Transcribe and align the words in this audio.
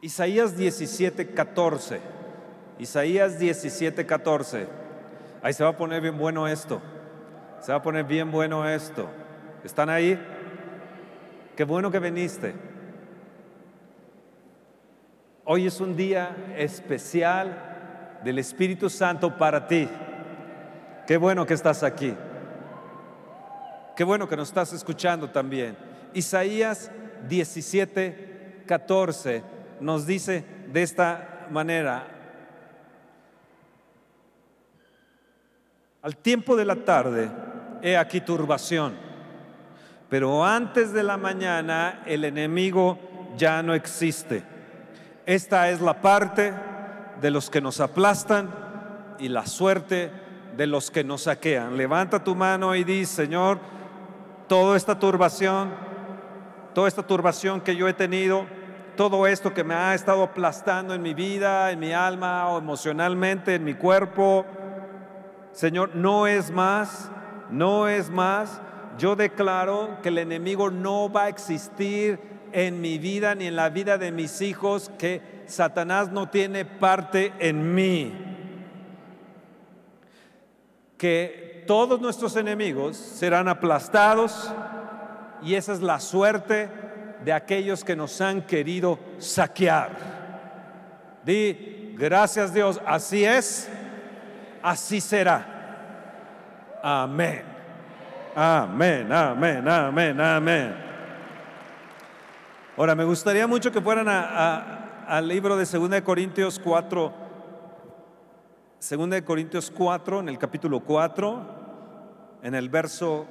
Isaías 0.00 0.56
17, 0.56 1.34
14. 1.34 2.00
Isaías 2.78 3.38
17, 3.38 4.06
14. 4.06 4.68
Ahí 5.42 5.52
se 5.52 5.64
va 5.64 5.70
a 5.70 5.76
poner 5.76 6.00
bien 6.00 6.16
bueno 6.16 6.46
esto. 6.46 6.80
Se 7.60 7.72
va 7.72 7.78
a 7.78 7.82
poner 7.82 8.04
bien 8.04 8.30
bueno 8.30 8.68
esto. 8.68 9.08
¿Están 9.64 9.90
ahí? 9.90 10.18
Qué 11.56 11.64
bueno 11.64 11.90
que 11.90 11.98
viniste. 11.98 12.54
Hoy 15.44 15.66
es 15.66 15.80
un 15.80 15.96
día 15.96 16.36
especial 16.56 18.20
del 18.22 18.38
Espíritu 18.38 18.88
Santo 18.88 19.36
para 19.36 19.66
ti. 19.66 19.88
Qué 21.08 21.16
bueno 21.16 21.44
que 21.44 21.54
estás 21.54 21.82
aquí. 21.82 22.14
Qué 23.96 24.04
bueno 24.04 24.28
que 24.28 24.36
nos 24.36 24.48
estás 24.48 24.72
escuchando 24.72 25.30
también. 25.30 25.76
Isaías 26.14 26.92
17, 27.28 28.62
14 28.64 29.57
nos 29.80 30.06
dice 30.06 30.44
de 30.72 30.82
esta 30.82 31.46
manera, 31.50 32.06
al 36.02 36.16
tiempo 36.16 36.56
de 36.56 36.64
la 36.64 36.76
tarde, 36.76 37.30
he 37.82 37.96
aquí 37.96 38.20
turbación, 38.20 38.94
pero 40.08 40.44
antes 40.44 40.92
de 40.92 41.02
la 41.02 41.16
mañana 41.16 42.02
el 42.06 42.24
enemigo 42.24 42.98
ya 43.36 43.62
no 43.62 43.74
existe. 43.74 44.42
Esta 45.26 45.70
es 45.70 45.80
la 45.80 46.00
parte 46.00 46.54
de 47.20 47.30
los 47.30 47.50
que 47.50 47.60
nos 47.60 47.80
aplastan 47.80 48.48
y 49.18 49.28
la 49.28 49.46
suerte 49.46 50.10
de 50.56 50.66
los 50.66 50.90
que 50.90 51.04
nos 51.04 51.22
saquean. 51.22 51.76
Levanta 51.76 52.22
tu 52.22 52.34
mano 52.34 52.74
y 52.74 52.84
di, 52.84 53.04
Señor, 53.04 53.58
toda 54.48 54.76
esta 54.76 54.98
turbación, 54.98 55.70
toda 56.74 56.88
esta 56.88 57.02
turbación 57.02 57.60
que 57.60 57.76
yo 57.76 57.86
he 57.88 57.92
tenido, 57.92 58.46
todo 58.98 59.28
esto 59.28 59.54
que 59.54 59.62
me 59.62 59.74
ha 59.74 59.94
estado 59.94 60.24
aplastando 60.24 60.92
en 60.92 61.00
mi 61.02 61.14
vida, 61.14 61.70
en 61.70 61.78
mi 61.78 61.92
alma 61.92 62.48
o 62.48 62.58
emocionalmente, 62.58 63.54
en 63.54 63.62
mi 63.62 63.74
cuerpo. 63.74 64.44
Señor, 65.52 65.94
no 65.94 66.26
es 66.26 66.50
más, 66.50 67.08
no 67.48 67.86
es 67.86 68.10
más. 68.10 68.60
Yo 68.98 69.14
declaro 69.14 69.98
que 70.02 70.08
el 70.08 70.18
enemigo 70.18 70.72
no 70.72 71.12
va 71.12 71.22
a 71.22 71.28
existir 71.28 72.18
en 72.50 72.80
mi 72.80 72.98
vida 72.98 73.36
ni 73.36 73.46
en 73.46 73.54
la 73.54 73.68
vida 73.68 73.98
de 73.98 74.10
mis 74.10 74.40
hijos, 74.40 74.90
que 74.98 75.44
Satanás 75.46 76.10
no 76.10 76.28
tiene 76.28 76.64
parte 76.64 77.32
en 77.38 77.76
mí. 77.76 78.12
Que 80.96 81.62
todos 81.68 82.00
nuestros 82.00 82.34
enemigos 82.34 82.96
serán 82.96 83.46
aplastados 83.46 84.52
y 85.40 85.54
esa 85.54 85.72
es 85.72 85.82
la 85.82 86.00
suerte 86.00 86.87
de 87.24 87.32
aquellos 87.32 87.84
que 87.84 87.96
nos 87.96 88.20
han 88.20 88.42
querido 88.42 88.98
saquear. 89.18 89.90
Di, 91.24 91.94
gracias 91.98 92.52
Dios, 92.54 92.80
así 92.86 93.24
es, 93.24 93.68
así 94.62 95.00
será. 95.00 95.56
Amén. 96.82 97.42
Amén, 98.34 99.12
amén, 99.12 99.68
amén, 99.68 100.20
amén. 100.20 100.74
Ahora, 102.76 102.94
me 102.94 103.02
gustaría 103.02 103.44
mucho 103.48 103.72
que 103.72 103.80
fueran 103.80 104.06
al 104.08 105.26
libro 105.26 105.56
de 105.56 105.64
2 105.64 106.00
Corintios 106.02 106.60
4, 106.60 107.12
2 108.88 109.22
Corintios 109.22 109.72
4, 109.72 110.20
en 110.20 110.28
el 110.28 110.38
capítulo 110.38 110.78
4, 110.78 111.46
en 112.44 112.54
el 112.54 112.68
verso 112.68 113.26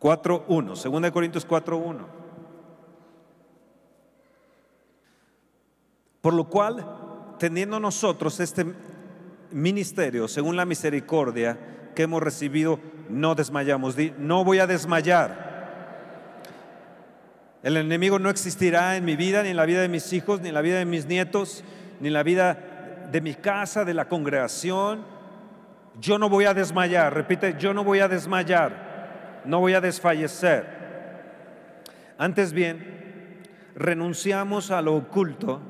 4.1, 0.00 1.00
2 1.00 1.10
Corintios 1.10 1.48
4.1. 1.48 2.06
Por 6.20 6.34
lo 6.34 6.48
cual, 6.48 7.36
teniendo 7.38 7.80
nosotros 7.80 8.40
este 8.40 8.66
ministerio, 9.52 10.28
según 10.28 10.56
la 10.56 10.64
misericordia 10.64 11.92
que 11.94 12.02
hemos 12.02 12.22
recibido, 12.22 12.78
no 13.08 13.34
desmayamos. 13.34 13.96
No 14.18 14.44
voy 14.44 14.58
a 14.58 14.66
desmayar. 14.66 15.46
El 17.62 17.76
enemigo 17.76 18.18
no 18.18 18.28
existirá 18.28 18.96
en 18.96 19.04
mi 19.04 19.16
vida, 19.16 19.42
ni 19.42 19.50
en 19.50 19.56
la 19.56 19.64
vida 19.66 19.80
de 19.80 19.88
mis 19.88 20.12
hijos, 20.12 20.40
ni 20.40 20.48
en 20.48 20.54
la 20.54 20.60
vida 20.60 20.78
de 20.78 20.84
mis 20.84 21.06
nietos, 21.06 21.64
ni 22.00 22.08
en 22.08 22.14
la 22.14 22.22
vida 22.22 23.08
de 23.10 23.20
mi 23.20 23.34
casa, 23.34 23.84
de 23.84 23.94
la 23.94 24.08
congregación. 24.08 25.04
Yo 26.00 26.18
no 26.18 26.28
voy 26.28 26.44
a 26.44 26.54
desmayar. 26.54 27.14
Repite, 27.14 27.56
yo 27.58 27.72
no 27.72 27.82
voy 27.82 28.00
a 28.00 28.08
desmayar 28.08 28.85
no 29.46 29.60
voy 29.60 29.74
a 29.74 29.80
desfallecer. 29.80 30.66
Antes 32.18 32.52
bien, 32.52 33.42
renunciamos 33.74 34.70
a 34.70 34.82
lo 34.82 34.96
oculto 34.96 35.60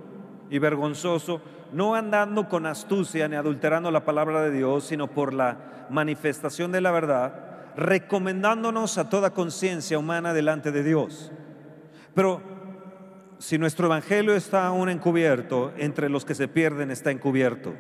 y 0.51 0.59
vergonzoso, 0.59 1.43
no 1.73 1.95
andando 1.95 2.49
con 2.49 2.67
astucia 2.67 3.29
ni 3.29 3.37
adulterando 3.37 3.91
la 3.91 4.05
palabra 4.05 4.43
de 4.43 4.53
Dios, 4.53 4.85
sino 4.85 5.09
por 5.09 5.35
la 5.35 5.87
manifestación 5.91 6.73
de 6.73 6.81
la 6.81 6.93
verdad, 6.93 7.75
recomendándonos 7.77 8.97
a 8.99 9.09
toda 9.09 9.31
conciencia 9.31 9.99
humana 9.99 10.33
delante 10.33 10.73
de 10.73 10.83
Dios. 10.83 11.33
Pero 12.15 12.41
si 13.39 13.59
nuestro 13.59 13.87
evangelio 13.87 14.35
está 14.35 14.67
aún 14.67 14.89
encubierto, 14.89 15.73
entre 15.77 16.09
los 16.09 16.25
que 16.25 16.35
se 16.35 16.49
pierden 16.49 16.91
está 16.91 17.11
encubierto, 17.11 17.75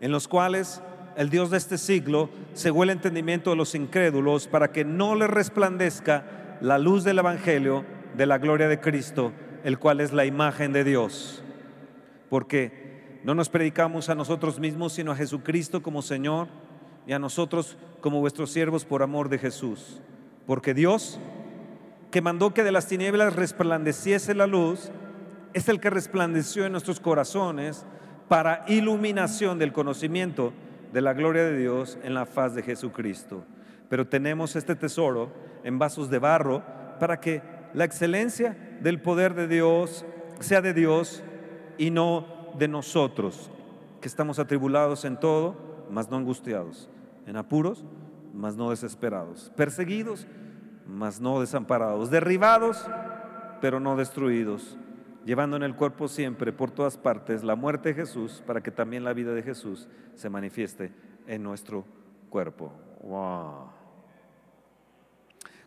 en 0.00 0.12
los 0.12 0.28
cuales 0.28 0.80
el 1.16 1.30
Dios 1.30 1.50
de 1.50 1.58
este 1.58 1.78
siglo 1.78 2.30
cegó 2.54 2.82
el 2.82 2.90
entendimiento 2.90 3.50
de 3.50 3.56
los 3.56 3.74
incrédulos 3.74 4.48
para 4.48 4.72
que 4.72 4.84
no 4.84 5.14
les 5.14 5.30
resplandezca 5.30 6.24
la 6.60 6.78
luz 6.78 7.04
del 7.04 7.18
Evangelio 7.18 7.84
de 8.16 8.26
la 8.26 8.38
gloria 8.38 8.68
de 8.68 8.80
Cristo, 8.80 9.32
el 9.64 9.78
cual 9.78 10.00
es 10.00 10.12
la 10.12 10.24
imagen 10.24 10.72
de 10.72 10.84
Dios. 10.84 11.42
Porque 12.28 13.20
no 13.24 13.34
nos 13.34 13.48
predicamos 13.48 14.08
a 14.08 14.14
nosotros 14.14 14.58
mismos, 14.58 14.92
sino 14.92 15.12
a 15.12 15.16
Jesucristo 15.16 15.82
como 15.82 16.02
Señor 16.02 16.48
y 17.06 17.12
a 17.12 17.18
nosotros 17.18 17.76
como 18.00 18.20
vuestros 18.20 18.50
siervos 18.50 18.84
por 18.84 19.02
amor 19.02 19.28
de 19.28 19.38
Jesús. 19.38 20.00
Porque 20.46 20.74
Dios, 20.74 21.18
que 22.10 22.20
mandó 22.20 22.52
que 22.52 22.64
de 22.64 22.72
las 22.72 22.86
tinieblas 22.86 23.34
resplandeciese 23.34 24.34
la 24.34 24.46
luz, 24.46 24.90
es 25.54 25.68
el 25.68 25.80
que 25.80 25.90
resplandeció 25.90 26.66
en 26.66 26.72
nuestros 26.72 27.00
corazones 27.00 27.86
para 28.28 28.64
iluminación 28.68 29.58
del 29.58 29.72
conocimiento 29.72 30.52
de 30.94 31.00
la 31.00 31.12
gloria 31.12 31.42
de 31.42 31.58
Dios 31.58 31.98
en 32.04 32.14
la 32.14 32.24
faz 32.24 32.54
de 32.54 32.62
Jesucristo. 32.62 33.44
Pero 33.88 34.06
tenemos 34.06 34.54
este 34.54 34.76
tesoro 34.76 35.32
en 35.64 35.76
vasos 35.76 36.08
de 36.08 36.20
barro 36.20 36.62
para 37.00 37.18
que 37.18 37.42
la 37.74 37.84
excelencia 37.84 38.56
del 38.80 39.02
poder 39.02 39.34
de 39.34 39.48
Dios 39.48 40.06
sea 40.38 40.62
de 40.62 40.72
Dios 40.72 41.24
y 41.78 41.90
no 41.90 42.52
de 42.56 42.68
nosotros, 42.68 43.50
que 44.00 44.06
estamos 44.06 44.38
atribulados 44.38 45.04
en 45.04 45.18
todo, 45.18 45.56
mas 45.90 46.08
no 46.08 46.16
angustiados, 46.16 46.88
en 47.26 47.36
apuros, 47.36 47.84
mas 48.32 48.54
no 48.54 48.70
desesperados, 48.70 49.50
perseguidos, 49.56 50.28
mas 50.86 51.20
no 51.20 51.40
desamparados, 51.40 52.08
derribados, 52.08 52.88
pero 53.60 53.80
no 53.80 53.96
destruidos 53.96 54.78
llevando 55.24 55.56
en 55.56 55.62
el 55.62 55.74
cuerpo 55.74 56.08
siempre, 56.08 56.52
por 56.52 56.70
todas 56.70 56.96
partes, 56.96 57.42
la 57.42 57.56
muerte 57.56 57.90
de 57.90 57.94
Jesús, 57.94 58.42
para 58.46 58.62
que 58.62 58.70
también 58.70 59.04
la 59.04 59.12
vida 59.12 59.32
de 59.32 59.42
Jesús 59.42 59.88
se 60.14 60.28
manifieste 60.30 60.92
en 61.26 61.42
nuestro 61.42 61.84
cuerpo. 62.30 62.72
Wow. 63.02 63.70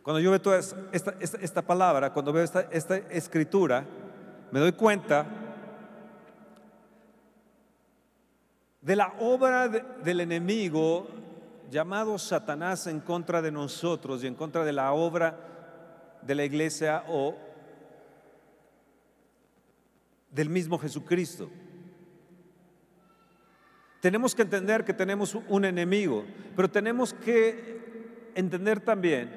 Cuando 0.02 0.20
yo 0.20 0.30
veo 0.30 0.40
toda 0.40 0.58
esta, 0.58 1.62
palabra, 1.62 2.12
cuando 2.12 2.32
veo 2.32 2.44
esta 2.44 2.96
escritura, 3.10 3.84
me 4.50 4.60
doy 4.60 4.72
cuenta 4.72 5.26
de 8.80 8.96
la 8.96 9.12
obra 9.20 9.68
del 9.68 10.20
enemigo 10.20 11.08
llamado 11.70 12.16
Satanás 12.16 12.86
en 12.86 13.00
contra 13.00 13.42
de 13.42 13.52
nosotros 13.52 14.24
y 14.24 14.26
en 14.26 14.34
contra 14.34 14.64
de 14.64 14.72
la 14.72 14.92
obra 14.92 15.36
de 16.22 16.34
la 16.34 16.44
iglesia 16.44 17.04
o 17.08 17.36
del 20.30 20.48
mismo 20.48 20.78
Jesucristo. 20.78 21.50
Tenemos 24.00 24.34
que 24.34 24.42
entender 24.42 24.84
que 24.84 24.94
tenemos 24.94 25.36
un 25.48 25.64
enemigo, 25.64 26.24
pero 26.54 26.70
tenemos 26.70 27.12
que 27.12 28.30
entender 28.34 28.80
también 28.80 29.30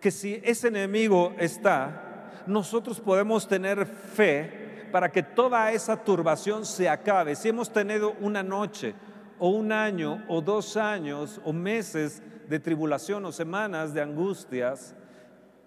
que 0.00 0.10
si 0.10 0.40
ese 0.44 0.68
enemigo 0.68 1.34
está, 1.38 2.42
nosotros 2.46 3.00
podemos 3.00 3.48
tener 3.48 3.86
fe 3.86 4.88
para 4.92 5.10
que 5.10 5.22
toda 5.22 5.72
esa 5.72 5.96
turbación 5.96 6.66
se 6.66 6.88
acabe. 6.88 7.36
Si 7.36 7.48
hemos 7.48 7.72
tenido 7.72 8.14
una 8.20 8.42
noche 8.42 8.94
o 9.38 9.50
un 9.50 9.72
año 9.72 10.24
o 10.28 10.40
dos 10.40 10.76
años 10.76 11.40
o 11.44 11.52
meses 11.52 12.22
de 12.48 12.58
tribulación 12.58 13.24
o 13.24 13.32
semanas 13.32 13.94
de 13.94 14.02
angustias, 14.02 14.94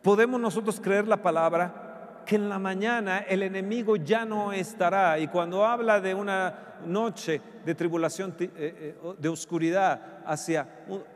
podemos 0.01 0.39
nosotros 0.39 0.79
creer 0.79 1.07
la 1.07 1.21
palabra 1.21 1.82
que 2.25 2.35
en 2.35 2.49
la 2.49 2.59
mañana 2.59 3.19
el 3.19 3.43
enemigo 3.43 3.95
ya 3.95 4.25
no 4.25 4.51
estará. 4.51 5.19
Y 5.19 5.27
cuando 5.27 5.65
habla 5.65 5.99
de 5.99 6.13
una 6.13 6.77
noche 6.85 7.41
de 7.65 7.75
tribulación, 7.75 8.35
eh, 8.39 8.49
eh, 8.55 8.95
de 9.17 9.29
oscuridad 9.29 10.23
hacia, 10.25 10.67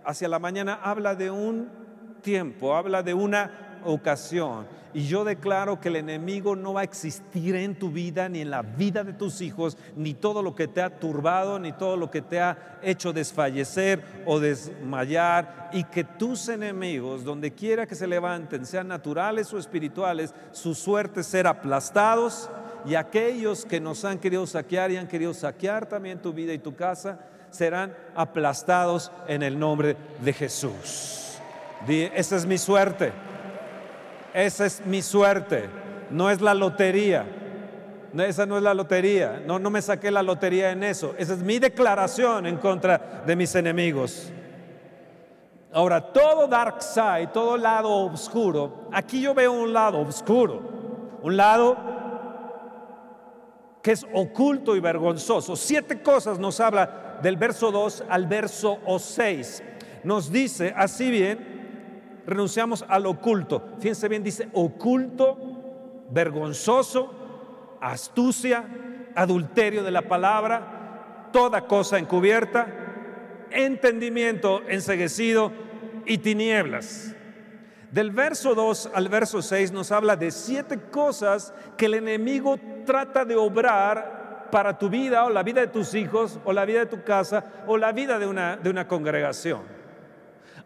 hacia 0.04 0.28
la 0.28 0.40
mañana, 0.40 0.80
habla 0.82 1.16
de 1.16 1.30
un 1.30 1.70
tiempo, 2.22 2.76
habla 2.76 3.04
de 3.04 3.14
una 3.14 3.67
ocasión. 3.86 4.66
Y 4.94 5.06
yo 5.06 5.24
declaro 5.24 5.80
que 5.80 5.90
el 5.90 5.98
enemigo 5.98 6.56
no 6.56 6.74
va 6.74 6.82
a 6.82 6.84
existir 6.84 7.56
en 7.56 7.78
tu 7.78 7.92
vida, 7.92 8.30
ni 8.30 8.42
en 8.42 8.50
la 8.50 8.64
vida 8.64 9.04
de 9.04 9.14
tus 9.14 9.42
hijos, 9.42 9.78
ni 9.96 10.14
todo 10.14 10.42
lo 10.42 10.56
que 10.56 10.68
te 10.68 10.82
ha 10.82 10.90
turbado, 10.90 11.60
ni 11.60 11.72
todo 11.72 11.98
lo 11.98 12.10
que 12.10 12.22
te 12.22 12.40
ha 12.40 12.80
hecho 12.82 13.14
desfallecer 13.14 14.02
o 14.26 14.40
desmayar. 14.40 15.70
Y 15.72 15.84
que 15.84 16.04
tus 16.04 16.50
enemigos, 16.50 17.24
donde 17.24 17.52
quiera 17.52 17.86
que 17.86 17.94
se 17.94 18.08
levanten, 18.08 18.66
sean 18.66 18.88
naturales 18.88 19.54
o 19.54 19.60
espirituales, 19.60 20.34
su 20.52 20.74
suerte 20.74 21.22
será 21.22 21.52
aplastados. 21.52 22.50
Y 22.86 22.96
aquellos 22.96 23.66
que 23.66 23.80
nos 23.80 24.04
han 24.04 24.18
querido 24.18 24.48
saquear 24.48 24.90
y 24.90 24.98
han 24.98 25.08
querido 25.08 25.34
saquear 25.34 25.86
también 25.86 26.22
tu 26.22 26.34
vida 26.34 26.54
y 26.54 26.60
tu 26.60 26.76
casa, 26.76 27.20
serán 27.52 27.96
aplastados 28.16 29.12
en 29.28 29.44
el 29.44 29.60
nombre 29.60 29.96
de 30.24 30.34
Jesús. 30.34 31.38
esa 31.88 32.36
es 32.36 32.46
mi 32.46 32.58
suerte. 32.58 33.27
Esa 34.38 34.68
es 34.68 34.86
mi 34.86 35.02
suerte. 35.02 35.68
No 36.12 36.30
es 36.30 36.42
la 36.42 36.54
lotería. 36.54 37.26
Esa 38.16 38.46
no 38.46 38.58
es 38.58 38.62
la 38.62 38.76
lotería. 38.76 39.42
No, 39.44 39.58
no 39.58 39.72
me 39.72 39.82
saqué 39.82 40.12
la 40.12 40.22
lotería 40.22 40.70
en 40.70 40.84
eso. 40.84 41.16
Esa 41.18 41.34
es 41.34 41.40
mi 41.40 41.58
declaración 41.58 42.46
en 42.46 42.58
contra 42.58 43.24
de 43.26 43.36
mis 43.36 43.56
enemigos. 43.56 44.32
Ahora, 45.74 46.14
todo 46.14 46.48
dark 46.48 46.84
side, 46.84 47.30
todo 47.34 47.58
lado 47.58 47.90
oscuro, 48.06 48.88
aquí 48.92 49.22
yo 49.22 49.34
veo 49.34 49.52
un 49.52 49.74
lado 49.74 50.02
oscuro, 50.02 51.18
un 51.24 51.36
lado 51.36 51.76
que 53.82 53.94
es 53.94 54.06
oculto 54.14 54.76
y 54.76 54.80
vergonzoso. 54.80 55.56
Siete 55.56 56.04
cosas 56.04 56.38
nos 56.38 56.60
habla 56.60 57.18
del 57.24 57.38
verso 57.38 57.72
2 57.72 58.04
al 58.08 58.28
verso 58.28 58.78
6. 59.00 59.64
Nos 60.04 60.32
dice, 60.32 60.74
así 60.78 61.10
bien, 61.10 61.57
renunciamos 62.28 62.86
al 62.88 63.06
oculto. 63.06 63.64
Fíjense 63.80 64.10
bien, 64.10 64.22
dice 64.22 64.50
oculto, 64.54 65.38
vergonzoso, 66.12 67.78
astucia, 67.82 68.66
adulterio 69.16 69.84
de 69.84 69.92
la 69.92 70.04
palabra, 70.04 71.30
toda 71.32 71.66
cosa 71.66 71.98
encubierta, 71.98 72.68
entendimiento 73.50 74.62
enseguecido 74.68 75.52
y 76.06 76.18
tinieblas. 76.20 77.16
Del 77.92 78.12
verso 78.12 78.54
2 78.54 78.92
al 78.94 79.08
verso 79.08 79.42
6 79.42 79.72
nos 79.72 79.94
habla 79.94 80.18
de 80.18 80.30
siete 80.32 80.78
cosas 80.92 81.54
que 81.78 81.86
el 81.86 81.94
enemigo 81.94 82.58
trata 82.86 83.24
de 83.24 83.38
obrar 83.38 84.50
para 84.52 84.78
tu 84.78 84.90
vida 84.90 85.24
o 85.24 85.30
la 85.30 85.44
vida 85.44 85.62
de 85.62 85.68
tus 85.68 85.94
hijos 85.94 86.40
o 86.44 86.52
la 86.52 86.66
vida 86.66 86.80
de 86.80 86.86
tu 86.88 87.04
casa 87.04 87.46
o 87.66 87.78
la 87.78 87.94
vida 87.94 88.20
de 88.20 88.28
una, 88.28 88.58
de 88.58 88.70
una 88.70 88.88
congregación. 88.88 89.77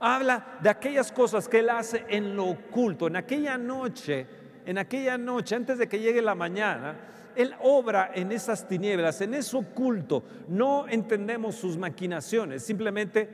Habla 0.03 0.57
de 0.61 0.67
aquellas 0.67 1.11
cosas 1.11 1.47
que 1.47 1.59
Él 1.59 1.69
hace 1.69 2.03
en 2.09 2.35
lo 2.35 2.47
oculto, 2.47 3.05
en 3.05 3.15
aquella 3.15 3.55
noche, 3.55 4.25
en 4.65 4.79
aquella 4.79 5.15
noche, 5.15 5.53
antes 5.53 5.77
de 5.77 5.87
que 5.87 5.99
llegue 5.99 6.23
la 6.23 6.33
mañana, 6.33 6.95
Él 7.35 7.53
obra 7.61 8.11
en 8.15 8.31
esas 8.31 8.67
tinieblas, 8.67 9.21
en 9.21 9.35
eso 9.35 9.59
oculto. 9.59 10.23
No 10.47 10.87
entendemos 10.87 11.53
sus 11.53 11.77
maquinaciones, 11.77 12.63
simplemente 12.63 13.29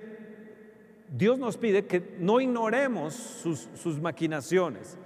Dios 1.09 1.39
nos 1.39 1.55
pide 1.55 1.85
que 1.85 2.17
no 2.19 2.41
ignoremos 2.41 3.13
sus, 3.13 3.69
sus 3.75 4.01
maquinaciones. 4.01 4.97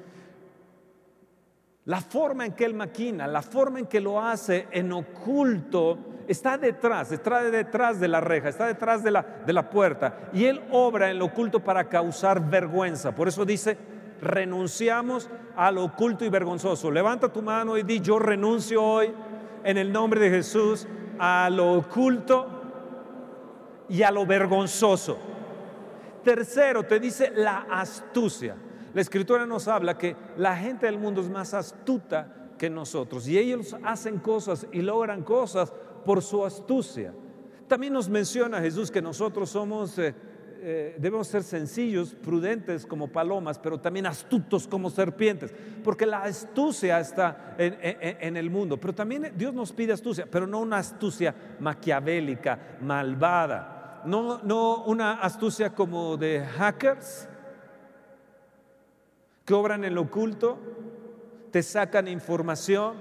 La 1.85 2.01
forma 2.01 2.47
en 2.47 2.53
que 2.53 2.65
Él 2.65 2.73
maquina, 2.73 3.27
la 3.27 3.43
forma 3.43 3.77
en 3.77 3.85
que 3.85 4.01
lo 4.01 4.19
hace 4.19 4.67
en 4.71 4.91
oculto, 4.91 6.20
está 6.31 6.57
detrás, 6.57 7.11
está 7.11 7.43
detrás 7.43 7.99
de 7.99 8.07
la 8.07 8.21
reja, 8.21 8.49
está 8.49 8.65
detrás 8.65 9.03
de 9.03 9.11
la, 9.11 9.25
de 9.45 9.53
la 9.53 9.69
puerta. 9.69 10.29
Y 10.33 10.45
Él 10.45 10.61
obra 10.71 11.11
en 11.11 11.19
lo 11.19 11.25
oculto 11.25 11.59
para 11.59 11.87
causar 11.89 12.49
vergüenza. 12.49 13.13
Por 13.13 13.27
eso 13.27 13.45
dice, 13.45 13.77
renunciamos 14.21 15.29
a 15.55 15.71
lo 15.71 15.83
oculto 15.83 16.25
y 16.25 16.29
vergonzoso. 16.29 16.89
Levanta 16.89 17.31
tu 17.31 17.41
mano 17.41 17.77
y 17.77 17.83
di, 17.83 17.99
yo 17.99 18.19
renuncio 18.19 18.83
hoy 18.83 19.13
en 19.63 19.77
el 19.77 19.91
nombre 19.91 20.19
de 20.19 20.29
Jesús 20.29 20.87
a 21.19 21.49
lo 21.51 21.73
oculto 21.73 22.47
y 23.89 24.03
a 24.03 24.11
lo 24.11 24.25
vergonzoso. 24.25 25.17
Tercero, 26.23 26.83
te 26.83 26.99
dice 26.99 27.31
la 27.35 27.65
astucia. 27.69 28.55
La 28.93 29.01
escritura 29.01 29.45
nos 29.45 29.67
habla 29.67 29.97
que 29.97 30.15
la 30.37 30.55
gente 30.55 30.85
del 30.85 30.97
mundo 30.97 31.21
es 31.21 31.29
más 31.29 31.53
astuta 31.53 32.49
que 32.57 32.69
nosotros 32.69 33.27
y 33.27 33.37
ellos 33.37 33.75
hacen 33.83 34.19
cosas 34.19 34.67
y 34.71 34.81
logran 34.81 35.23
cosas 35.23 35.73
por 36.03 36.21
su 36.21 36.45
astucia. 36.45 37.13
También 37.67 37.93
nos 37.93 38.09
menciona 38.09 38.59
Jesús 38.59 38.91
que 38.91 39.01
nosotros 39.01 39.49
somos, 39.49 39.97
eh, 39.97 40.13
eh, 40.61 40.95
debemos 40.99 41.27
ser 41.27 41.43
sencillos, 41.43 42.13
prudentes 42.15 42.85
como 42.85 43.07
palomas, 43.07 43.57
pero 43.57 43.79
también 43.79 44.05
astutos 44.05 44.67
como 44.67 44.89
serpientes, 44.89 45.53
porque 45.83 46.05
la 46.05 46.23
astucia 46.23 46.99
está 46.99 47.55
en, 47.57 47.77
en 47.81 48.37
el 48.37 48.49
mundo. 48.49 48.77
Pero 48.77 48.93
también 48.93 49.31
Dios 49.35 49.53
nos 49.53 49.71
pide 49.71 49.93
astucia, 49.93 50.27
pero 50.29 50.45
no 50.45 50.59
una 50.59 50.79
astucia 50.79 51.33
maquiavélica, 51.59 52.77
malvada, 52.81 54.03
no, 54.05 54.39
no 54.43 54.83
una 54.83 55.13
astucia 55.13 55.73
como 55.73 56.17
de 56.17 56.45
hackers, 56.45 57.27
que 59.45 59.53
obran 59.53 59.83
en 59.83 59.95
lo 59.95 60.01
oculto, 60.01 60.57
te 61.51 61.63
sacan 61.63 62.07
información, 62.07 62.95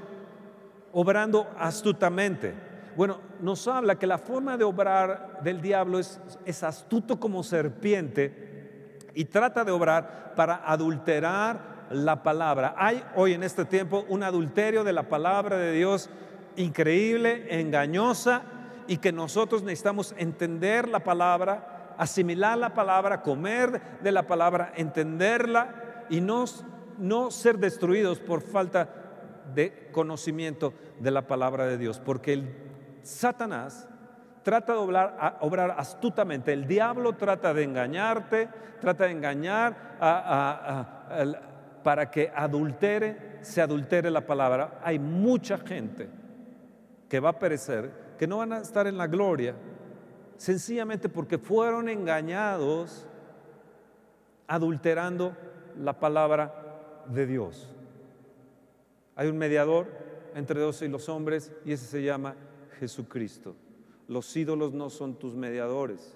obrando 0.92 1.48
astutamente. 1.58 2.69
Bueno, 2.96 3.20
nos 3.40 3.66
habla 3.68 3.98
que 3.98 4.06
la 4.06 4.18
forma 4.18 4.56
de 4.56 4.64
obrar 4.64 5.40
del 5.42 5.60
diablo 5.60 5.98
es, 5.98 6.62
astuto 6.62 7.20
como 7.20 7.42
serpiente 7.42 8.98
y 9.14 9.24
trata 9.26 9.64
de 9.64 9.72
obrar 9.72 10.34
para 10.34 10.56
adulterar 10.64 11.86
la 11.90 12.22
palabra. 12.22 12.74
Hay 12.76 13.02
hoy 13.16 13.34
en 13.34 13.42
este 13.42 13.64
tiempo 13.64 14.04
un 14.08 14.22
adulterio 14.22 14.84
de 14.84 14.92
la 14.92 15.08
palabra 15.08 15.56
de 15.56 15.72
Dios 15.72 16.10
increíble, 16.56 17.60
engañosa, 17.60 18.42
y 18.86 18.96
que 18.96 19.12
nosotros 19.12 19.62
necesitamos 19.62 20.14
entender 20.18 20.88
la 20.88 21.00
palabra, 21.00 21.94
asimilar 21.96 22.58
la 22.58 22.74
palabra, 22.74 23.22
comer 23.22 24.00
de 24.02 24.10
la 24.10 24.26
palabra, 24.26 24.72
entenderla 24.74 26.06
y 26.10 26.20
no, 26.20 26.44
no 26.98 27.30
ser 27.30 27.58
destruidos 27.58 28.18
por 28.18 28.40
falta 28.40 28.88
de 29.54 29.90
conocimiento 29.92 30.74
de 30.98 31.10
la 31.12 31.26
palabra 31.28 31.66
de 31.66 31.78
Dios, 31.78 32.00
porque 32.00 32.32
el 32.32 32.69
Satanás 33.02 33.88
trata 34.42 34.72
de 34.72 34.78
obrar, 34.78 35.38
obrar 35.40 35.74
astutamente, 35.76 36.52
el 36.52 36.66
diablo 36.66 37.14
trata 37.14 37.52
de 37.52 37.62
engañarte, 37.64 38.48
trata 38.80 39.04
de 39.04 39.10
engañar 39.12 39.98
para 41.82 42.10
que 42.10 42.32
adultere, 42.34 43.38
se 43.42 43.60
adultere 43.60 44.10
la 44.10 44.26
palabra. 44.26 44.80
Hay 44.82 44.98
mucha 44.98 45.58
gente 45.58 46.08
que 47.08 47.20
va 47.20 47.30
a 47.30 47.38
perecer, 47.38 47.90
que 48.18 48.26
no 48.26 48.38
van 48.38 48.52
a 48.52 48.58
estar 48.58 48.86
en 48.86 48.96
la 48.96 49.06
gloria, 49.06 49.54
sencillamente 50.36 51.08
porque 51.08 51.38
fueron 51.38 51.88
engañados 51.88 53.06
adulterando 54.46 55.36
la 55.78 55.98
palabra 55.98 56.54
de 57.06 57.26
Dios. 57.26 57.74
Hay 59.16 59.28
un 59.28 59.38
mediador 59.38 59.86
entre 60.34 60.60
Dios 60.60 60.80
y 60.82 60.88
los 60.88 61.08
hombres 61.08 61.52
y 61.64 61.72
ese 61.72 61.86
se 61.86 62.02
llama 62.02 62.34
Jesucristo. 62.80 63.54
Los 64.08 64.34
ídolos 64.36 64.72
no 64.72 64.90
son 64.90 65.14
tus 65.14 65.34
mediadores. 65.34 66.14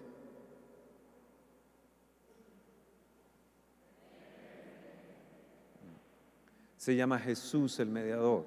Se 6.77 6.97
llama 6.97 7.19
Jesús 7.19 7.79
el 7.79 7.89
mediador. 7.89 8.45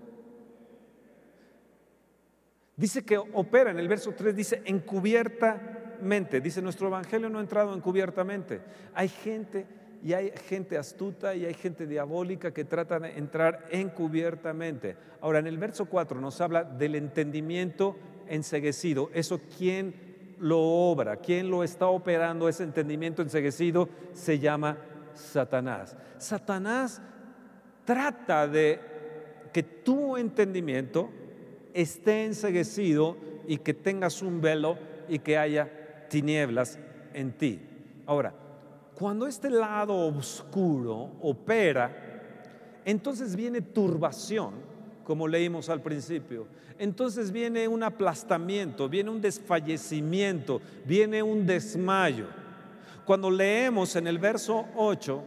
Dice 2.76 3.04
que 3.06 3.18
opera, 3.18 3.72
en 3.72 3.80
el 3.80 3.88
verso 3.88 4.12
3 4.12 4.36
dice 4.36 4.62
encubiertamente. 4.66 6.42
Dice, 6.42 6.62
nuestro 6.62 6.88
evangelio 6.88 7.30
no 7.30 7.40
ha 7.40 7.42
entrado 7.42 7.74
encubiertamente. 7.74 8.62
Hay 8.94 9.10
gente 9.10 9.66
y 10.04 10.14
hay 10.14 10.32
gente 10.48 10.78
astuta 10.78 11.36
y 11.36 11.46
hay 11.46 11.54
gente 11.54 11.88
diabólica 11.88 12.54
que 12.54 12.64
trata 12.64 13.00
de 13.00 13.18
entrar 13.18 13.66
encubiertamente. 13.72 14.96
Ahora, 15.22 15.40
en 15.40 15.48
el 15.48 15.58
verso 15.58 15.86
4 15.86 16.22
nos 16.22 16.40
habla 16.42 16.64
del 16.64 16.96
entendimiento 16.96 17.98
enseguecido. 18.28 19.10
Eso, 19.14 19.42
¿quién 19.58 20.36
lo 20.40 20.60
obra? 20.60 21.18
¿Quién 21.18 21.50
lo 21.50 21.64
está 21.64 21.88
operando? 21.88 22.48
Ese 22.48 22.64
entendimiento 22.64 23.22
enseguecido 23.22 23.90
se 24.14 24.40
llama 24.40 24.78
Satanás. 25.14 25.98
Satanás 26.18 27.02
trata 27.86 28.48
de 28.48 28.80
que 29.52 29.64
tu 29.64 30.18
entendimiento 30.18 31.10
esté 31.74 32.26
enseguecido 32.26 33.18
y 33.48 33.58
que 33.58 33.74
tengas 33.74 34.22
un 34.22 34.42
velo 34.42 34.78
y 35.08 35.20
que 35.20 35.38
haya 35.38 36.08
tinieblas 36.10 36.80
en 37.14 37.32
ti. 37.32 37.62
Ahora, 38.06 38.34
cuando 38.98 39.28
este 39.28 39.52
lado 39.52 39.96
oscuro 39.96 41.12
opera, 41.22 41.96
entonces 42.84 43.36
viene 43.36 43.62
turbación, 43.62 44.56
como 45.04 45.28
leímos 45.28 45.70
al 45.70 45.84
principio. 45.84 46.48
Entonces 46.80 47.32
viene 47.32 47.68
un 47.68 47.84
aplastamiento, 47.84 48.90
viene 48.90 49.12
un 49.12 49.22
desfallecimiento, 49.22 50.62
viene 50.84 51.22
un 51.22 51.46
desmayo. 51.46 52.26
Cuando 53.06 53.30
leemos 53.30 53.96
en 53.96 54.08
el 54.08 54.18
verso 54.18 54.66
8, 54.76 55.24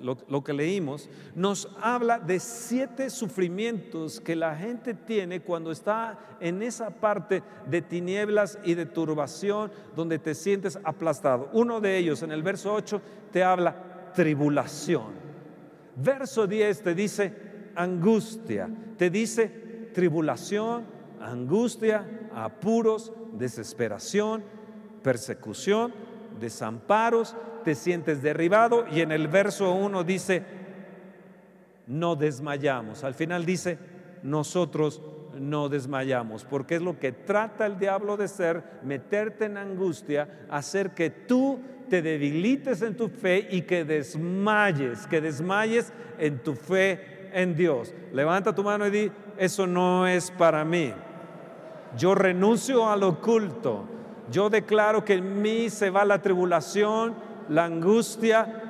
lo, 0.00 0.44
que 0.44 0.52
leímos, 0.52 1.08
nos 1.34 1.68
habla 1.80 2.18
de 2.18 2.40
siete 2.40 3.10
sufrimientos 3.10 4.20
que 4.20 4.36
la 4.36 4.56
gente 4.56 4.94
tiene 4.94 5.40
cuando 5.40 5.70
está 5.70 6.18
en 6.40 6.62
esa 6.62 6.90
parte 6.90 7.42
de 7.66 7.82
tinieblas 7.82 8.58
y 8.64 8.74
de 8.74 8.86
turbación 8.86 9.70
donde 9.94 10.18
te 10.18 10.34
sientes 10.34 10.78
aplastado. 10.84 11.50
Uno 11.52 11.80
de 11.80 11.98
ellos, 11.98 12.22
en 12.22 12.32
el 12.32 12.42
verso 12.42 12.72
8, 12.72 13.00
te 13.32 13.42
habla 13.42 14.10
tribulación. 14.14 15.12
Verso 15.96 16.46
10 16.46 16.82
te 16.82 16.94
dice 16.94 17.34
angustia, 17.74 18.68
te 18.96 19.10
dice 19.10 19.48
tribulación, 19.92 20.84
angustia, 21.20 22.28
apuros, 22.34 23.12
desesperación, 23.32 24.42
persecución, 25.02 25.92
desamparos, 26.38 27.36
te 27.64 27.74
sientes 27.74 28.22
derribado 28.22 28.86
y 28.90 29.00
en 29.00 29.12
el 29.12 29.28
verso 29.28 29.72
1 29.72 30.04
dice, 30.04 30.42
no 31.86 32.16
desmayamos. 32.16 33.04
Al 33.04 33.14
final 33.14 33.44
dice, 33.44 33.78
nosotros 34.22 35.02
no 35.38 35.68
desmayamos, 35.68 36.44
porque 36.44 36.76
es 36.76 36.82
lo 36.82 36.98
que 36.98 37.12
trata 37.12 37.66
el 37.66 37.78
diablo 37.78 38.16
de 38.16 38.28
ser, 38.28 38.62
meterte 38.82 39.44
en 39.44 39.56
angustia, 39.56 40.46
hacer 40.50 40.90
que 40.90 41.10
tú 41.10 41.60
te 41.88 42.02
debilites 42.02 42.82
en 42.82 42.96
tu 42.96 43.08
fe 43.08 43.46
y 43.50 43.62
que 43.62 43.84
desmayes, 43.84 45.06
que 45.06 45.20
desmayes 45.20 45.92
en 46.18 46.38
tu 46.38 46.54
fe 46.54 47.30
en 47.32 47.54
Dios. 47.54 47.94
Levanta 48.12 48.54
tu 48.54 48.62
mano 48.62 48.86
y 48.86 48.90
di, 48.90 49.12
eso 49.36 49.66
no 49.66 50.06
es 50.06 50.30
para 50.30 50.64
mí. 50.64 50.92
Yo 51.96 52.14
renuncio 52.14 52.88
al 52.88 53.02
oculto. 53.02 53.97
Yo 54.30 54.50
declaro 54.50 55.04
que 55.04 55.14
en 55.14 55.40
mí 55.40 55.70
se 55.70 55.90
va 55.90 56.04
la 56.04 56.20
tribulación, 56.20 57.14
la 57.48 57.64
angustia, 57.64 58.68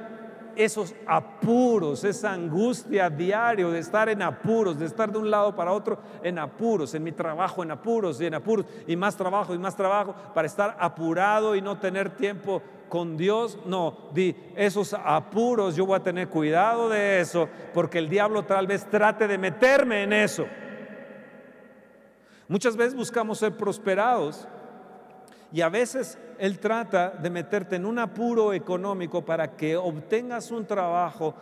esos 0.55 0.93
apuros, 1.07 2.03
esa 2.03 2.33
angustia 2.33 3.09
diario 3.09 3.71
de 3.71 3.79
estar 3.79 4.09
en 4.09 4.23
apuros, 4.23 4.79
de 4.79 4.87
estar 4.87 5.11
de 5.11 5.19
un 5.19 5.31
lado 5.31 5.55
para 5.55 5.73
otro 5.73 5.99
en 6.23 6.39
apuros, 6.39 6.95
en 6.95 7.05
mi 7.05 7.13
trabajo 7.13 7.63
en 7.63 7.71
apuros 7.71 8.21
y 8.21 8.27
en 8.27 8.35
apuros, 8.35 8.67
y 8.87 8.97
más 8.97 9.17
trabajo 9.17 9.55
y 9.55 9.59
más 9.59 9.77
trabajo 9.77 10.15
para 10.35 10.47
estar 10.47 10.77
apurado 10.81 11.55
y 11.55 11.63
no 11.63 11.79
tener 11.79 12.11
tiempo 12.11 12.61
con 12.89 13.17
Dios. 13.17 13.57
No, 13.67 14.11
di, 14.13 14.35
esos 14.57 14.95
apuros 14.95 15.77
yo 15.77 15.87
voy 15.87 15.97
a 15.97 16.03
tener 16.03 16.29
cuidado 16.29 16.89
de 16.89 17.21
eso, 17.21 17.49
porque 17.73 17.99
el 17.99 18.09
diablo 18.09 18.45
tal 18.45 18.67
vez 18.67 18.85
trate 18.91 19.29
de 19.29 19.39
meterme 19.39 20.03
en 20.03 20.13
eso. 20.13 20.45
Muchas 22.49 22.77
veces 22.77 22.95
buscamos 22.95 23.39
ser 23.39 23.57
prosperados 23.57 24.49
y 25.53 25.61
a 25.61 25.69
veces 25.69 26.19
Él 26.39 26.59
trata 26.59 27.11
de 27.11 27.31
meterte 27.31 27.77
en 27.77 27.87
un 27.87 27.99
apuro 27.99 28.53
económico 28.53 29.25
para 29.25 29.57
que 29.57 29.77
obtengas 29.77 30.51
un 30.51 30.67
trabajo 30.67 31.35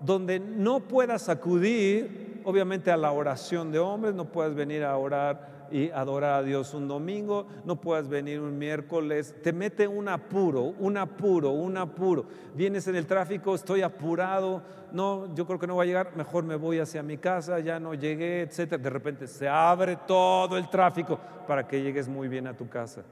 donde 0.00 0.40
no 0.40 0.80
puedas 0.80 1.28
acudir, 1.28 2.42
obviamente, 2.44 2.90
a 2.90 2.96
la 2.96 3.12
oración 3.12 3.70
de 3.70 3.78
hombres, 3.78 4.14
no 4.14 4.26
puedes 4.26 4.54
venir 4.54 4.84
a 4.84 4.96
orar 4.96 5.52
y 5.72 5.90
adorar 5.90 6.34
a 6.34 6.42
Dios 6.42 6.74
un 6.74 6.86
domingo, 6.86 7.46
no 7.64 7.80
puedes 7.80 8.06
venir 8.08 8.40
un 8.40 8.58
miércoles, 8.58 9.34
te 9.42 9.52
mete 9.52 9.88
un 9.88 10.08
apuro, 10.08 10.74
un 10.78 10.98
apuro, 10.98 11.50
un 11.50 11.76
apuro. 11.78 12.26
Vienes 12.54 12.86
en 12.88 12.96
el 12.96 13.06
tráfico, 13.06 13.54
estoy 13.54 13.80
apurado, 13.80 14.62
no, 14.92 15.34
yo 15.34 15.46
creo 15.46 15.58
que 15.58 15.66
no 15.66 15.74
voy 15.74 15.84
a 15.84 15.86
llegar, 15.86 16.16
mejor 16.16 16.44
me 16.44 16.56
voy 16.56 16.78
hacia 16.78 17.02
mi 17.02 17.16
casa, 17.16 17.58
ya 17.60 17.80
no 17.80 17.94
llegué, 17.94 18.42
etcétera. 18.42 18.82
De 18.82 18.90
repente 18.90 19.26
se 19.26 19.48
abre 19.48 19.96
todo 20.06 20.58
el 20.58 20.68
tráfico 20.68 21.18
para 21.46 21.66
que 21.66 21.82
llegues 21.82 22.06
muy 22.06 22.28
bien 22.28 22.46
a 22.46 22.56
tu 22.56 22.68
casa, 22.68 23.02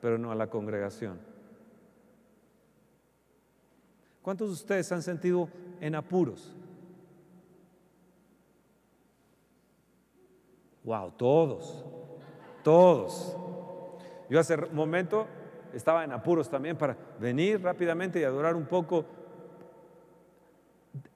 pero 0.00 0.18
no 0.18 0.30
a 0.30 0.34
la 0.34 0.48
congregación. 0.48 1.18
¿Cuántos 4.22 4.48
de 4.48 4.54
ustedes 4.54 4.92
han 4.92 5.02
sentido 5.02 5.48
en 5.80 5.94
apuros? 5.94 6.54
Wow, 10.84 11.12
todos 11.12 11.84
todos. 12.62 13.36
Yo 14.28 14.38
hace 14.38 14.54
un 14.54 14.74
momento 14.74 15.26
estaba 15.72 16.04
en 16.04 16.12
apuros 16.12 16.48
también 16.48 16.76
para 16.76 16.96
venir 17.18 17.62
rápidamente 17.62 18.20
y 18.20 18.24
adorar 18.24 18.54
un 18.56 18.66
poco. 18.66 19.04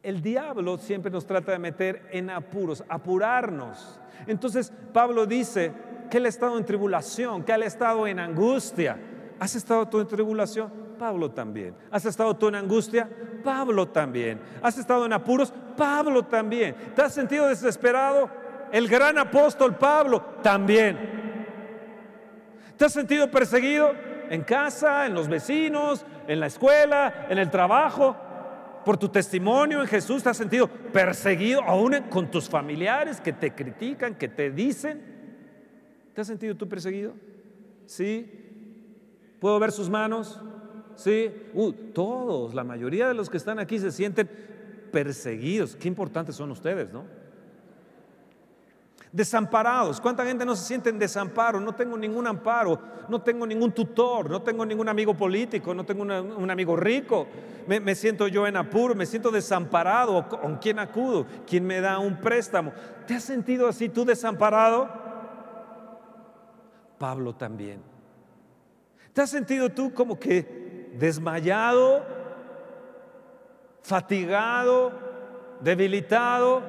El 0.02 0.22
diablo 0.22 0.78
siempre 0.78 1.10
nos 1.10 1.26
trata 1.26 1.52
de 1.52 1.58
meter 1.58 2.08
en 2.12 2.30
apuros, 2.30 2.84
apurarnos. 2.88 3.98
Entonces 4.26 4.72
Pablo 4.92 5.26
dice 5.26 5.72
que 6.10 6.18
él 6.18 6.26
ha 6.26 6.28
estado 6.28 6.58
en 6.58 6.64
tribulación, 6.64 7.42
que 7.42 7.52
él 7.52 7.62
ha 7.62 7.66
estado 7.66 8.06
en 8.06 8.18
angustia. 8.18 8.98
¿Has 9.38 9.54
estado 9.54 9.88
tú 9.88 10.00
en 10.00 10.06
tribulación? 10.06 10.70
Pablo 10.98 11.30
también. 11.30 11.74
¿Has 11.90 12.04
estado 12.04 12.36
tú 12.36 12.48
en 12.48 12.54
angustia? 12.54 13.08
Pablo 13.42 13.88
también. 13.88 14.40
¿Has 14.62 14.78
estado 14.78 15.06
en 15.06 15.12
apuros? 15.12 15.52
Pablo 15.76 16.22
también. 16.24 16.74
¿Te 16.94 17.02
has 17.02 17.12
sentido 17.12 17.46
desesperado? 17.46 18.30
El 18.72 18.88
gran 18.88 19.18
apóstol 19.18 19.74
Pablo 19.76 20.20
también. 20.42 20.98
¿Te 22.76 22.84
has 22.84 22.92
sentido 22.92 23.30
perseguido 23.30 23.92
en 24.30 24.42
casa, 24.42 25.06
en 25.06 25.14
los 25.14 25.28
vecinos, 25.28 26.04
en 26.26 26.40
la 26.40 26.46
escuela, 26.46 27.26
en 27.28 27.38
el 27.38 27.50
trabajo? 27.50 28.16
Por 28.84 28.98
tu 28.98 29.08
testimonio 29.08 29.80
en 29.80 29.86
Jesús 29.86 30.22
te 30.22 30.28
has 30.28 30.36
sentido 30.36 30.68
perseguido 30.68 31.62
aún 31.62 31.94
con 32.10 32.30
tus 32.30 32.48
familiares 32.48 33.20
que 33.20 33.32
te 33.32 33.54
critican, 33.54 34.14
que 34.14 34.28
te 34.28 34.50
dicen. 34.50 35.00
¿Te 36.12 36.20
has 36.20 36.26
sentido 36.26 36.54
tú 36.54 36.68
perseguido? 36.68 37.14
Sí. 37.86 38.30
¿Puedo 39.40 39.58
ver 39.58 39.72
sus 39.72 39.88
manos? 39.88 40.40
Sí. 40.96 41.32
Uh, 41.54 41.72
todos, 41.72 42.54
la 42.54 42.64
mayoría 42.64 43.08
de 43.08 43.14
los 43.14 43.30
que 43.30 43.38
están 43.38 43.58
aquí 43.58 43.78
se 43.78 43.90
sienten 43.90 44.28
perseguidos. 44.92 45.76
Qué 45.76 45.88
importantes 45.88 46.36
son 46.36 46.50
ustedes, 46.50 46.92
¿no? 46.92 47.04
Desamparados. 49.14 50.00
¿Cuánta 50.00 50.26
gente 50.26 50.44
no 50.44 50.56
se 50.56 50.64
siente 50.64 50.90
en 50.90 50.98
desamparo? 50.98 51.60
No 51.60 51.72
tengo 51.72 51.96
ningún 51.96 52.26
amparo, 52.26 52.80
no 53.08 53.22
tengo 53.22 53.46
ningún 53.46 53.70
tutor, 53.70 54.28
no 54.28 54.42
tengo 54.42 54.66
ningún 54.66 54.88
amigo 54.88 55.14
político, 55.14 55.72
no 55.72 55.84
tengo 55.86 56.02
un 56.02 56.50
amigo 56.50 56.74
rico. 56.74 57.28
Me, 57.68 57.94
siento 57.94 58.26
yo 58.26 58.44
en 58.44 58.56
apuro, 58.56 58.96
me 58.96 59.06
siento 59.06 59.30
desamparado. 59.30 60.28
¿Con 60.28 60.56
quién 60.56 60.80
acudo? 60.80 61.26
¿Quién 61.46 61.64
me 61.64 61.80
da 61.80 62.00
un 62.00 62.16
préstamo? 62.16 62.72
¿Te 63.06 63.14
has 63.14 63.22
sentido 63.22 63.68
así 63.68 63.88
tú 63.88 64.04
desamparado? 64.04 64.88
Pablo 66.98 67.36
también. 67.36 67.80
¿Te 69.12 69.22
has 69.22 69.30
sentido 69.30 69.70
tú 69.70 69.94
como 69.94 70.18
que 70.18 70.90
desmayado, 70.98 72.04
fatigado, 73.80 74.90
debilitado? 75.60 76.62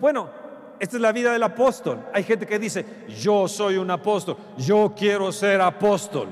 Bueno, 0.00 0.44
esta 0.78 0.96
es 0.96 1.02
la 1.02 1.12
vida 1.12 1.32
del 1.32 1.42
apóstol. 1.42 2.04
Hay 2.12 2.22
gente 2.22 2.46
que 2.46 2.58
dice, 2.58 2.84
yo 3.08 3.48
soy 3.48 3.76
un 3.76 3.90
apóstol, 3.90 4.36
yo 4.58 4.94
quiero 4.96 5.32
ser 5.32 5.60
apóstol. 5.60 6.28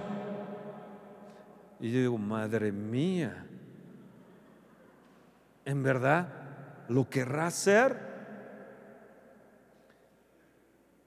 Y 1.81 1.91
yo 1.91 2.01
digo, 2.01 2.19
madre 2.19 2.73
mía, 2.73 3.47
¿en 5.65 5.83
verdad 5.83 6.29
lo 6.89 7.09
querrá 7.09 7.51
ser? 7.51 8.15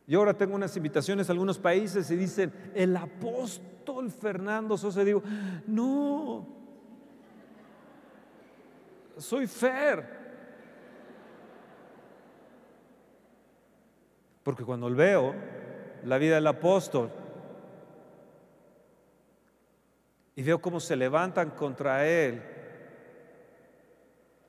Yo 0.07 0.19
ahora 0.19 0.33
tengo 0.33 0.55
unas 0.55 0.75
invitaciones 0.77 1.29
a 1.29 1.33
algunos 1.33 1.59
países 1.59 2.09
y 2.11 2.15
dicen, 2.15 2.53
el 2.73 2.95
apóstol 2.95 3.77
Fernando 4.11 4.77
Sosa. 4.77 5.03
Digo, 5.03 5.23
no, 5.67 6.47
soy 9.17 9.47
Fer. 9.47 10.16
Porque 14.47 14.63
cuando 14.63 14.89
veo 14.89 15.35
la 16.05 16.17
vida 16.17 16.35
del 16.35 16.47
apóstol 16.47 17.09
y 20.37 20.41
veo 20.41 20.61
cómo 20.61 20.79
se 20.79 20.95
levantan 20.95 21.49
contra 21.49 22.07
él 22.07 22.41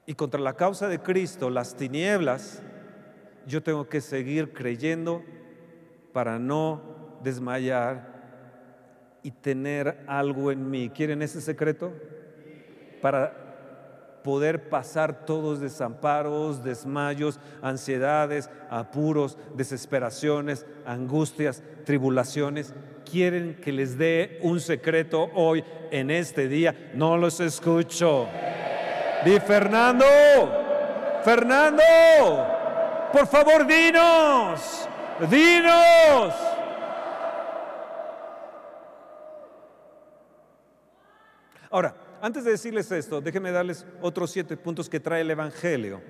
y 0.07 0.15
contra 0.15 0.41
la 0.41 0.55
causa 0.55 0.87
de 0.87 1.01
Cristo 1.01 1.51
las 1.51 1.75
tinieblas, 1.75 2.63
yo 3.45 3.61
tengo 3.61 3.89
que 3.89 4.01
seguir 4.01 4.53
creyendo 4.53 5.25
para 6.13 6.39
no 6.39 7.19
desmayar 7.25 9.19
y 9.25 9.33
tener 9.33 10.05
algo 10.07 10.53
en 10.53 10.71
mí. 10.71 10.91
¿Quieren 10.91 11.23
ese 11.23 11.41
secreto? 11.41 11.93
Para 13.03 13.48
poder 14.23 14.69
pasar 14.69 15.25
todos 15.25 15.61
desamparos, 15.61 16.63
desmayos, 16.63 17.41
ansiedades, 17.63 18.51
apuros, 18.71 19.39
desesperaciones, 19.55 20.67
angustias, 20.87 21.63
tribulaciones. 21.85 22.75
Quieren 23.11 23.59
que 23.63 23.73
les 23.73 23.97
dé 23.97 24.39
un 24.43 24.61
secreto 24.61 25.31
hoy 25.35 25.65
en 25.91 26.11
este 26.11 26.49
día. 26.49 26.91
No 26.95 27.17
los 27.17 27.41
escucho. 27.41 28.29
Di 29.25 29.41
Fernando, 29.41 30.05
Fernando, 31.25 31.83
por 33.13 33.27
favor 33.27 33.67
dinos, 33.67 34.89
dinos. 35.29 36.35
Ahora, 41.71 41.95
antes 42.21 42.45
de 42.45 42.53
decirles 42.53 42.91
esto, 42.91 43.21
déjenme 43.21 43.51
darles 43.51 43.87
otros 44.01 44.31
siete 44.31 44.57
puntos 44.57 44.89
que 44.89 45.01
trae 45.01 45.23
el 45.23 45.31
Evangelio. 45.31 46.01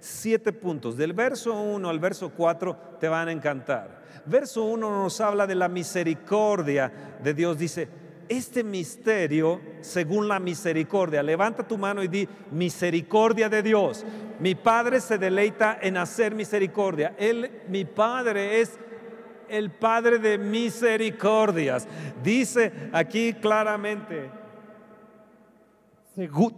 Siete 0.00 0.52
puntos. 0.52 0.96
Del 0.96 1.12
verso 1.12 1.54
1 1.54 1.88
al 1.88 1.98
verso 2.00 2.30
4 2.30 2.96
te 2.98 3.08
van 3.08 3.28
a 3.28 3.32
encantar. 3.32 4.02
Verso 4.26 4.64
1 4.64 4.90
nos 4.90 5.20
habla 5.20 5.46
de 5.46 5.54
la 5.54 5.68
misericordia 5.68 6.92
de 7.22 7.34
Dios. 7.34 7.56
Dice, 7.58 7.88
este 8.28 8.64
misterio 8.64 9.60
según 9.80 10.28
la 10.28 10.40
misericordia. 10.40 11.22
Levanta 11.22 11.66
tu 11.66 11.76
mano 11.78 12.02
y 12.02 12.08
di 12.08 12.28
misericordia 12.50 13.48
de 13.48 13.62
Dios. 13.62 14.04
Mi 14.40 14.54
Padre 14.54 15.00
se 15.00 15.18
deleita 15.18 15.78
en 15.80 15.96
hacer 15.96 16.34
misericordia. 16.34 17.14
Él, 17.18 17.62
mi 17.68 17.84
Padre 17.84 18.60
es 18.60 18.78
el 19.48 19.70
Padre 19.70 20.18
de 20.18 20.38
misericordias. 20.38 21.86
Dice 22.22 22.72
aquí 22.92 23.34
claramente, 23.34 24.30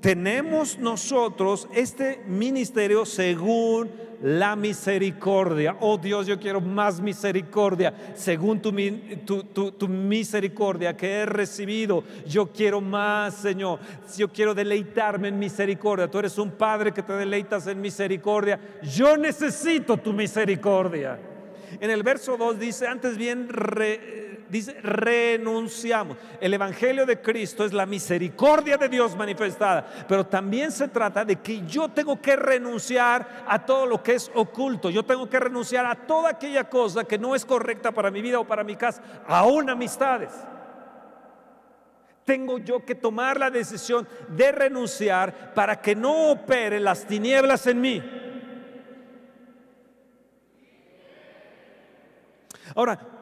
tenemos 0.00 0.78
nosotros 0.78 1.68
este 1.72 2.20
ministerio 2.26 3.06
según 3.06 3.88
la 4.20 4.56
misericordia. 4.56 5.76
Oh 5.80 5.96
Dios, 5.96 6.26
yo 6.26 6.40
quiero 6.40 6.60
más 6.60 7.00
misericordia. 7.00 7.94
Según 8.14 8.60
tu, 8.60 8.72
misericordia 9.88 10.96
que 10.96 11.08
he 11.08 11.26
recibido, 11.26 12.02
yo 12.26 12.50
quiero 12.50 12.80
más, 12.80 13.34
Señor. 13.34 13.78
Yo 14.16 14.32
quiero 14.32 14.54
deleitarme 14.54 15.28
en 15.28 15.38
misericordia. 15.38 16.10
Tú 16.10 16.18
eres 16.18 16.36
un 16.36 16.50
Padre 16.50 16.92
que 16.92 17.02
te 17.02 17.12
deleitas 17.12 17.66
en 17.68 17.80
misericordia. 17.80 18.58
Yo 18.82 19.16
necesito 19.16 19.96
tu 19.98 20.12
misericordia. 20.12 21.16
En 21.80 21.90
el 21.90 22.02
verso 22.02 22.36
2 22.36 22.58
dice, 22.58 22.88
antes 22.88 23.16
bien, 23.16 23.48
dice, 24.54 24.80
renunciamos. 24.80 26.16
El 26.40 26.54
Evangelio 26.54 27.04
de 27.04 27.20
Cristo 27.20 27.64
es 27.64 27.72
la 27.72 27.86
misericordia 27.86 28.76
de 28.76 28.88
Dios 28.88 29.16
manifestada, 29.16 29.84
pero 30.08 30.24
también 30.24 30.70
se 30.70 30.88
trata 30.88 31.24
de 31.24 31.36
que 31.36 31.66
yo 31.66 31.88
tengo 31.88 32.20
que 32.20 32.36
renunciar 32.36 33.44
a 33.48 33.64
todo 33.66 33.84
lo 33.86 34.02
que 34.02 34.14
es 34.14 34.30
oculto. 34.34 34.90
Yo 34.90 35.04
tengo 35.04 35.28
que 35.28 35.40
renunciar 35.40 35.84
a 35.86 35.94
toda 35.94 36.30
aquella 36.30 36.64
cosa 36.64 37.04
que 37.04 37.18
no 37.18 37.34
es 37.34 37.44
correcta 37.44 37.90
para 37.92 38.10
mi 38.10 38.22
vida 38.22 38.38
o 38.38 38.46
para 38.46 38.62
mi 38.64 38.76
casa, 38.76 39.02
aún 39.26 39.68
amistades 39.68 40.32
tengo 42.24 42.56
yo 42.56 42.86
que 42.86 42.94
tomar 42.94 43.38
la 43.38 43.50
decisión 43.50 44.08
de 44.28 44.50
renunciar 44.50 45.52
para 45.52 45.82
que 45.82 45.94
no 45.94 46.30
opere 46.30 46.80
las 46.80 47.06
tinieblas 47.06 47.66
en 47.66 47.80
mí. 47.82 48.02
Ahora, 52.74 53.13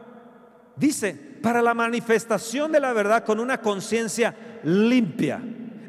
dice, 0.76 1.14
para 1.42 1.62
la 1.62 1.74
manifestación 1.74 2.72
de 2.72 2.80
la 2.80 2.92
verdad 2.92 3.24
con 3.24 3.40
una 3.40 3.60
conciencia 3.60 4.34
limpia. 4.62 5.40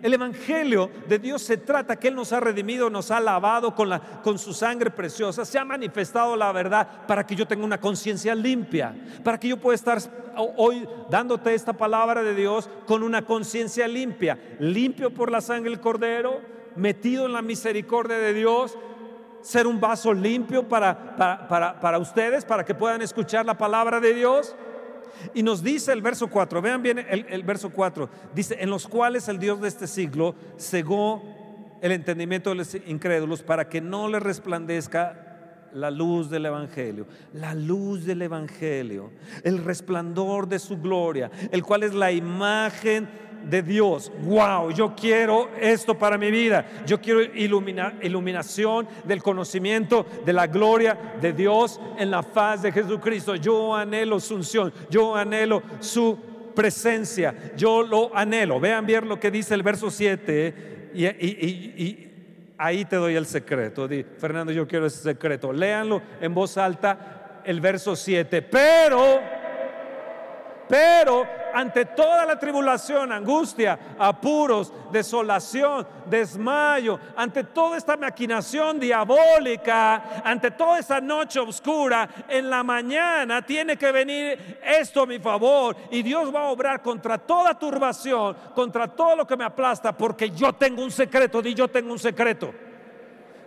El 0.01 0.13
Evangelio 0.13 0.91
de 1.07 1.17
Dios 1.17 1.41
se 1.43 1.55
trata 1.55 1.95
que 1.95 2.09
Él 2.09 2.15
nos 2.15 2.33
ha 2.33 2.41
redimido, 2.41 2.89
nos 2.89 3.09
ha 3.09 3.21
lavado 3.21 3.73
con, 3.73 3.87
la, 3.87 4.01
con 4.21 4.37
su 4.37 4.53
sangre 4.53 4.91
preciosa, 4.91 5.45
se 5.45 5.57
ha 5.57 5.63
manifestado 5.63 6.35
la 6.35 6.51
verdad 6.51 7.05
para 7.07 7.25
que 7.25 7.37
yo 7.37 7.47
tenga 7.47 7.63
una 7.63 7.79
conciencia 7.79 8.35
limpia, 8.35 8.93
para 9.23 9.39
que 9.39 9.47
yo 9.47 9.57
pueda 9.57 9.75
estar 9.75 9.99
hoy 10.35 10.85
dándote 11.09 11.53
esta 11.53 11.71
palabra 11.71 12.21
de 12.21 12.35
Dios 12.35 12.69
con 12.85 13.01
una 13.01 13.21
conciencia 13.21 13.87
limpia, 13.87 14.37
limpio 14.59 15.13
por 15.13 15.31
la 15.31 15.39
sangre 15.39 15.69
del 15.69 15.79
Cordero, 15.79 16.41
metido 16.75 17.25
en 17.25 17.31
la 17.31 17.41
misericordia 17.41 18.17
de 18.17 18.33
Dios, 18.33 18.77
ser 19.41 19.67
un 19.67 19.79
vaso 19.79 20.13
limpio 20.13 20.67
para, 20.67 21.15
para, 21.79 21.97
ustedes, 21.97 22.45
para 22.45 22.65
que 22.65 22.73
puedan 22.73 23.01
escuchar 23.01 23.45
la 23.45 23.57
palabra 23.57 23.99
de 23.99 24.13
Dios. 24.13 24.55
Y 25.33 25.43
nos 25.43 25.63
dice 25.63 25.91
el 25.91 26.01
verso 26.01 26.27
4, 26.27 26.61
vean 26.61 26.81
bien 26.81 26.99
el, 26.99 27.43
verso 27.43 27.69
4, 27.69 28.09
dice, 28.33 28.57
en 28.59 28.69
los 28.69 28.87
cuales 28.87 29.27
el 29.27 29.39
Dios 29.39 29.61
de 29.61 29.67
este 29.67 29.87
siglo 29.87 30.35
cegó 30.57 31.21
el 31.81 31.91
entendimiento 31.91 32.49
de 32.49 32.55
los 32.55 32.75
incrédulos 32.87 33.43
para 33.43 33.67
que 33.67 33.81
no 33.81 34.07
les 34.07 34.23
resplandezca 34.23 35.69
la 35.73 35.91
luz 35.91 36.29
del 36.29 36.45
Evangelio, 36.45 37.07
la 37.33 37.53
luz 37.53 38.05
del 38.05 38.21
Evangelio, 38.21 39.11
el 39.43 39.63
resplandor 39.63 40.47
de 40.47 40.59
su 40.59 40.77
gloria, 40.77 41.31
el 41.51 41.63
cual 41.63 41.83
es 41.83 41.93
la 41.93 42.11
imagen 42.11 43.09
de 43.43 43.61
Dios. 43.61 44.11
Wow, 44.21 44.71
yo 44.71 44.95
quiero 44.95 45.49
esto 45.59 45.97
para 45.97 46.17
mi 46.17 46.31
vida. 46.31 46.65
Yo 46.85 46.99
quiero 46.99 47.21
iluminación 47.21 48.87
del 49.03 49.21
conocimiento 49.21 50.05
de 50.25 50.33
la 50.33 50.47
gloria 50.47 51.15
de 51.21 51.33
Dios 51.33 51.79
en 51.97 52.11
la 52.11 52.23
faz 52.23 52.61
de 52.61 52.71
Jesucristo. 52.71 53.35
Yo 53.35 53.75
anhelo 53.75 54.19
su 54.19 54.35
unción, 54.35 54.73
yo 54.89 55.15
anhelo 55.15 55.63
su 55.79 56.17
presencia, 56.55 57.53
yo 57.55 57.83
lo 57.83 58.15
anhelo. 58.15 58.59
Vean 58.59 58.85
bien 58.85 59.07
lo 59.07 59.19
que 59.19 59.31
dice 59.31 59.53
el 59.53 59.63
verso 59.63 59.89
7 59.89 60.91
y, 60.93 61.05
y 61.05 62.13
ahí 62.57 62.85
te 62.85 62.95
doy 62.95 63.15
el 63.15 63.25
secreto. 63.25 63.87
Di, 63.87 64.03
Fernando, 64.03 64.51
yo 64.51 64.67
quiero 64.67 64.85
ese 64.85 65.03
secreto. 65.03 65.51
Léanlo 65.51 66.01
en 66.21 66.33
voz 66.33 66.57
alta 66.57 67.41
el 67.45 67.59
verso 67.59 67.95
7. 67.95 68.41
Pero, 68.41 69.19
pero 70.67 71.27
ante 71.53 71.85
toda 71.85 72.25
la 72.25 72.39
tribulación, 72.39 73.11
angustia, 73.11 73.95
apuros, 73.99 74.73
desolación, 74.91 75.85
desmayo, 76.05 76.99
ante 77.15 77.43
toda 77.43 77.77
esta 77.77 77.95
maquinación 77.97 78.79
diabólica, 78.79 80.21
ante 80.23 80.51
toda 80.51 80.79
esa 80.79 80.99
noche 80.99 81.39
oscura, 81.39 82.09
en 82.27 82.49
la 82.49 82.63
mañana 82.63 83.41
tiene 83.41 83.77
que 83.77 83.91
venir 83.91 84.59
esto 84.63 85.03
a 85.03 85.05
mi 85.05 85.19
favor 85.19 85.75
y 85.91 86.01
Dios 86.01 86.33
va 86.33 86.41
a 86.41 86.49
obrar 86.49 86.81
contra 86.81 87.17
toda 87.17 87.57
turbación, 87.57 88.35
contra 88.55 88.87
todo 88.87 89.15
lo 89.15 89.27
que 89.27 89.37
me 89.37 89.43
aplasta, 89.43 89.95
porque 89.95 90.31
yo 90.31 90.53
tengo 90.53 90.83
un 90.83 90.91
secreto, 90.91 91.41
di 91.41 91.53
yo 91.53 91.67
tengo 91.67 91.91
un 91.91 91.99
secreto. 91.99 92.53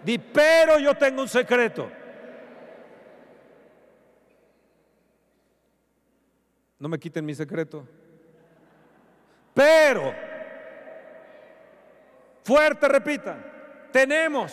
Di, 0.04 0.18
pero 0.18 0.78
yo 0.78 0.94
tengo 0.94 1.22
un 1.22 1.28
secreto. 1.28 1.90
No 6.78 6.88
me 6.88 6.98
quiten 6.98 7.24
mi 7.24 7.34
secreto. 7.34 7.86
Pero, 9.54 10.12
fuerte 12.44 12.88
repita, 12.88 13.36
tenemos, 13.90 14.52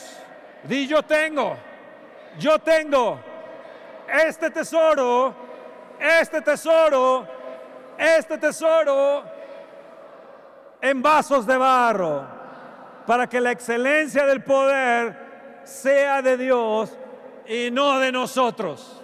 di 0.64 0.88
yo 0.88 1.04
tengo, 1.04 1.58
yo 2.40 2.58
tengo 2.60 3.20
este 4.08 4.50
tesoro, 4.50 5.36
este 6.00 6.42
tesoro, 6.42 7.28
este 7.98 8.38
tesoro 8.38 9.24
en 10.82 11.02
vasos 11.02 11.46
de 11.46 11.58
barro, 11.58 12.26
para 13.06 13.28
que 13.28 13.42
la 13.42 13.52
excelencia 13.52 14.26
del 14.26 14.42
poder 14.42 15.62
sea 15.66 16.22
de 16.22 16.38
Dios 16.38 16.98
y 17.46 17.70
no 17.72 18.00
de 18.00 18.14
nosotros. 18.14 19.03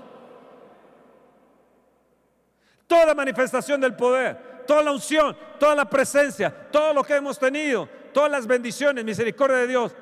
Toda 2.89 3.13
manifestación 3.13 3.79
del 3.79 3.95
poder, 3.95 4.63
toda 4.65 4.81
la 4.81 4.91
unción, 4.91 5.37
toda 5.59 5.75
la 5.75 5.87
presencia, 5.87 6.49
todo 6.71 6.91
lo 6.91 7.03
que 7.03 7.15
hemos 7.15 7.37
tenido, 7.37 7.87
todas 8.11 8.31
las 8.31 8.47
bendiciones, 8.47 9.05
misericordia 9.05 9.57
de 9.57 9.67
Dios, 9.67 9.95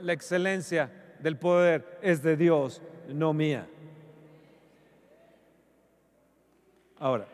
la 0.00 0.14
excelencia 0.14 0.90
del 1.18 1.36
poder 1.36 1.98
es 2.00 2.22
de 2.22 2.34
Dios, 2.34 2.80
no 3.08 3.34
mía. 3.34 3.66
Ahora, 6.98 7.26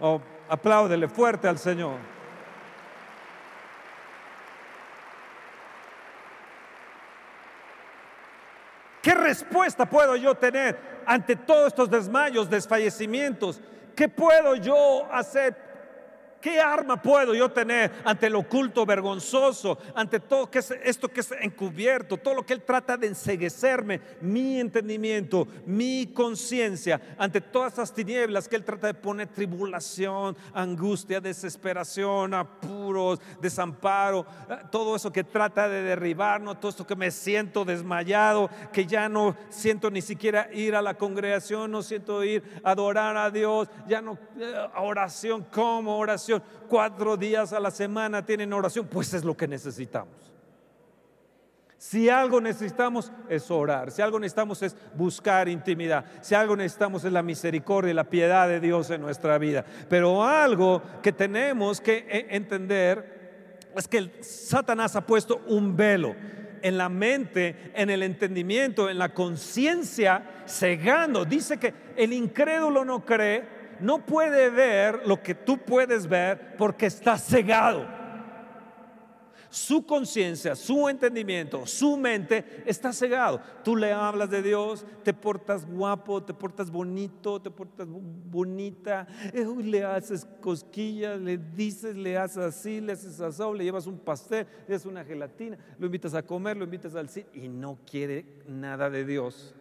oh, 0.00 0.20
apláudele 0.46 1.08
fuerte 1.08 1.48
al 1.48 1.58
Señor. 1.58 1.96
¿Qué 9.00 9.14
respuesta 9.14 9.86
puedo 9.86 10.14
yo 10.14 10.34
tener 10.34 10.93
ante 11.06 11.36
todos 11.36 11.68
estos 11.68 11.90
desmayos, 11.90 12.50
desfallecimientos, 12.50 13.60
¿qué 13.94 14.08
puedo 14.08 14.56
yo 14.56 15.06
hacer 15.12 15.63
¿Qué 16.44 16.60
arma 16.60 17.00
puedo 17.00 17.34
yo 17.34 17.50
tener 17.50 17.90
ante 18.04 18.28
lo 18.28 18.40
oculto 18.40 18.84
vergonzoso, 18.84 19.78
ante 19.94 20.20
todo 20.20 20.50
esto 20.82 21.08
que 21.08 21.20
es 21.20 21.32
encubierto, 21.40 22.18
todo 22.18 22.34
lo 22.34 22.44
que 22.44 22.52
Él 22.52 22.60
trata 22.60 22.98
de 22.98 23.06
enseguecerme, 23.06 24.02
mi 24.20 24.60
entendimiento, 24.60 25.48
mi 25.64 26.12
conciencia, 26.12 27.00
ante 27.16 27.40
todas 27.40 27.72
esas 27.72 27.94
tinieblas 27.94 28.46
que 28.46 28.56
Él 28.56 28.62
trata 28.62 28.88
de 28.88 28.92
poner 28.92 29.28
tribulación, 29.28 30.36
angustia, 30.52 31.18
desesperación, 31.18 32.34
apuros, 32.34 33.20
desamparo, 33.40 34.26
eh, 34.50 34.58
todo 34.70 34.96
eso 34.96 35.10
que 35.10 35.24
trata 35.24 35.66
de 35.66 35.80
derribarnos, 35.80 36.60
todo 36.60 36.68
esto 36.68 36.86
que 36.86 36.94
me 36.94 37.10
siento 37.10 37.64
desmayado, 37.64 38.50
que 38.70 38.84
ya 38.84 39.08
no 39.08 39.34
siento 39.48 39.90
ni 39.90 40.02
siquiera 40.02 40.50
ir 40.52 40.76
a 40.76 40.82
la 40.82 40.92
congregación, 40.92 41.70
no 41.70 41.82
siento 41.82 42.22
ir 42.22 42.42
a 42.62 42.72
adorar 42.72 43.16
a 43.16 43.30
Dios, 43.30 43.66
ya 43.88 44.02
no, 44.02 44.18
eh, 44.38 44.54
oración 44.76 45.46
como 45.50 45.96
oración 45.96 46.33
cuatro 46.68 47.16
días 47.16 47.52
a 47.52 47.60
la 47.60 47.70
semana 47.70 48.24
tienen 48.24 48.52
oración, 48.52 48.86
pues 48.86 49.14
es 49.14 49.24
lo 49.24 49.36
que 49.36 49.48
necesitamos. 49.48 50.34
Si 51.84 52.08
algo 52.08 52.40
necesitamos 52.40 53.12
es 53.28 53.50
orar, 53.50 53.90
si 53.90 54.00
algo 54.00 54.18
necesitamos 54.18 54.62
es 54.62 54.74
buscar 54.94 55.50
intimidad, 55.50 56.06
si 56.22 56.34
algo 56.34 56.56
necesitamos 56.56 57.04
es 57.04 57.12
la 57.12 57.22
misericordia 57.22 57.90
y 57.90 57.94
la 57.94 58.08
piedad 58.08 58.48
de 58.48 58.58
Dios 58.58 58.88
en 58.88 59.02
nuestra 59.02 59.36
vida. 59.36 59.66
Pero 59.90 60.24
algo 60.24 60.82
que 61.02 61.12
tenemos 61.12 61.82
que 61.82 62.06
e, 62.08 62.34
entender 62.36 63.60
es 63.76 63.86
que 63.86 64.22
Satanás 64.22 64.96
ha 64.96 65.04
puesto 65.04 65.42
un 65.46 65.76
velo 65.76 66.14
en 66.62 66.78
la 66.78 66.88
mente, 66.88 67.72
en 67.74 67.90
el 67.90 68.02
entendimiento, 68.02 68.88
en 68.88 68.96
la 68.98 69.12
conciencia, 69.12 70.44
cegando. 70.46 71.26
Dice 71.26 71.58
que 71.58 71.74
el 71.94 72.14
incrédulo 72.14 72.86
no 72.86 73.04
cree, 73.04 73.44
no 73.80 74.04
puede 74.04 74.50
ver 74.50 75.06
lo 75.06 75.22
que 75.22 75.34
tú 75.34 75.58
puedes 75.58 76.06
ver 76.06 76.56
porque 76.56 76.86
está 76.86 77.18
cegado 77.18 78.04
su 79.54 79.86
conciencia, 79.86 80.56
su 80.56 80.88
entendimiento, 80.88 81.64
su 81.64 81.96
mente 81.96 82.44
está 82.66 82.92
cegado. 82.92 83.40
Tú 83.62 83.76
le 83.76 83.92
hablas 83.92 84.28
de 84.28 84.42
Dios, 84.42 84.84
te 85.04 85.14
portas 85.14 85.64
guapo, 85.64 86.20
te 86.24 86.34
portas 86.34 86.72
bonito, 86.72 87.40
te 87.40 87.52
portas 87.52 87.86
bonita, 87.88 89.06
eh, 89.32 89.46
le 89.62 89.84
haces 89.84 90.26
cosquillas, 90.40 91.20
le 91.20 91.38
dices, 91.38 91.94
le 91.94 92.18
haces 92.18 92.38
así, 92.38 92.80
le 92.80 92.94
haces 92.94 93.20
así, 93.20 93.42
le 93.54 93.62
llevas 93.62 93.86
un 93.86 93.98
pastel, 94.00 94.44
le 94.66 94.74
haces 94.74 94.86
una 94.86 95.04
gelatina, 95.04 95.56
lo 95.78 95.86
invitas 95.86 96.14
a 96.14 96.24
comer, 96.24 96.56
lo 96.56 96.64
invitas 96.64 96.96
al 96.96 97.08
cine 97.08 97.28
y 97.32 97.48
no 97.48 97.78
quiere 97.88 98.26
nada 98.48 98.90
de 98.90 99.04
Dios. 99.04 99.54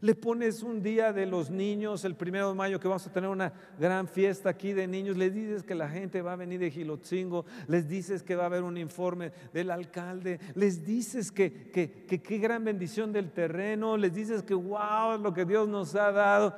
Le 0.00 0.14
pones 0.14 0.62
un 0.62 0.82
día 0.82 1.12
de 1.12 1.26
los 1.26 1.50
niños, 1.50 2.04
el 2.04 2.14
primero 2.14 2.48
de 2.48 2.54
mayo, 2.54 2.80
que 2.80 2.88
vamos 2.88 3.06
a 3.06 3.12
tener 3.12 3.28
una 3.28 3.52
gran 3.78 4.08
fiesta 4.08 4.48
aquí 4.48 4.72
de 4.72 4.86
niños. 4.86 5.16
Les 5.16 5.34
dices 5.34 5.62
que 5.62 5.74
la 5.74 5.88
gente 5.88 6.22
va 6.22 6.32
a 6.32 6.36
venir 6.36 6.60
de 6.60 6.70
Gilotzingo. 6.70 7.44
Les 7.68 7.88
dices 7.88 8.22
que 8.22 8.34
va 8.34 8.44
a 8.44 8.46
haber 8.46 8.62
un 8.62 8.78
informe 8.78 9.32
del 9.52 9.70
alcalde. 9.70 10.40
Les 10.54 10.84
dices 10.84 11.30
que 11.30 11.70
qué 11.72 12.38
gran 12.38 12.64
bendición 12.64 13.12
del 13.12 13.30
terreno. 13.32 13.96
Les 13.96 14.14
dices 14.14 14.42
que 14.42 14.54
wow, 14.54 15.18
lo 15.20 15.32
que 15.32 15.44
Dios 15.44 15.68
nos 15.68 15.94
ha 15.94 16.10
dado. 16.10 16.56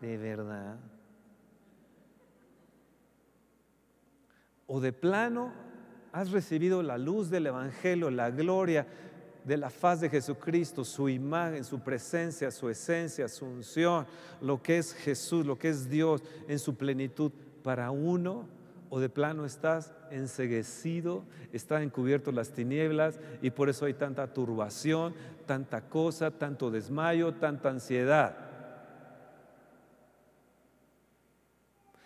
De 0.00 0.16
verdad. 0.16 0.78
O 4.66 4.80
de 4.80 4.92
plano, 4.92 5.52
has 6.12 6.30
recibido 6.30 6.82
la 6.82 6.96
luz 6.96 7.28
del 7.28 7.46
Evangelio, 7.48 8.10
la 8.10 8.30
gloria 8.30 8.86
de 9.44 9.56
la 9.56 9.70
faz 9.70 10.00
de 10.00 10.08
Jesucristo, 10.08 10.84
su 10.84 11.08
imagen, 11.08 11.64
su 11.64 11.80
presencia, 11.80 12.50
su 12.50 12.68
esencia, 12.68 13.28
su 13.28 13.44
unción, 13.44 14.06
lo 14.40 14.62
que 14.62 14.78
es 14.78 14.94
Jesús, 14.94 15.44
lo 15.44 15.58
que 15.58 15.68
es 15.68 15.88
Dios 15.88 16.22
en 16.48 16.58
su 16.58 16.74
plenitud 16.74 17.30
para 17.62 17.90
uno, 17.90 18.46
o 18.90 19.00
de 19.00 19.08
plano 19.08 19.44
estás 19.44 19.92
enseguecido, 20.10 21.24
están 21.52 21.82
encubiertos 21.82 22.32
las 22.32 22.52
tinieblas 22.52 23.18
y 23.42 23.50
por 23.50 23.68
eso 23.68 23.86
hay 23.86 23.94
tanta 23.94 24.32
turbación, 24.32 25.14
tanta 25.46 25.88
cosa, 25.88 26.30
tanto 26.30 26.70
desmayo, 26.70 27.34
tanta 27.34 27.70
ansiedad. 27.70 28.36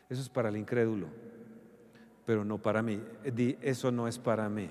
Eso 0.08 0.22
es 0.22 0.28
para 0.30 0.48
el 0.48 0.56
incrédulo, 0.56 1.08
pero 2.24 2.44
no 2.44 2.56
para 2.56 2.82
mí. 2.82 3.02
Eso 3.60 3.92
no 3.92 4.08
es 4.08 4.18
para 4.18 4.48
mí. 4.48 4.70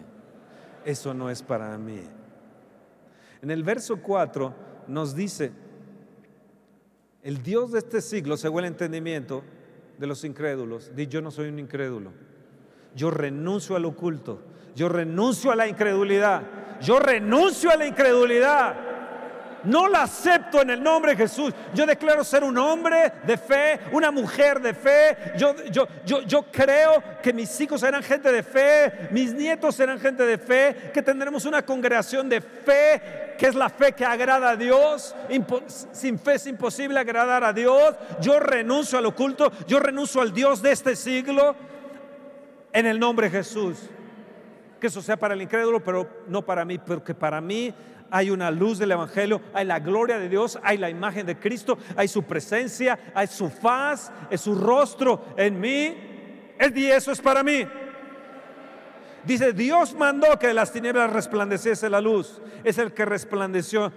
Eso 0.83 1.13
no 1.13 1.29
es 1.29 1.43
para 1.43 1.77
mí. 1.77 2.01
En 3.41 3.51
el 3.51 3.63
verso 3.63 3.97
4 4.01 4.53
nos 4.87 5.15
dice, 5.15 5.51
el 7.23 7.43
Dios 7.43 7.71
de 7.71 7.79
este 7.79 8.01
siglo, 8.01 8.37
según 8.37 8.61
el 8.61 8.67
entendimiento 8.67 9.43
de 9.97 10.07
los 10.07 10.23
incrédulos, 10.23 10.95
dice, 10.95 11.09
yo 11.09 11.21
no 11.21 11.31
soy 11.31 11.49
un 11.49 11.59
incrédulo, 11.59 12.11
yo 12.95 13.11
renuncio 13.11 13.75
al 13.75 13.85
oculto, 13.85 14.41
yo 14.75 14.89
renuncio 14.89 15.51
a 15.51 15.55
la 15.55 15.67
incredulidad, 15.67 16.43
yo 16.81 16.99
renuncio 16.99 17.71
a 17.71 17.75
la 17.75 17.87
incredulidad. 17.87 18.87
No 19.63 19.87
la 19.87 20.03
acepto 20.03 20.61
en 20.61 20.69
el 20.69 20.81
nombre 20.81 21.11
de 21.11 21.17
Jesús. 21.17 21.53
Yo 21.73 21.85
declaro 21.85 22.23
ser 22.23 22.43
un 22.43 22.57
hombre 22.57 23.11
de 23.25 23.37
fe, 23.37 23.79
una 23.91 24.11
mujer 24.11 24.61
de 24.61 24.73
fe. 24.73 25.17
Yo, 25.35 25.55
yo, 25.71 25.87
yo, 26.05 26.21
yo 26.21 26.43
creo 26.43 27.03
que 27.21 27.33
mis 27.33 27.59
hijos 27.59 27.81
serán 27.81 28.03
gente 28.03 28.31
de 28.31 28.43
fe, 28.43 29.09
mis 29.11 29.33
nietos 29.33 29.75
serán 29.75 29.99
gente 29.99 30.23
de 30.23 30.37
fe, 30.37 30.91
que 30.93 31.01
tendremos 31.01 31.43
una 31.45 31.65
congregación 31.65 32.29
de 32.29 32.39
fe, 32.39 33.26
que 33.37 33.47
es 33.47 33.55
la 33.55 33.69
fe 33.69 33.93
que 33.93 34.05
agrada 34.05 34.51
a 34.51 34.55
Dios. 34.55 35.15
sin 35.91 36.19
fe 36.19 36.35
es 36.35 36.47
imposible 36.47 36.99
agradar 36.99 37.43
a 37.43 37.53
Dios. 37.53 37.95
Yo 38.21 38.39
renuncio 38.39 38.97
al 38.97 39.05
oculto, 39.05 39.51
yo 39.67 39.79
renuncio 39.79 40.21
al 40.21 40.33
Dios 40.33 40.61
de 40.61 40.71
este 40.71 40.95
siglo 40.95 41.55
en 42.73 42.85
el 42.85 42.99
nombre 42.99 43.29
de 43.29 43.37
Jesús. 43.37 43.77
Que 44.79 44.87
eso 44.87 45.01
sea 45.01 45.17
para 45.17 45.33
el 45.33 45.41
incrédulo, 45.41 45.83
pero 45.83 46.07
no 46.27 46.43
para 46.43 46.65
mí, 46.65 46.77
porque 46.77 47.13
para 47.13 47.41
mí 47.41 47.73
hay 48.09 48.29
una 48.29 48.51
luz 48.51 48.77
del 48.77 48.91
Evangelio, 48.91 49.41
hay 49.53 49.65
la 49.65 49.79
gloria 49.79 50.17
de 50.17 50.29
Dios, 50.29 50.59
hay 50.63 50.77
la 50.77 50.89
imagen 50.89 51.25
de 51.25 51.37
Cristo, 51.37 51.77
hay 51.95 52.07
su 52.07 52.23
presencia, 52.23 52.97
hay 53.13 53.27
su 53.27 53.49
faz, 53.49 54.11
es 54.29 54.41
su 54.41 54.55
rostro 54.55 55.25
en 55.35 55.59
mí. 55.59 55.95
El 56.59 56.75
eso 56.77 57.11
es 57.11 57.21
para 57.21 57.43
mí. 57.43 57.67
Dice, 59.23 59.53
Dios 59.53 59.93
mandó 59.93 60.37
que 60.39 60.47
de 60.47 60.53
las 60.53 60.71
tinieblas 60.71 61.11
resplandeciese 61.11 61.89
la 61.89 62.01
luz. 62.01 62.41
Es 62.63 62.77
el 62.77 62.93
que 62.93 63.05
resplandeció 63.05 63.91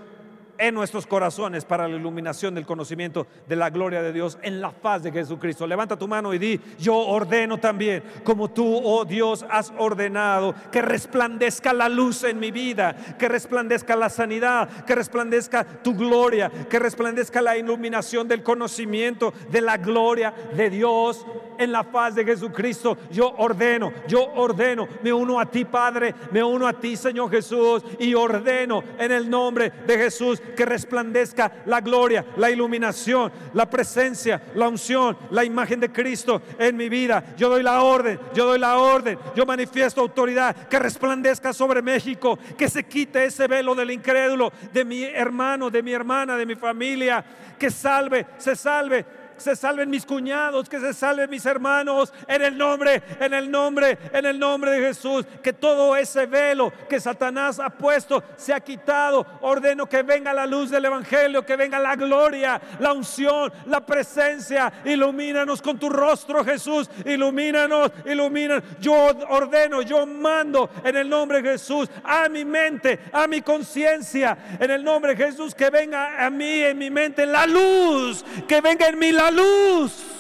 en 0.61 0.75
nuestros 0.75 1.07
corazones 1.07 1.65
para 1.65 1.89
la 1.89 1.97
iluminación 1.97 2.55
del 2.55 2.67
conocimiento 2.67 3.27
de 3.49 3.57
la 3.57 3.71
gloria 3.71 4.03
de 4.03 4.13
Dios 4.13 4.39
en 4.43 4.61
la 4.61 4.71
faz 4.71 5.03
de 5.03 5.11
Jesucristo. 5.11 5.67
Levanta 5.67 5.99
tu 5.99 6.07
mano 6.07 6.35
y 6.35 6.39
di, 6.39 6.61
yo 6.79 6.95
ordeno 6.95 7.59
también, 7.59 8.03
como 8.23 8.51
tú, 8.51 8.81
oh 8.85 9.05
Dios, 9.07 9.45
has 9.49 9.73
ordenado, 9.79 10.55
que 10.71 10.83
resplandezca 10.83 11.73
la 11.73 11.89
luz 11.89 12.25
en 12.25 12.39
mi 12.39 12.51
vida, 12.51 12.95
que 13.19 13.29
resplandezca 13.29 13.97
la 13.97 14.11
sanidad, 14.11 14.85
que 14.85 14.95
resplandezca 14.95 15.65
tu 15.65 15.95
gloria, 15.95 16.51
que 16.69 16.79
resplandezca 16.79 17.41
la 17.41 17.57
iluminación 17.57 18.29
del 18.29 18.43
conocimiento 18.43 19.33
de 19.51 19.63
la 19.63 19.79
gloria 19.79 20.35
de 20.55 20.69
Dios 20.69 21.25
en 21.59 21.73
la 21.73 21.85
faz 21.85 22.15
de 22.15 22.25
Jesucristo. 22.25 22.99
Yo 23.11 23.35
ordeno, 23.39 23.93
yo 24.07 24.31
ordeno, 24.35 24.87
me 25.03 25.13
uno 25.13 25.41
a 25.41 25.47
ti, 25.47 25.65
Padre, 25.65 26.15
me 26.31 26.45
uno 26.45 26.67
a 26.67 26.75
ti, 26.75 26.97
Señor 26.97 27.31
Jesús, 27.31 27.83
y 27.99 28.13
ordeno 28.15 28.83
en 28.99 29.13
el 29.13 29.29
nombre 29.31 29.71
de 29.87 29.97
Jesús 29.97 30.43
que 30.55 30.65
resplandezca 30.65 31.53
la 31.67 31.81
gloria, 31.81 32.25
la 32.37 32.51
iluminación, 32.51 33.33
la 33.55 33.69
presencia, 33.69 34.43
la 34.55 34.69
unción, 34.69 35.17
la 35.31 35.45
imagen 35.45 35.81
de 35.81 35.91
Cristo 35.91 36.43
en 36.59 36.77
mi 36.77 36.89
vida. 36.89 37.25
Yo 37.37 37.49
doy 37.49 37.63
la 37.63 37.83
orden, 37.83 38.19
yo 38.35 38.47
doy 38.47 38.59
la 38.59 38.79
orden, 38.79 39.19
yo 39.35 39.47
manifiesto 39.47 40.01
autoridad, 40.01 40.69
que 40.69 40.79
resplandezca 40.79 41.53
sobre 41.53 41.83
México, 41.83 42.39
que 42.57 42.69
se 42.69 42.85
quite 42.85 43.25
ese 43.25 43.47
velo 43.47 43.75
del 43.75 43.91
incrédulo, 43.91 44.53
de 44.73 44.85
mi 44.85 45.05
hermano, 45.05 45.71
de 45.71 45.83
mi 45.83 45.93
hermana, 45.93 46.37
de 46.37 46.47
mi 46.47 46.55
familia, 46.55 47.25
que 47.59 47.71
salve, 47.71 48.27
se 48.39 48.57
salve 48.57 49.20
se 49.41 49.57
salven 49.57 49.91
mis 49.91 50.07
cuñados, 50.07 50.69
que 50.69 50.79
se 50.79 50.95
salven 50.95 51.31
mis 51.31 51.47
hermanos, 51.47 52.13
en 52.29 52.43
el 52.43 52.57
nombre, 52.57 53.03
en 53.19 53.35
el 53.35 53.51
nombre, 53.51 53.99
en 54.13 54.27
el 54.27 54.39
nombre 54.39 54.73
de 54.73 54.89
Jesús, 54.89 55.25
que 55.43 55.53
todo 55.53 55.97
ese 55.97 56.27
velo 56.27 56.73
que 56.89 57.01
Satanás 57.01 57.59
ha 57.59 57.71
puesto 57.71 58.23
se 58.37 58.53
ha 58.53 58.61
quitado. 58.61 59.27
Ordeno 59.41 59.87
que 59.87 60.03
venga 60.03 60.33
la 60.33 60.47
luz 60.47 60.71
del 60.71 60.85
Evangelio, 60.85 61.45
que 61.45 61.57
venga 61.57 61.79
la 61.79 61.97
gloria, 61.97 62.61
la 62.79 62.93
unción, 62.93 63.53
la 63.67 63.85
presencia. 63.85 64.73
Ilumínanos 64.85 65.63
con 65.63 65.79
tu 65.79 65.89
rostro, 65.89 66.45
Jesús. 66.45 66.91
Ilumínanos, 67.05 67.91
ilumínanos. 68.05 68.65
Yo 68.81 68.95
ordeno, 69.29 69.83
yo 69.83 70.07
mando 70.07 70.71
en 70.85 70.97
el 70.97 71.09
nombre 71.09 71.43
de 71.43 71.53
Jesús 71.53 71.89
a 72.05 72.29
mi 72.29 72.45
mente, 72.45 73.01
a 73.13 73.27
mi 73.27 73.41
conciencia, 73.41 74.37
en 74.59 74.71
el 74.71 74.85
nombre 74.85 75.15
de 75.15 75.27
Jesús, 75.27 75.55
que 75.55 75.71
venga 75.71 76.25
a 76.25 76.31
mí, 76.31 76.63
en 76.63 76.79
mi 76.79 76.91
mente, 76.91 77.27
la 77.27 77.47
luz, 77.47 78.25
que 78.47 78.61
venga 78.61 78.89
en 78.89 78.99
mí 78.99 79.13
la 79.13 79.30
luz 79.31 80.11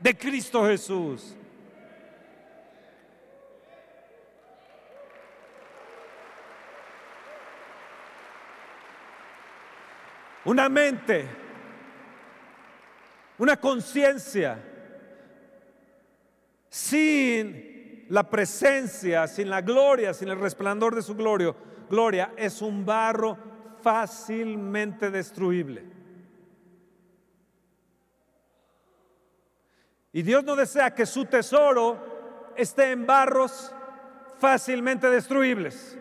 de 0.00 0.16
Cristo 0.16 0.66
Jesús. 0.66 1.36
Una 10.44 10.68
mente, 10.68 11.28
una 13.38 13.56
conciencia 13.56 14.58
sin 16.68 18.06
la 18.08 18.28
presencia, 18.28 19.28
sin 19.28 19.48
la 19.48 19.60
gloria, 19.60 20.12
sin 20.12 20.28
el 20.28 20.40
resplandor 20.40 20.96
de 20.96 21.02
su 21.02 21.14
gloria, 21.14 21.54
gloria 21.88 22.32
es 22.36 22.60
un 22.60 22.84
barro 22.84 23.38
fácilmente 23.82 25.10
destruible. 25.10 25.91
Y 30.12 30.22
Dios 30.22 30.44
no 30.44 30.54
desea 30.54 30.94
que 30.94 31.06
su 31.06 31.24
tesoro 31.24 32.52
esté 32.56 32.90
en 32.90 33.06
barros 33.06 33.74
fácilmente 34.38 35.08
destruibles. 35.08 35.98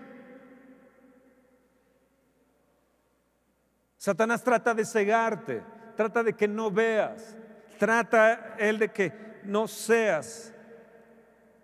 Satanás 3.96 4.44
trata 4.44 4.74
de 4.74 4.84
cegarte, 4.84 5.64
trata 5.96 6.24
de 6.24 6.34
que 6.34 6.48
no 6.48 6.72
veas, 6.72 7.38
trata 7.78 8.56
él 8.58 8.80
de 8.80 8.92
que 8.92 9.14
no 9.44 9.68
seas 9.68 10.54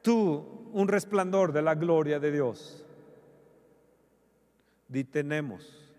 tú 0.02 0.70
un 0.72 0.88
resplandor 0.88 1.52
de 1.52 1.62
la 1.62 1.76
gloria 1.76 2.20
de 2.20 2.32
Dios. 2.32 2.86
Di 4.88 5.04
tenemos, 5.04 5.92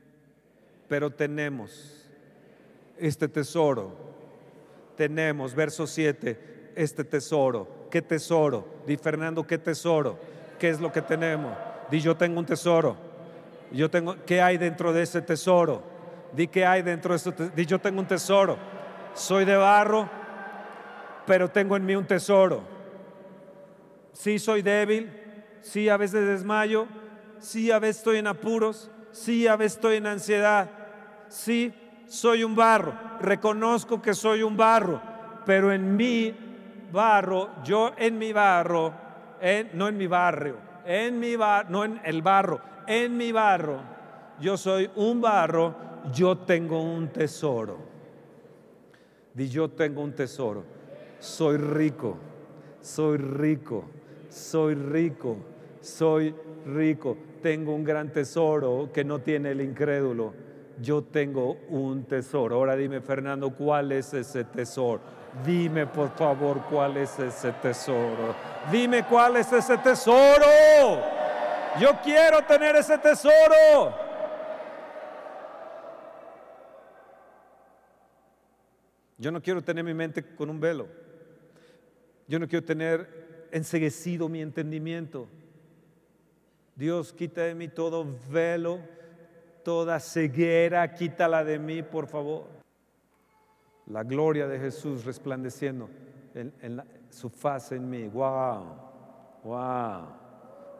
pero 0.88 1.10
tenemos 1.10 2.08
este 2.96 3.28
tesoro 3.28 4.17
tenemos, 4.98 5.54
verso 5.54 5.86
7, 5.86 6.72
este 6.74 7.04
tesoro. 7.04 7.86
¿Qué 7.88 8.02
tesoro? 8.02 8.82
Di 8.84 8.96
Fernando, 8.96 9.46
¿qué 9.46 9.56
tesoro? 9.56 10.18
¿Qué 10.58 10.68
es 10.68 10.80
lo 10.80 10.90
que 10.90 11.00
tenemos? 11.00 11.56
Di 11.88 12.00
yo 12.00 12.16
tengo 12.16 12.40
un 12.40 12.44
tesoro. 12.44 12.96
Yo 13.70 13.88
tengo, 13.88 14.16
¿qué 14.26 14.42
hay 14.42 14.58
dentro 14.58 14.92
de 14.92 15.02
ese 15.02 15.22
tesoro? 15.22 15.84
Di 16.32 16.48
qué 16.48 16.66
hay 16.66 16.82
dentro 16.82 17.12
de 17.12 17.16
ese 17.16 17.30
tesoro. 17.30 17.54
Di 17.54 17.64
yo 17.64 17.78
tengo 17.78 18.00
un 18.00 18.08
tesoro. 18.08 18.58
Soy 19.14 19.44
de 19.44 19.56
barro, 19.56 20.10
pero 21.26 21.48
tengo 21.48 21.76
en 21.76 21.86
mí 21.86 21.94
un 21.94 22.06
tesoro. 22.06 22.62
Sí 24.12 24.40
soy 24.40 24.62
débil, 24.62 25.12
sí 25.60 25.88
a 25.88 25.96
veces 25.96 26.26
desmayo, 26.26 26.88
sí 27.38 27.70
a 27.70 27.78
veces 27.78 27.98
estoy 27.98 28.18
en 28.18 28.26
apuros, 28.26 28.90
sí 29.12 29.46
a 29.46 29.54
veces 29.54 29.76
estoy 29.76 29.96
en 29.98 30.08
ansiedad, 30.08 30.68
sí 31.28 31.72
soy 32.08 32.42
un 32.42 32.56
barro, 32.56 32.94
reconozco 33.20 34.00
que 34.00 34.14
soy 34.14 34.42
un 34.42 34.56
barro, 34.56 35.00
pero 35.44 35.72
en 35.72 35.94
mi 35.94 36.34
barro, 36.90 37.50
yo 37.62 37.92
en 37.96 38.18
mi 38.18 38.32
barro, 38.32 38.92
no 39.74 39.88
en 39.88 39.96
mi 39.96 40.06
barrio, 40.06 40.56
en 40.86 41.20
mi 41.20 41.36
barro, 41.36 41.68
no 41.70 41.84
en 41.84 42.00
el 42.04 42.22
barro, 42.22 42.60
en 42.86 43.16
mi 43.16 43.30
barro, 43.30 43.80
yo 44.40 44.56
soy 44.56 44.90
un 44.96 45.20
barro, 45.20 45.74
yo 46.12 46.38
tengo 46.38 46.80
un 46.80 47.08
tesoro. 47.08 47.76
Di 49.34 49.48
yo 49.48 49.68
tengo 49.68 50.02
un 50.02 50.14
tesoro. 50.14 50.64
Soy 51.18 51.58
rico, 51.58 52.16
soy 52.80 53.18
rico, 53.18 53.84
soy 54.30 54.74
rico, 54.74 55.36
soy 55.80 56.34
rico. 56.66 57.16
Tengo 57.42 57.74
un 57.74 57.84
gran 57.84 58.12
tesoro 58.12 58.90
que 58.92 59.04
no 59.04 59.20
tiene 59.20 59.50
el 59.50 59.60
incrédulo 59.60 60.47
yo 60.80 61.02
tengo 61.02 61.58
un 61.68 62.04
tesoro. 62.04 62.56
Ahora 62.56 62.76
dime, 62.76 63.00
Fernando, 63.00 63.50
¿cuál 63.50 63.92
es 63.92 64.14
ese 64.14 64.44
tesoro? 64.44 65.00
Dime, 65.44 65.86
por 65.86 66.10
favor, 66.16 66.62
cuál 66.70 66.96
es 66.96 67.18
ese 67.18 67.52
tesoro. 67.52 68.34
Dime 68.70 69.04
cuál 69.04 69.36
es 69.36 69.52
ese 69.52 69.76
tesoro. 69.78 70.46
Yo 71.80 71.90
quiero 72.02 72.42
tener 72.42 72.76
ese 72.76 72.98
tesoro. 72.98 73.94
Yo 79.18 79.32
no 79.32 79.42
quiero 79.42 79.62
tener 79.62 79.84
mi 79.84 79.94
mente 79.94 80.24
con 80.36 80.48
un 80.48 80.60
velo. 80.60 80.86
Yo 82.26 82.38
no 82.38 82.46
quiero 82.46 82.64
tener 82.64 83.48
enseguecido 83.50 84.28
mi 84.28 84.40
entendimiento. 84.40 85.28
Dios, 86.76 87.12
quita 87.12 87.42
de 87.42 87.54
mí 87.54 87.66
todo 87.66 88.06
velo 88.30 88.78
toda 89.62 90.00
ceguera, 90.00 90.94
quítala 90.94 91.44
de 91.44 91.58
mí, 91.58 91.82
por 91.82 92.06
favor. 92.06 92.46
La 93.86 94.02
gloria 94.02 94.46
de 94.46 94.58
Jesús 94.58 95.04
resplandeciendo 95.04 95.88
en, 96.34 96.82
su 97.10 97.30
faz 97.30 97.72
en 97.72 97.88
mí. 97.88 98.06
Wow, 98.08 98.64
wow, 99.44 100.06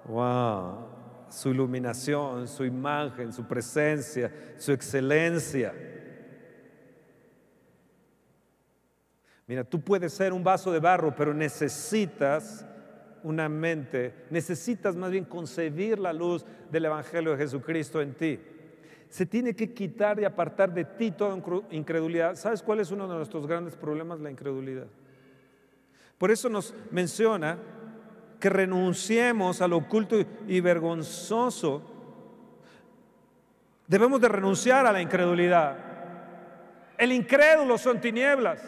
wow. 0.07 0.99
Su 1.31 1.51
iluminación, 1.51 2.49
su 2.49 2.65
imagen, 2.65 3.33
su 3.33 3.45
presencia, 3.45 4.33
su 4.57 4.73
excelencia. 4.73 5.75
Mira, 9.47 9.65
tú 9.65 9.81
puedes 9.81 10.13
ser 10.13 10.33
un 10.33 10.45
vaso 10.45 10.71
de 10.71 10.79
barro, 10.79 11.15
pero 11.15 11.33
necesitas 11.33 12.67
una 13.23 13.49
mente, 13.49 14.27
necesitas 14.31 14.95
más 14.95 15.11
bien 15.11 15.25
concebir 15.25 15.99
la 15.99 16.13
luz 16.13 16.45
del 16.71 16.85
Evangelio 16.85 17.33
de 17.33 17.39
Jesucristo 17.39 18.01
en 18.01 18.15
ti 18.15 18.41
se 19.09 19.25
tiene 19.27 19.55
que 19.55 19.73
quitar 19.73 20.21
y 20.21 20.25
apartar 20.25 20.73
de 20.73 20.85
ti 20.85 21.11
toda 21.11 21.37
incredulidad. 21.71 22.35
¿Sabes 22.35 22.63
cuál 22.63 22.81
es 22.81 22.91
uno 22.91 23.09
de 23.09 23.17
nuestros 23.17 23.47
grandes 23.47 23.75
problemas? 23.75 24.21
La 24.21 24.31
incredulidad. 24.31 24.87
Por 26.19 26.31
eso 26.31 26.49
nos 26.49 26.75
menciona 26.91 27.59
que 28.39 28.51
renunciemos 28.51 29.63
a 29.63 29.69
lo 29.69 29.79
oculto 29.79 30.17
y 30.47 30.61
vergonzoso. 30.61 31.83
Debemos 33.87 34.21
de 34.21 34.29
renunciar 34.29 34.87
a 34.87 34.93
la 34.93 35.01
incredulidad. 35.01 35.77
El 36.99 37.13
incrédulo 37.13 37.79
son 37.79 38.01
tinieblas. 38.01 38.63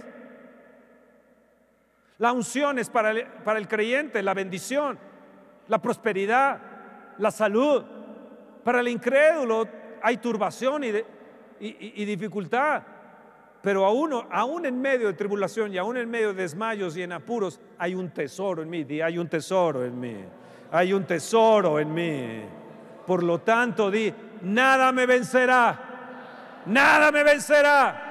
La 2.19 2.33
unción 2.33 2.79
es 2.79 2.89
para 2.89 3.11
el, 3.11 3.27
para 3.45 3.59
el 3.59 3.69
creyente, 3.69 4.23
la 4.23 4.35
bendición, 4.35 4.99
la 5.69 5.81
prosperidad, 5.83 6.61
la 7.19 7.31
salud. 7.31 7.85
Para 8.65 8.81
el 8.81 8.89
incrédulo 8.89 9.67
hay 10.03 10.17
turbación 10.19 10.85
y, 10.85 12.05
dificultad, 12.05 12.83
pero 13.63 13.85
aún, 13.85 14.13
aún 14.31 14.67
en 14.67 14.81
medio 14.81 15.09
de 15.09 15.13
tribulación 15.15 15.73
y 15.73 15.79
aún 15.79 15.97
en 15.97 16.11
medio 16.11 16.29
de 16.33 16.43
desmayos 16.43 16.97
y 16.97 17.03
en 17.03 17.13
apuros, 17.13 17.61
hay 17.79 17.95
un 17.95 18.11
tesoro 18.11 18.63
en 18.63 18.71
mí, 18.71 18.85
di, 18.85 19.01
hay 19.01 19.19
un 19.19 19.29
tesoro 19.29 19.85
en 19.85 19.99
mí, 19.99 20.17
hay 20.71 20.93
un 20.93 21.05
tesoro 21.05 21.79
en 21.79 21.93
mí. 21.93 22.43
Por 23.07 23.23
lo 23.23 23.41
tanto, 23.41 23.91
di, 23.91 24.13
nada 24.43 24.93
me 24.93 25.05
vencerá, 25.07 26.63
nada 26.67 27.13
me 27.13 27.23
vencerá. 27.23 28.07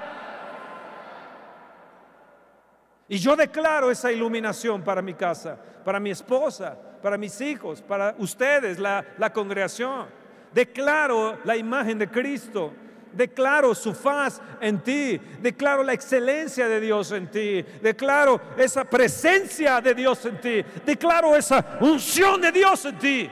Y 3.08 3.18
yo 3.18 3.36
declaro 3.36 3.90
esa 3.90 4.12
iluminación 4.12 4.84
para 4.84 5.02
mi 5.02 5.16
casa, 5.16 5.58
para 5.84 6.00
mi 6.00 6.12
esposa, 6.12 6.78
para 7.02 7.18
mis 7.18 7.42
hijos, 7.42 7.82
para 7.82 8.14
ustedes, 8.20 8.78
la, 8.78 9.04
la 9.18 9.34
congregación. 9.34 10.19
Declaro 10.54 11.40
la 11.44 11.56
imagen 11.56 12.00
de 12.00 12.10
Cristo. 12.10 12.74
Declaro 13.14 13.74
su 13.74 13.94
faz 13.94 14.42
en 14.62 14.80
ti. 14.84 15.20
Declaro 15.42 15.84
la 15.84 15.94
excelencia 15.94 16.68
de 16.68 16.80
Dios 16.80 17.12
en 17.12 17.30
ti. 17.30 17.64
Declaro 17.82 18.40
esa 18.58 18.86
presencia 18.86 19.82
de 19.82 19.94
Dios 19.94 20.26
en 20.26 20.40
ti. 20.40 20.64
Declaro 20.86 21.36
esa 21.36 21.78
unción 21.82 22.42
de 22.42 22.52
Dios 22.52 22.86
en 22.86 22.98
ti. 23.00 23.30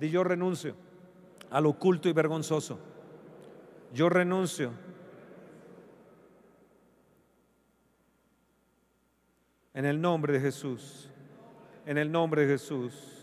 Y 0.00 0.10
yo 0.10 0.24
renuncio 0.24 0.74
al 1.50 1.66
oculto 1.66 2.08
y 2.08 2.12
vergonzoso. 2.12 2.78
Yo 3.92 4.08
renuncio 4.08 4.72
en 9.74 9.84
el 9.84 10.00
nombre 10.00 10.32
de 10.32 10.40
Jesús. 10.40 11.08
En 11.86 11.98
el 11.98 12.10
nombre 12.10 12.42
de 12.42 12.52
Jesús. 12.52 13.21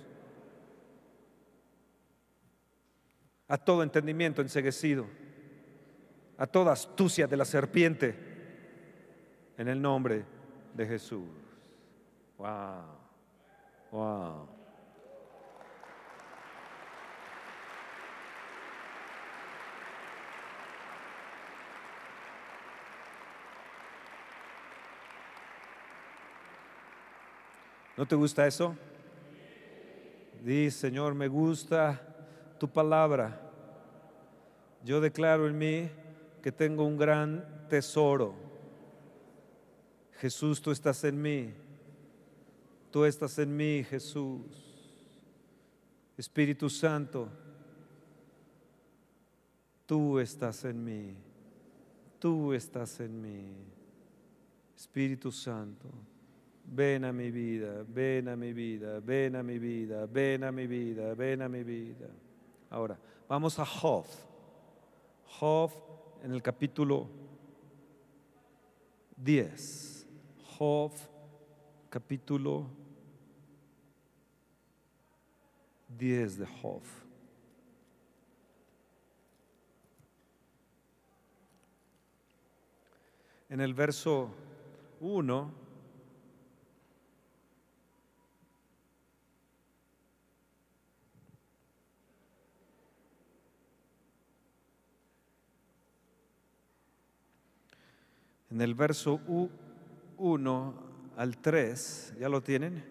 A 3.50 3.58
todo 3.58 3.82
entendimiento 3.82 4.44
enseguecido, 4.44 5.08
a 6.38 6.46
toda 6.46 6.72
astucia 6.72 7.26
de 7.28 7.36
la 7.36 7.46
serpiente, 7.46 8.16
en 9.58 9.68
el 9.68 9.82
nombre 9.82 10.24
de 10.74 10.86
Jesús. 10.86 11.28
Wow, 12.38 12.86
wow. 13.92 14.48
¿No 27.98 28.06
te 28.06 28.16
gusta 28.16 28.48
eso? 28.48 28.78
Di, 30.42 30.72
Señor, 30.72 31.16
me 31.16 31.28
gusta 31.28 32.09
tu 32.60 32.68
palabra. 32.68 33.40
Yo 34.84 35.02
declaro 35.02 35.48
en 35.48 35.58
mí 35.58 35.90
que 36.42 36.52
tengo 36.52 36.86
un 36.86 36.98
gran 36.98 37.68
tesoro. 37.70 38.36
Jesús, 40.18 40.62
tú 40.62 40.72
estás 40.72 41.04
en 41.04 41.22
mí. 41.22 41.54
Tú 42.92 43.06
estás 43.06 43.40
en 43.40 43.56
mí, 43.56 43.84
Jesús. 43.84 44.70
Espíritu 46.18 46.70
Santo, 46.70 47.30
tú 49.86 50.20
estás 50.20 50.66
en 50.66 50.84
mí. 50.84 51.16
Tú 52.20 52.54
estás 52.54 53.00
en 53.00 53.22
mí. 53.22 53.54
Espíritu 54.76 55.32
Santo, 55.32 55.88
ven 56.66 57.06
a 57.06 57.14
mi 57.14 57.32
vida, 57.32 57.86
ven 57.88 58.28
a 58.28 58.36
mi 58.36 58.54
vida, 58.54 59.00
ven 59.00 59.36
a 59.36 59.44
mi 59.44 59.60
vida, 59.60 60.06
ven 60.06 60.44
a 60.44 60.52
mi 60.52 60.68
vida, 60.68 61.14
ven 61.16 61.42
a 61.42 61.50
mi 61.50 61.64
vida. 61.64 62.08
Ahora, 62.70 63.00
vamos 63.28 63.58
a 63.58 63.66
Job. 63.66 64.06
Job 65.40 65.72
en 66.24 66.32
el 66.32 66.42
capítulo 66.42 67.10
10. 69.18 70.08
Job 70.58 70.92
capítulo 71.90 72.68
10 75.98 76.38
de 76.38 76.46
Job. 76.46 76.84
En 83.50 83.62
el 83.62 83.74
verso 83.74 84.30
1 85.00 85.59
En 98.52 98.62
el 98.62 98.74
verso 98.74 99.22
1 100.18 100.74
al 101.18 101.38
3, 101.38 102.16
¿ya 102.20 102.30
lo 102.30 102.42
tienen? 102.42 102.84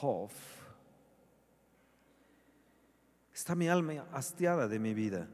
Job, 0.00 0.30
está 3.32 3.54
mi 3.54 3.66
alma 3.66 4.04
hastiada 4.12 4.68
de 4.68 4.78
mi 4.78 4.92
vida, 4.92 5.26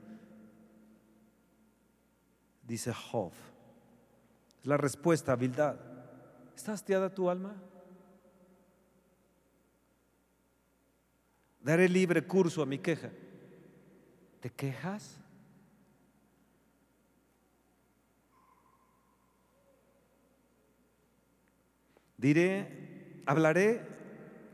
dice 2.62 2.92
Job. 2.94 3.32
Es 4.62 4.66
la 4.68 4.76
respuesta 4.76 5.32
a 5.32 5.36
Bildad. 5.36 5.74
¿Está 6.54 6.72
hastiada 6.72 7.12
tu 7.12 7.28
alma? 7.28 7.56
Daré 11.60 11.88
libre 11.88 12.24
curso 12.24 12.62
a 12.62 12.66
mi 12.66 12.78
queja. 12.78 13.10
¿Te 14.38 14.50
quejas? 14.50 15.18
Diré, 22.16 23.20
hablaré 23.26 23.82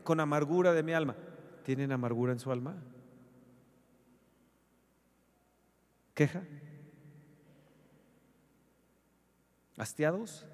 con 0.03 0.19
amargura 0.19 0.73
de 0.73 0.81
mi 0.81 0.93
alma. 0.93 1.15
¿Tienen 1.63 1.91
amargura 1.91 2.31
en 2.31 2.39
su 2.39 2.51
alma? 2.51 2.81
¿Queja? 6.15 6.41
¿Hastiados? 9.79 10.45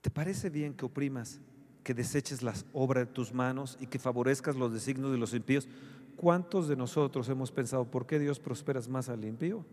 ¿Te 0.00 0.10
parece 0.10 0.48
bien 0.48 0.74
que 0.74 0.84
oprimas, 0.84 1.40
que 1.82 1.92
deseches 1.92 2.40
las 2.40 2.64
obras 2.72 3.08
de 3.08 3.12
tus 3.12 3.34
manos 3.34 3.76
y 3.80 3.88
que 3.88 3.98
favorezcas 3.98 4.54
los 4.54 4.72
designios 4.72 5.10
de 5.10 5.18
los 5.18 5.34
impíos? 5.34 5.66
¿Cuántos 6.14 6.68
de 6.68 6.76
nosotros 6.76 7.28
hemos 7.28 7.50
pensado, 7.50 7.84
¿por 7.84 8.06
qué 8.06 8.20
Dios 8.20 8.38
prosperas 8.38 8.88
más 8.88 9.08
al 9.08 9.24
impío? 9.24 9.66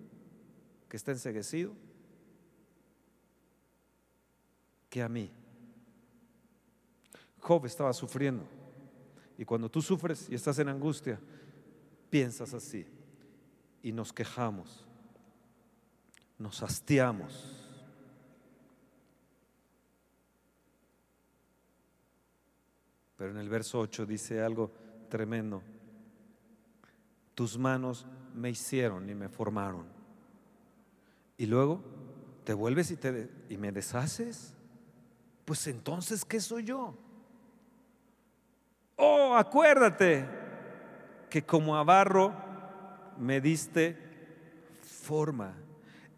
Que 0.89 0.97
está 0.97 1.11
enseguecido 1.11 1.73
que 4.89 5.03
a 5.03 5.09
mí. 5.09 5.29
Job 7.39 7.67
estaba 7.67 7.93
sufriendo. 7.93 8.43
Y 9.37 9.45
cuando 9.45 9.69
tú 9.69 9.79
sufres 9.79 10.27
y 10.27 10.33
estás 10.33 10.57
en 10.57 10.69
angustia, 10.69 11.19
piensas 12.09 12.51
así. 12.55 12.96
Y 13.87 13.93
nos 13.93 14.11
quejamos, 14.11 14.85
nos 16.37 16.61
hastiamos 16.61 17.53
Pero 23.15 23.31
en 23.31 23.37
el 23.37 23.47
verso 23.47 23.79
8 23.79 24.05
dice 24.05 24.43
algo 24.43 24.71
tremendo. 25.09 25.63
Tus 27.33 27.57
manos 27.57 28.05
me 28.35 28.49
hicieron 28.49 29.09
y 29.09 29.15
me 29.15 29.29
formaron. 29.29 29.87
Y 31.37 31.45
luego 31.45 31.81
te 32.43 32.53
vuelves 32.53 32.91
y, 32.91 32.97
te, 32.97 33.31
y 33.49 33.57
me 33.57 33.71
deshaces. 33.71 34.53
Pues 35.45 35.65
entonces, 35.65 36.25
¿qué 36.25 36.41
soy 36.41 36.65
yo? 36.65 36.93
Oh, 38.97 39.33
acuérdate 39.35 40.27
que 41.29 41.43
como 41.43 41.77
a 41.77 41.83
barro 41.83 42.46
me 43.19 43.41
diste 43.41 43.97
forma 44.81 45.53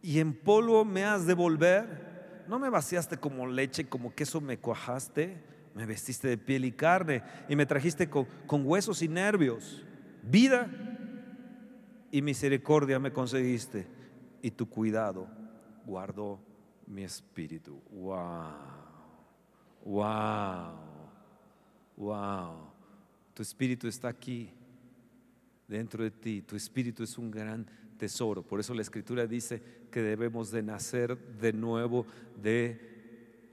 y 0.01 0.19
en 0.19 0.33
polvo 0.33 0.85
me 0.85 1.05
has 1.05 1.25
de 1.25 1.33
volver. 1.33 2.43
No 2.47 2.57
me 2.57 2.69
vaciaste 2.69 3.17
como 3.17 3.45
leche, 3.45 3.88
como 3.88 4.13
queso 4.13 4.41
me 4.41 4.57
cuajaste 4.57 5.49
me 5.79 5.85
vestiste 5.85 6.27
de 6.27 6.38
piel 6.38 6.65
y 6.65 6.71
carne 6.71 7.23
y 7.47 7.55
me 7.55 7.65
trajiste 7.65 8.09
con, 8.09 8.27
huesos 8.49 9.01
y 9.01 9.07
nervios. 9.07 9.85
Vida 10.23 10.69
y 12.12 12.21
misericordia 12.21 12.99
me 12.99 13.13
conseguiste 13.13 13.88
y 14.41 14.51
tu 14.51 14.67
cuidado 14.67 15.27
guardó 15.85 16.39
mi 16.85 17.03
espíritu. 17.03 17.81
Wow, 17.91 18.51
wow, 19.85 20.73
wow. 21.95 22.71
Tu 23.33 23.41
espíritu 23.41 23.88
está 23.88 24.09
aquí, 24.09 24.51
dentro 25.69 26.03
de 26.03 26.12
ti. 26.12 26.41
Tu 26.41 26.55
espíritu 26.55 27.03
es 27.03 27.17
un 27.17 27.32
gran 27.32 27.65
tesoro. 27.97 28.41
Por 28.41 28.60
eso 28.60 28.73
la 28.73 28.82
escritura 28.82 29.27
dice 29.27 29.62
que 29.91 30.01
debemos 30.01 30.51
de 30.51 30.63
nacer 30.63 31.17
de 31.39 31.53
nuevo 31.53 32.05
de 32.41 32.89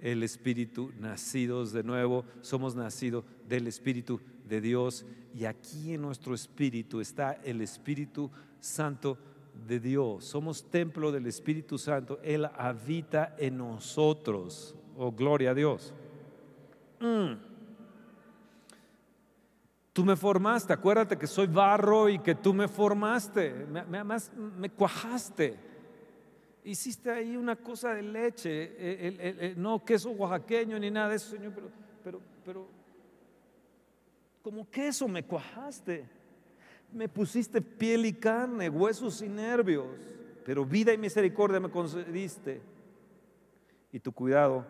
el 0.00 0.22
Espíritu, 0.22 0.92
nacidos 0.98 1.72
de 1.72 1.82
nuevo, 1.82 2.24
somos 2.42 2.74
nacidos 2.74 3.24
del 3.48 3.66
Espíritu 3.66 4.20
de 4.46 4.60
Dios 4.60 5.06
y 5.34 5.46
aquí 5.46 5.94
en 5.94 6.02
nuestro 6.02 6.34
Espíritu 6.34 7.00
está 7.00 7.32
el 7.44 7.60
Espíritu 7.62 8.30
Santo 8.60 9.18
de 9.66 9.80
Dios. 9.80 10.24
Somos 10.24 10.70
templo 10.70 11.10
del 11.10 11.26
Espíritu 11.26 11.78
Santo, 11.78 12.20
Él 12.22 12.44
habita 12.56 13.34
en 13.38 13.56
nosotros. 13.58 14.76
Oh, 14.96 15.12
gloria 15.12 15.50
a 15.50 15.54
Dios. 15.54 15.92
Mm. 17.00 17.45
Tú 19.96 20.04
me 20.04 20.14
formaste, 20.14 20.74
acuérdate 20.74 21.16
que 21.16 21.26
soy 21.26 21.46
barro 21.46 22.10
y 22.10 22.18
que 22.18 22.34
tú 22.34 22.52
me 22.52 22.68
formaste, 22.68 23.50
me, 23.50 23.82
me, 24.04 24.16
me 24.58 24.68
cuajaste. 24.68 25.56
Hiciste 26.64 27.10
ahí 27.10 27.34
una 27.34 27.56
cosa 27.56 27.94
de 27.94 28.02
leche, 28.02 29.54
no 29.56 29.82
queso 29.82 30.10
oaxaqueño 30.10 30.78
ni 30.78 30.90
nada 30.90 31.08
de 31.08 31.16
eso, 31.16 31.30
Señor, 31.30 31.50
pero, 31.54 31.70
pero, 32.04 32.20
pero, 32.44 32.68
como 34.42 34.70
queso 34.70 35.08
me 35.08 35.24
cuajaste, 35.24 36.04
me 36.92 37.08
pusiste 37.08 37.62
piel 37.62 38.04
y 38.04 38.12
carne, 38.12 38.68
huesos 38.68 39.22
y 39.22 39.30
nervios, 39.30 39.86
pero 40.44 40.66
vida 40.66 40.92
y 40.92 40.98
misericordia 40.98 41.58
me 41.58 41.70
concediste. 41.70 42.60
Y 43.90 43.98
tu 43.98 44.12
cuidado 44.12 44.62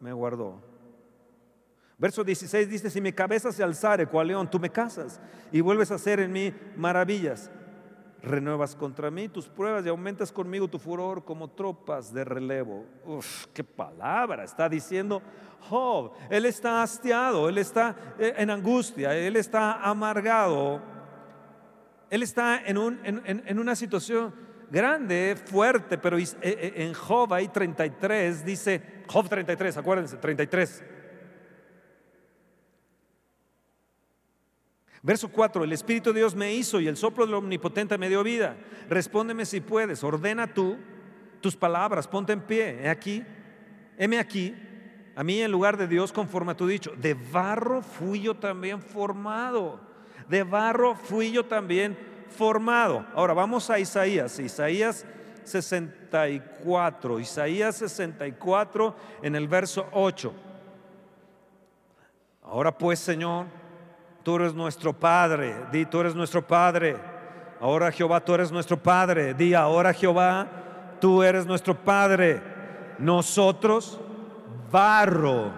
me 0.00 0.12
guardó. 0.12 0.75
Verso 1.98 2.22
16 2.22 2.68
dice, 2.68 2.90
si 2.90 3.00
mi 3.00 3.12
cabeza 3.12 3.50
se 3.52 3.62
alzare 3.62 4.06
cual 4.06 4.28
león, 4.28 4.50
tú 4.50 4.58
me 4.58 4.70
casas 4.70 5.20
y 5.50 5.60
vuelves 5.60 5.90
a 5.90 5.94
hacer 5.94 6.20
en 6.20 6.32
mí 6.32 6.52
maravillas 6.76 7.50
renuevas 8.22 8.74
contra 8.74 9.10
mí 9.10 9.28
tus 9.28 9.46
pruebas 9.46 9.86
y 9.86 9.88
aumentas 9.88 10.32
conmigo 10.32 10.68
tu 10.68 10.78
furor 10.78 11.24
como 11.24 11.48
tropas 11.48 12.12
de 12.12 12.24
relevo. 12.24 12.84
Uf, 13.04 13.46
qué 13.54 13.62
palabra 13.64 14.44
está 14.44 14.68
diciendo 14.68 15.22
Job. 15.60 16.12
Él 16.28 16.44
está 16.44 16.82
hastiado, 16.82 17.48
él 17.48 17.58
está 17.58 17.94
eh, 18.18 18.34
en 18.36 18.50
angustia, 18.50 19.16
él 19.16 19.36
está 19.36 19.74
amargado, 19.74 20.82
él 22.10 22.22
está 22.22 22.62
en, 22.66 22.78
un, 22.78 23.00
en, 23.04 23.58
una 23.58 23.74
situación 23.76 24.34
grande, 24.70 25.36
fuerte, 25.46 25.96
pero 25.96 26.18
eh, 26.18 26.26
eh, 26.42 26.72
en 26.76 26.94
Job 26.94 27.32
hay 27.32 27.48
33, 27.48 28.44
dice, 28.44 28.82
Job 29.06 29.28
33, 29.28 29.76
acuérdense, 29.76 30.16
33. 30.16 30.84
Verso 35.06 35.28
4, 35.28 35.62
el 35.62 35.72
Espíritu 35.72 36.12
de 36.12 36.18
Dios 36.18 36.34
me 36.34 36.52
hizo 36.52 36.80
y 36.80 36.88
el 36.88 36.96
soplo 36.96 37.26
del 37.26 37.36
Omnipotente 37.36 37.96
me 37.96 38.08
dio 38.08 38.24
vida. 38.24 38.56
Respóndeme 38.88 39.46
si 39.46 39.60
puedes, 39.60 40.02
ordena 40.02 40.52
tú 40.52 40.78
tus 41.40 41.54
palabras, 41.54 42.08
ponte 42.08 42.32
en 42.32 42.40
pie. 42.40 42.80
He 42.82 42.88
aquí, 42.88 43.22
heme 43.96 44.18
aquí, 44.18 44.52
a 45.14 45.22
mí 45.22 45.40
en 45.40 45.52
lugar 45.52 45.76
de 45.76 45.86
Dios 45.86 46.12
conforme 46.12 46.50
a 46.50 46.56
tu 46.56 46.66
dicho. 46.66 46.90
De 46.96 47.14
barro 47.14 47.82
fui 47.82 48.20
yo 48.22 48.34
también 48.34 48.82
formado. 48.82 49.78
De 50.28 50.42
barro 50.42 50.96
fui 50.96 51.30
yo 51.30 51.44
también 51.44 51.96
formado. 52.28 53.06
Ahora 53.14 53.32
vamos 53.32 53.70
a 53.70 53.78
Isaías, 53.78 54.40
Isaías 54.40 55.06
64, 55.44 57.20
Isaías 57.20 57.76
64 57.76 58.96
en 59.22 59.36
el 59.36 59.46
verso 59.46 59.86
8. 59.92 60.34
Ahora 62.42 62.76
pues, 62.76 62.98
Señor, 62.98 63.46
tú 64.26 64.34
eres 64.34 64.54
nuestro 64.54 64.92
Padre, 64.92 65.54
di, 65.70 65.86
tú 65.86 66.00
eres 66.00 66.16
nuestro 66.16 66.44
Padre. 66.44 66.96
Ahora 67.60 67.92
Jehová, 67.92 68.18
tú 68.18 68.34
eres 68.34 68.50
nuestro 68.50 68.76
Padre. 68.76 69.34
Di, 69.34 69.54
ahora 69.54 69.92
Jehová, 69.92 70.48
tú 71.00 71.22
eres 71.22 71.46
nuestro 71.46 71.76
Padre. 71.76 72.42
Nosotros, 72.98 74.00
barro. 74.72 75.52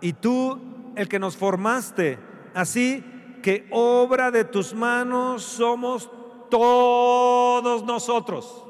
Y 0.00 0.14
tú, 0.14 0.58
el 0.96 1.10
que 1.10 1.18
nos 1.18 1.36
formaste. 1.36 2.18
Así 2.54 3.04
que 3.42 3.68
obra 3.70 4.30
de 4.30 4.44
tus 4.44 4.72
manos 4.72 5.42
somos 5.42 6.10
todos 6.48 7.84
nosotros. 7.84 8.64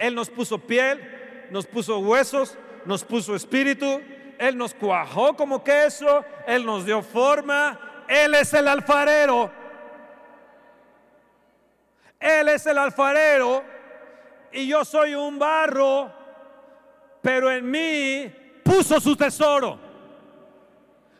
Él 0.00 0.16
nos 0.16 0.28
puso 0.30 0.58
piel, 0.58 1.46
nos 1.52 1.64
puso 1.64 2.00
huesos, 2.00 2.58
nos 2.86 3.04
puso 3.04 3.36
espíritu, 3.36 4.00
él 4.38 4.56
nos 4.56 4.74
cuajó 4.74 5.34
como 5.36 5.62
queso, 5.62 6.24
Él 6.46 6.64
nos 6.64 6.84
dio 6.84 7.02
forma, 7.02 7.78
Él 8.08 8.34
es 8.34 8.52
el 8.54 8.68
alfarero. 8.68 9.50
Él 12.20 12.48
es 12.48 12.66
el 12.66 12.78
alfarero 12.78 13.62
y 14.50 14.66
yo 14.68 14.84
soy 14.84 15.14
un 15.14 15.38
barro, 15.38 16.10
pero 17.20 17.50
en 17.50 17.70
mí 17.70 18.32
puso 18.62 19.00
su 19.00 19.14
tesoro. 19.14 19.78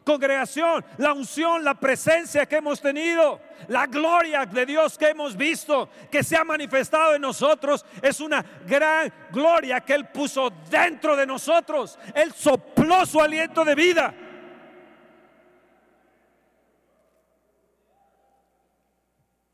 Congregación, 0.05 0.85
la 0.99 1.12
unción, 1.12 1.64
la 1.64 1.74
presencia 1.74 2.47
que 2.47 2.57
hemos 2.57 2.80
tenido, 2.80 3.41
la 3.68 3.87
gloria 3.87 4.45
de 4.45 4.66
Dios 4.66 4.99
que 4.99 5.09
hemos 5.09 5.35
visto, 5.35 5.89
que 6.11 6.22
se 6.22 6.37
ha 6.37 6.45
manifestado 6.45 7.14
en 7.14 7.22
nosotros, 7.22 7.85
es 8.03 8.20
una 8.20 8.45
gran 8.66 9.12
gloria 9.32 9.80
que 9.80 9.95
Él 9.95 10.07
puso 10.09 10.51
dentro 10.70 11.16
de 11.16 11.26
nosotros. 11.26 11.99
Él 12.14 12.32
sopló 12.32 13.05
su 13.07 13.20
aliento 13.20 13.64
de 13.64 13.74
vida. 13.74 14.14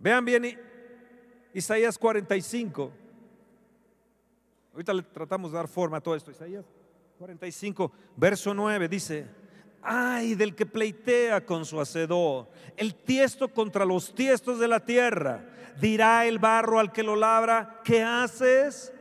Vean 0.00 0.24
bien 0.24 0.58
Isaías 1.52 1.98
45. 1.98 2.90
Ahorita 4.72 4.94
le 4.94 5.02
tratamos 5.02 5.52
de 5.52 5.58
dar 5.58 5.68
forma 5.68 5.98
a 5.98 6.00
todo 6.00 6.16
esto. 6.16 6.30
Isaías 6.30 6.64
45, 7.18 7.92
verso 8.16 8.54
9 8.54 8.88
dice, 8.88 9.26
ay 9.82 10.34
del 10.34 10.54
que 10.54 10.64
pleitea 10.64 11.44
con 11.44 11.66
su 11.66 11.78
hacedor, 11.78 12.48
el 12.78 12.94
tiesto 12.94 13.48
contra 13.48 13.84
los 13.84 14.14
tiestos 14.14 14.58
de 14.58 14.68
la 14.68 14.80
tierra. 14.80 15.44
Dirá 15.78 16.26
el 16.26 16.38
barro 16.38 16.78
al 16.78 16.92
que 16.92 17.02
lo 17.02 17.14
labra, 17.14 17.82
¿qué 17.84 18.02
haces? 18.02 18.92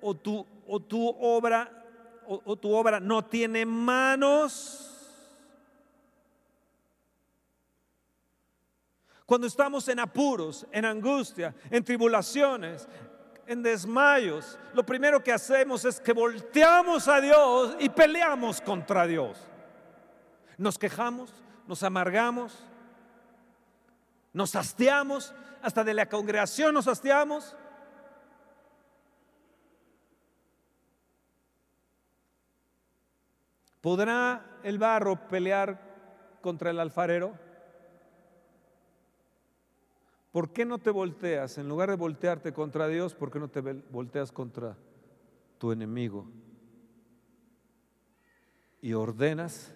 O 0.00 0.14
tu, 0.14 0.46
o 0.68 0.78
tu 0.78 1.08
obra, 1.08 1.84
o 2.26 2.56
tu 2.56 2.72
obra 2.72 3.00
no 3.00 3.24
tiene 3.24 3.66
manos. 3.66 4.89
Cuando 9.30 9.46
estamos 9.46 9.86
en 9.86 10.00
apuros, 10.00 10.66
en 10.72 10.84
angustia, 10.84 11.54
en 11.70 11.84
tribulaciones, 11.84 12.88
en 13.46 13.62
desmayos, 13.62 14.58
lo 14.74 14.84
primero 14.84 15.22
que 15.22 15.32
hacemos 15.32 15.84
es 15.84 16.00
que 16.00 16.12
volteamos 16.12 17.06
a 17.06 17.20
Dios 17.20 17.76
y 17.78 17.88
peleamos 17.90 18.60
contra 18.60 19.06
Dios. 19.06 19.38
Nos 20.58 20.76
quejamos, 20.76 21.32
nos 21.68 21.84
amargamos, 21.84 22.58
nos 24.32 24.56
hastiamos, 24.56 25.32
hasta 25.62 25.84
de 25.84 25.94
la 25.94 26.08
congregación 26.08 26.74
nos 26.74 26.88
hastiamos. 26.88 27.56
¿Podrá 33.80 34.44
el 34.64 34.76
barro 34.76 35.28
pelear 35.28 35.80
contra 36.42 36.70
el 36.70 36.80
alfarero? 36.80 37.49
¿Por 40.32 40.52
qué 40.52 40.64
no 40.64 40.78
te 40.78 40.90
volteas? 40.90 41.58
En 41.58 41.68
lugar 41.68 41.90
de 41.90 41.96
voltearte 41.96 42.52
contra 42.52 42.86
Dios, 42.86 43.14
¿por 43.14 43.30
qué 43.30 43.40
no 43.40 43.48
te 43.48 43.60
volteas 43.60 44.30
contra 44.30 44.76
tu 45.58 45.72
enemigo? 45.72 46.26
Y 48.80 48.92
ordenas 48.92 49.74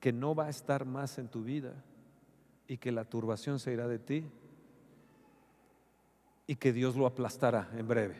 que 0.00 0.12
no 0.12 0.34
va 0.34 0.46
a 0.46 0.50
estar 0.50 0.84
más 0.84 1.18
en 1.18 1.28
tu 1.28 1.44
vida 1.44 1.84
y 2.66 2.78
que 2.78 2.90
la 2.90 3.04
turbación 3.04 3.58
se 3.58 3.72
irá 3.72 3.86
de 3.86 3.98
ti 3.98 4.26
y 6.46 6.56
que 6.56 6.72
Dios 6.72 6.96
lo 6.96 7.06
aplastará 7.06 7.70
en 7.76 7.86
breve. 7.86 8.16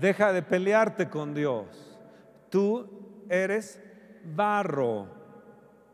Deja 0.00 0.32
de 0.32 0.42
pelearte 0.42 1.10
con 1.10 1.34
Dios. 1.34 1.98
Tú 2.48 2.88
eres 3.28 3.80
barro 4.24 5.21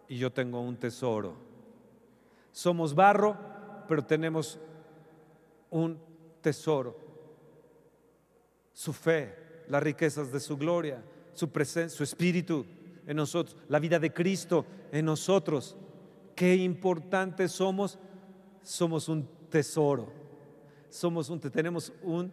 y 0.09 0.19
yo 0.19 0.33
tengo 0.33 0.61
un 0.61 0.77
tesoro. 0.77 1.35
Somos 2.51 2.95
barro, 2.95 3.37
pero 3.87 4.05
tenemos 4.05 4.59
un 5.71 5.99
tesoro. 6.41 6.97
Su 8.73 8.93
fe, 8.93 9.65
las 9.69 9.83
riquezas 9.83 10.33
de 10.33 10.41
su 10.41 10.57
gloria, 10.57 11.03
su 11.35 11.51
presencia, 11.51 11.97
su 11.97 12.05
espíritu 12.05 12.65
en 13.07 13.17
nosotros, 13.17 13.57
la 13.69 13.79
vida 13.79 13.99
de 13.99 14.13
Cristo 14.13 14.65
en 14.93 15.05
nosotros. 15.05 15.77
Qué 16.35 16.57
importantes 16.57 17.53
somos. 17.53 17.99
Somos 18.63 19.09
un 19.09 19.29
tesoro. 19.51 20.13
Somos 20.89 21.29
un, 21.29 21.41
tenemos 21.41 21.93
un 22.03 22.33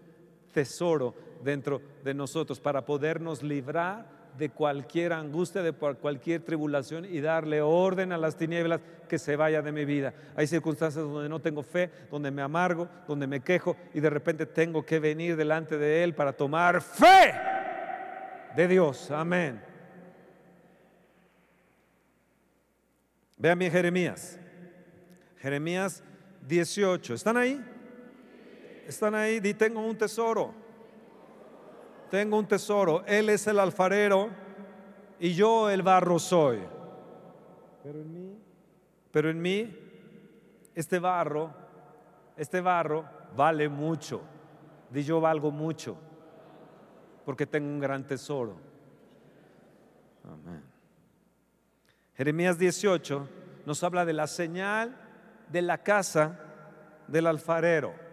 tesoro 0.54 1.14
dentro 1.44 1.82
de 2.04 2.14
nosotros 2.14 2.60
para 2.60 2.86
podernos 2.86 3.44
librar 3.44 4.15
de 4.38 4.50
cualquier 4.50 5.14
angustia, 5.14 5.62
de 5.62 5.72
cualquier 5.72 6.42
tribulación 6.42 7.06
y 7.06 7.22
darle 7.22 7.62
orden 7.62 8.12
a 8.12 8.18
las 8.18 8.36
tinieblas 8.36 8.82
que 9.08 9.20
se 9.20 9.36
vaya 9.36 9.62
de 9.62 9.72
mi 9.72 9.86
vida. 9.86 10.14
Hay 10.36 10.48
circunstancias 10.48 11.04
donde 11.04 11.30
no 11.30 11.40
tengo 11.40 11.64
fe, 11.64 11.90
donde 12.12 12.32
me 12.32 12.42
amargo, 12.42 12.90
donde 13.08 13.28
me 13.28 13.42
quejo 13.42 13.78
y 13.94 14.00
de 14.00 14.10
repente 14.10 14.46
tengo 14.46 14.86
que 14.86 15.00
venir 15.00 15.36
delante 15.36 15.78
de 15.78 16.04
Él 16.04 16.14
para 16.14 16.34
tomar 16.34 16.82
fe 16.82 17.34
de 18.56 18.68
Dios. 18.68 19.12
Amén. 19.12 19.62
Vean 23.38 23.60
bien 23.60 23.72
Jeremías. 23.72 24.40
Jeremías 25.38 26.04
18. 26.48 27.14
¿Están 27.14 27.38
ahí? 27.38 27.64
¿Están 28.88 29.16
ahí? 29.16 29.40
Di, 29.40 29.54
tengo 29.54 29.82
un 29.82 29.98
tesoro 29.98 30.65
tengo 32.10 32.38
un 32.38 32.48
tesoro, 32.48 33.04
Él 33.06 33.30
es 33.30 33.48
el 33.48 33.60
alfarero 33.60 34.30
y 35.20 35.34
yo 35.34 35.70
el 35.70 35.82
barro 35.82 36.20
soy. 36.20 36.60
Pero 37.84 38.00
en 38.00 38.14
mí, 38.14 38.38
pero 39.12 39.30
en 39.30 39.42
mí, 39.42 39.78
este 40.74 41.00
barro, 41.00 41.54
este 42.36 42.62
barro 42.62 43.06
vale 43.36 43.70
mucho. 43.70 44.22
Di 44.90 45.04
yo 45.04 45.20
valgo 45.20 45.52
mucho, 45.52 45.98
porque 47.26 47.46
tengo 47.46 47.68
un 47.68 47.80
gran 47.80 48.06
tesoro. 48.06 48.56
Amén. 50.24 50.64
Jeremías 52.16 52.58
18 52.58 53.28
nos 53.66 53.84
habla 53.84 54.06
de 54.06 54.14
la 54.14 54.28
señal 54.28 54.96
de 55.50 55.62
la 55.62 55.78
casa 55.80 56.40
del 57.08 57.28
alfarero. 57.28 58.05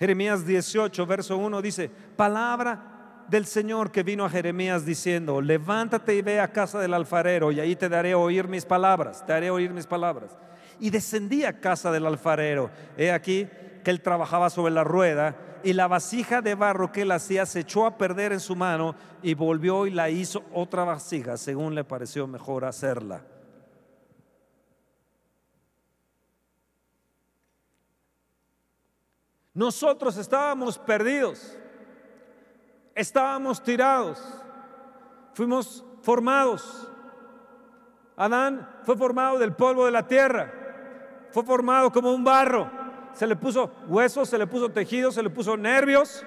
Jeremías 0.00 0.46
18, 0.46 1.04
verso 1.04 1.36
1 1.36 1.60
dice, 1.60 1.90
palabra 2.16 3.24
del 3.28 3.44
Señor 3.44 3.92
que 3.92 4.02
vino 4.02 4.24
a 4.24 4.30
Jeremías 4.30 4.86
diciendo, 4.86 5.42
levántate 5.42 6.14
y 6.14 6.22
ve 6.22 6.40
a 6.40 6.50
casa 6.50 6.78
del 6.78 6.94
alfarero 6.94 7.52
y 7.52 7.60
ahí 7.60 7.76
te 7.76 7.90
daré 7.90 8.14
oír 8.14 8.48
mis 8.48 8.64
palabras, 8.64 9.26
te 9.26 9.34
haré 9.34 9.50
oír 9.50 9.74
mis 9.74 9.86
palabras. 9.86 10.38
Y 10.78 10.88
descendí 10.88 11.44
a 11.44 11.60
casa 11.60 11.92
del 11.92 12.06
alfarero. 12.06 12.70
He 12.96 13.12
aquí 13.12 13.46
que 13.84 13.90
él 13.90 14.00
trabajaba 14.00 14.48
sobre 14.48 14.72
la 14.72 14.84
rueda 14.84 15.36
y 15.62 15.74
la 15.74 15.86
vasija 15.86 16.40
de 16.40 16.54
barro 16.54 16.90
que 16.90 17.02
él 17.02 17.12
hacía 17.12 17.44
se 17.44 17.60
echó 17.60 17.84
a 17.84 17.98
perder 17.98 18.32
en 18.32 18.40
su 18.40 18.56
mano 18.56 18.94
y 19.22 19.34
volvió 19.34 19.86
y 19.86 19.90
la 19.90 20.08
hizo 20.08 20.44
otra 20.54 20.84
vasija 20.84 21.36
según 21.36 21.74
le 21.74 21.84
pareció 21.84 22.26
mejor 22.26 22.64
hacerla. 22.64 23.20
Nosotros 29.60 30.16
estábamos 30.16 30.78
perdidos, 30.78 31.54
estábamos 32.94 33.62
tirados, 33.62 34.18
fuimos 35.34 35.84
formados. 36.00 36.90
Adán 38.16 38.66
fue 38.84 38.96
formado 38.96 39.38
del 39.38 39.52
polvo 39.52 39.84
de 39.84 39.90
la 39.90 40.06
tierra, 40.06 40.50
fue 41.30 41.44
formado 41.44 41.92
como 41.92 42.10
un 42.10 42.24
barro, 42.24 42.70
se 43.12 43.26
le 43.26 43.36
puso 43.36 43.70
huesos, 43.86 44.30
se 44.30 44.38
le 44.38 44.46
puso 44.46 44.70
tejidos, 44.70 45.14
se 45.16 45.22
le 45.22 45.28
puso 45.28 45.58
nervios. 45.58 46.24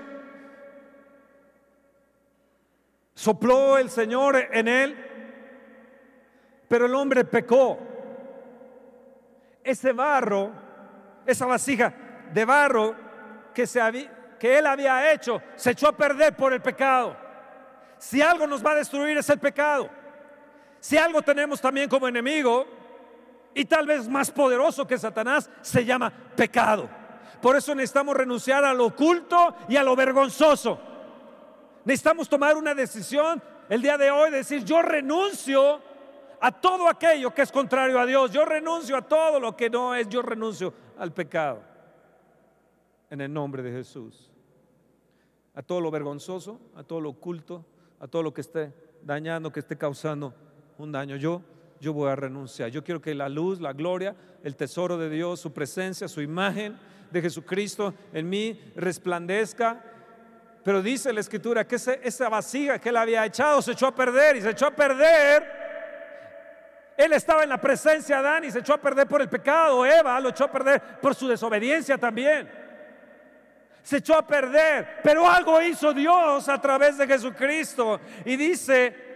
Sopló 3.15 3.79
el 3.79 3.89
Señor 3.89 4.35
en 4.51 4.67
él, 4.67 4.95
pero 6.67 6.85
el 6.85 6.93
hombre 6.93 7.25
pecó. 7.25 7.79
Ese 9.63 9.91
barro, 9.91 10.51
esa 11.25 11.47
vasija 11.47 11.95
de 12.31 12.45
barro 12.45 13.02
que, 13.53 13.67
se 13.67 13.81
que 14.39 14.57
él 14.57 14.67
había 14.67 15.13
hecho 15.13 15.41
se 15.55 15.71
echó 15.71 15.87
a 15.87 15.95
perder 15.95 16.35
por 16.35 16.51
el 16.51 16.61
pecado. 16.61 17.15
Si 17.97 18.21
algo 18.21 18.45
nos 18.45 18.65
va 18.65 18.71
a 18.71 18.75
destruir 18.75 19.17
es 19.17 19.29
el 19.29 19.39
pecado. 19.39 19.89
Si 20.79 20.97
algo 20.97 21.21
tenemos 21.21 21.61
también 21.61 21.87
como 21.87 22.09
enemigo, 22.09 22.67
y 23.55 23.65
tal 23.65 23.85
vez 23.85 24.07
más 24.09 24.31
poderoso 24.31 24.85
que 24.85 24.97
Satanás, 24.97 25.49
se 25.61 25.85
llama 25.85 26.11
pecado. 26.35 26.89
Por 27.41 27.55
eso 27.55 27.75
necesitamos 27.75 28.17
renunciar 28.17 28.65
a 28.65 28.73
lo 28.73 28.87
oculto 28.87 29.55
y 29.67 29.77
a 29.77 29.83
lo 29.83 29.95
vergonzoso. 29.95 30.79
Necesitamos 31.85 32.27
tomar 32.27 32.55
una 32.55 32.73
decisión 32.73 33.41
el 33.69 33.81
día 33.81 33.97
de 33.97 34.11
hoy, 34.11 34.31
decir, 34.31 34.63
yo 34.63 34.81
renuncio 34.81 35.81
a 36.39 36.51
todo 36.51 36.89
aquello 36.89 37.33
que 37.33 37.43
es 37.43 37.51
contrario 37.51 37.99
a 37.99 38.05
Dios, 38.05 38.31
yo 38.31 38.43
renuncio 38.43 38.97
a 38.97 39.01
todo 39.01 39.39
lo 39.39 39.55
que 39.55 39.69
no 39.69 39.95
es, 39.95 40.09
yo 40.09 40.21
renuncio 40.21 40.73
al 40.97 41.13
pecado 41.13 41.72
en 43.13 43.21
el 43.21 43.31
nombre 43.31 43.61
de 43.61 43.71
Jesús. 43.71 44.31
A 45.53 45.61
todo 45.61 45.79
lo 45.79 45.91
vergonzoso, 45.91 46.59
a 46.75 46.81
todo 46.81 46.99
lo 46.99 47.09
oculto, 47.11 47.63
a 47.99 48.07
todo 48.07 48.23
lo 48.23 48.33
que 48.33 48.41
esté 48.41 48.73
dañando, 49.03 49.51
que 49.51 49.59
esté 49.59 49.77
causando 49.77 50.33
un 50.79 50.91
daño. 50.91 51.15
Yo, 51.15 51.43
yo 51.79 51.93
voy 51.93 52.09
a 52.09 52.15
renunciar. 52.15 52.69
Yo 52.69 52.83
quiero 52.83 52.99
que 52.99 53.13
la 53.13 53.29
luz, 53.29 53.61
la 53.61 53.71
gloria, 53.71 54.15
el 54.43 54.55
tesoro 54.55 54.97
de 54.97 55.11
Dios, 55.11 55.39
su 55.39 55.53
presencia, 55.53 56.07
su 56.07 56.21
imagen 56.21 56.75
de 57.11 57.21
Jesucristo 57.21 57.93
en 58.13 58.27
mí 58.27 58.59
resplandezca. 58.75 59.79
Pero 60.63 60.81
dice 60.81 61.13
la 61.13 61.19
escritura 61.19 61.67
que 61.67 61.75
esa 61.75 62.29
vasija 62.29 62.79
que 62.79 62.89
él 62.89 62.97
había 62.97 63.27
echado 63.27 63.61
se 63.61 63.73
echó 63.73 63.85
a 63.85 63.93
perder 63.93 64.37
y 64.37 64.41
se 64.41 64.49
echó 64.49 64.65
a 64.65 64.71
perder. 64.71 65.61
Él 66.97 67.13
estaba 67.13 67.43
en 67.43 67.49
la 67.49 67.61
presencia 67.61 68.15
de 68.21 68.27
Adán 68.27 68.45
y 68.45 68.49
se 68.49 68.57
echó 68.57 68.73
a 68.73 68.81
perder 68.81 69.07
por 69.07 69.21
el 69.21 69.29
pecado. 69.29 69.85
Eva 69.85 70.19
lo 70.19 70.29
echó 70.29 70.45
a 70.45 70.51
perder 70.51 70.81
por 70.99 71.13
su 71.13 71.27
desobediencia 71.27 71.95
también. 71.95 72.62
Se 73.83 73.97
echó 73.97 74.15
a 74.15 74.25
perder. 74.25 75.01
Pero 75.03 75.29
algo 75.29 75.61
hizo 75.61 75.93
Dios 75.93 76.49
a 76.49 76.59
través 76.59 76.97
de 76.97 77.05
Jesucristo. 77.05 77.99
Y 78.25 78.35
dice 78.35 79.11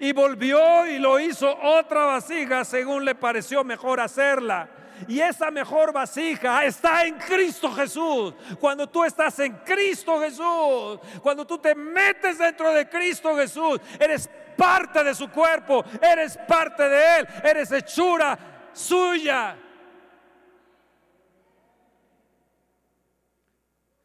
y 0.00 0.12
volvió 0.12 0.86
y 0.86 0.98
lo 0.98 1.18
hizo 1.18 1.56
otra 1.62 2.04
vasija 2.04 2.64
según 2.64 3.04
le 3.04 3.14
pareció 3.14 3.64
mejor 3.64 4.00
hacerla. 4.00 4.68
Y 5.08 5.20
esa 5.20 5.50
mejor 5.50 5.92
vasija 5.92 6.64
está 6.64 7.04
en 7.04 7.18
Cristo 7.18 7.70
Jesús. 7.72 8.34
Cuando 8.58 8.88
tú 8.88 9.04
estás 9.04 9.38
en 9.40 9.52
Cristo 9.58 10.18
Jesús, 10.20 10.98
cuando 11.22 11.46
tú 11.46 11.58
te 11.58 11.74
metes 11.74 12.38
dentro 12.38 12.72
de 12.72 12.88
Cristo 12.88 13.36
Jesús, 13.36 13.78
eres 14.00 14.28
parte 14.56 15.04
de 15.04 15.14
su 15.14 15.30
cuerpo, 15.30 15.84
eres 16.00 16.38
parte 16.48 16.88
de 16.88 17.18
Él, 17.18 17.28
eres 17.44 17.70
hechura 17.72 18.38
suya. 18.72 19.56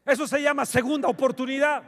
Eso 0.04 0.26
se 0.26 0.42
llama 0.42 0.66
segunda 0.66 1.08
oportunidad. 1.08 1.82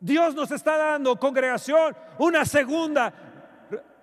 Dios 0.00 0.34
nos 0.34 0.50
está 0.50 0.76
dando, 0.76 1.16
congregación, 1.16 1.96
una 2.18 2.44
segunda 2.44 3.12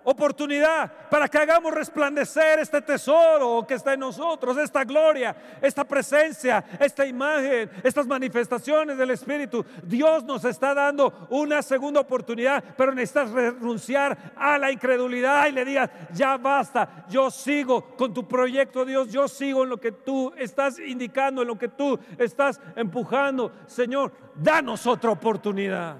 oportunidad 0.04 0.90
para 1.10 1.28
que 1.28 1.38
hagamos 1.38 1.74
resplandecer 1.74 2.58
este 2.58 2.80
tesoro 2.80 3.66
que 3.66 3.74
está 3.74 3.94
en 3.94 4.00
nosotros, 4.00 4.56
esta 4.56 4.84
gloria, 4.84 5.36
esta 5.60 5.84
presencia, 5.84 6.64
esta 6.78 7.04
imagen, 7.04 7.70
estas 7.82 8.06
manifestaciones 8.06 8.96
del 8.96 9.10
Espíritu. 9.10 9.64
Dios 9.82 10.24
nos 10.24 10.44
está 10.44 10.74
dando 10.74 11.26
una 11.30 11.62
segunda 11.62 12.00
oportunidad, 12.00 12.62
pero 12.76 12.94
necesitas 12.94 13.30
renunciar 13.30 14.32
a 14.36 14.58
la 14.58 14.72
incredulidad 14.72 15.46
y 15.48 15.52
le 15.52 15.64
digas, 15.64 15.90
ya 16.12 16.36
basta, 16.36 17.04
yo 17.08 17.30
sigo 17.30 17.96
con 17.96 18.14
tu 18.14 18.26
proyecto, 18.26 18.84
Dios, 18.84 19.12
yo 19.12 19.28
sigo 19.28 19.64
en 19.64 19.70
lo 19.70 19.78
que 19.78 19.92
tú 19.92 20.32
estás 20.36 20.78
indicando, 20.78 21.42
en 21.42 21.48
lo 21.48 21.58
que 21.58 21.68
tú 21.68 21.98
estás 22.18 22.60
empujando. 22.76 23.52
Señor, 23.66 24.12
danos 24.34 24.86
otra 24.86 25.10
oportunidad. 25.10 25.96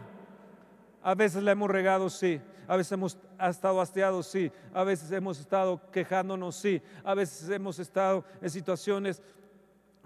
A 1.03 1.15
veces 1.15 1.43
le 1.43 1.51
hemos 1.51 1.71
regado, 1.71 2.11
sí 2.11 2.41
a 2.71 2.77
veces 2.77 2.93
hemos 2.93 3.19
estado 3.49 3.81
hastiados, 3.81 4.29
sí, 4.29 4.53
a 4.73 4.85
veces 4.85 5.11
hemos 5.11 5.41
estado 5.41 5.81
quejándonos, 5.91 6.55
sí, 6.55 6.81
a 7.03 7.15
veces 7.15 7.51
hemos 7.51 7.81
estado 7.81 8.25
en 8.41 8.49
situaciones 8.49 9.21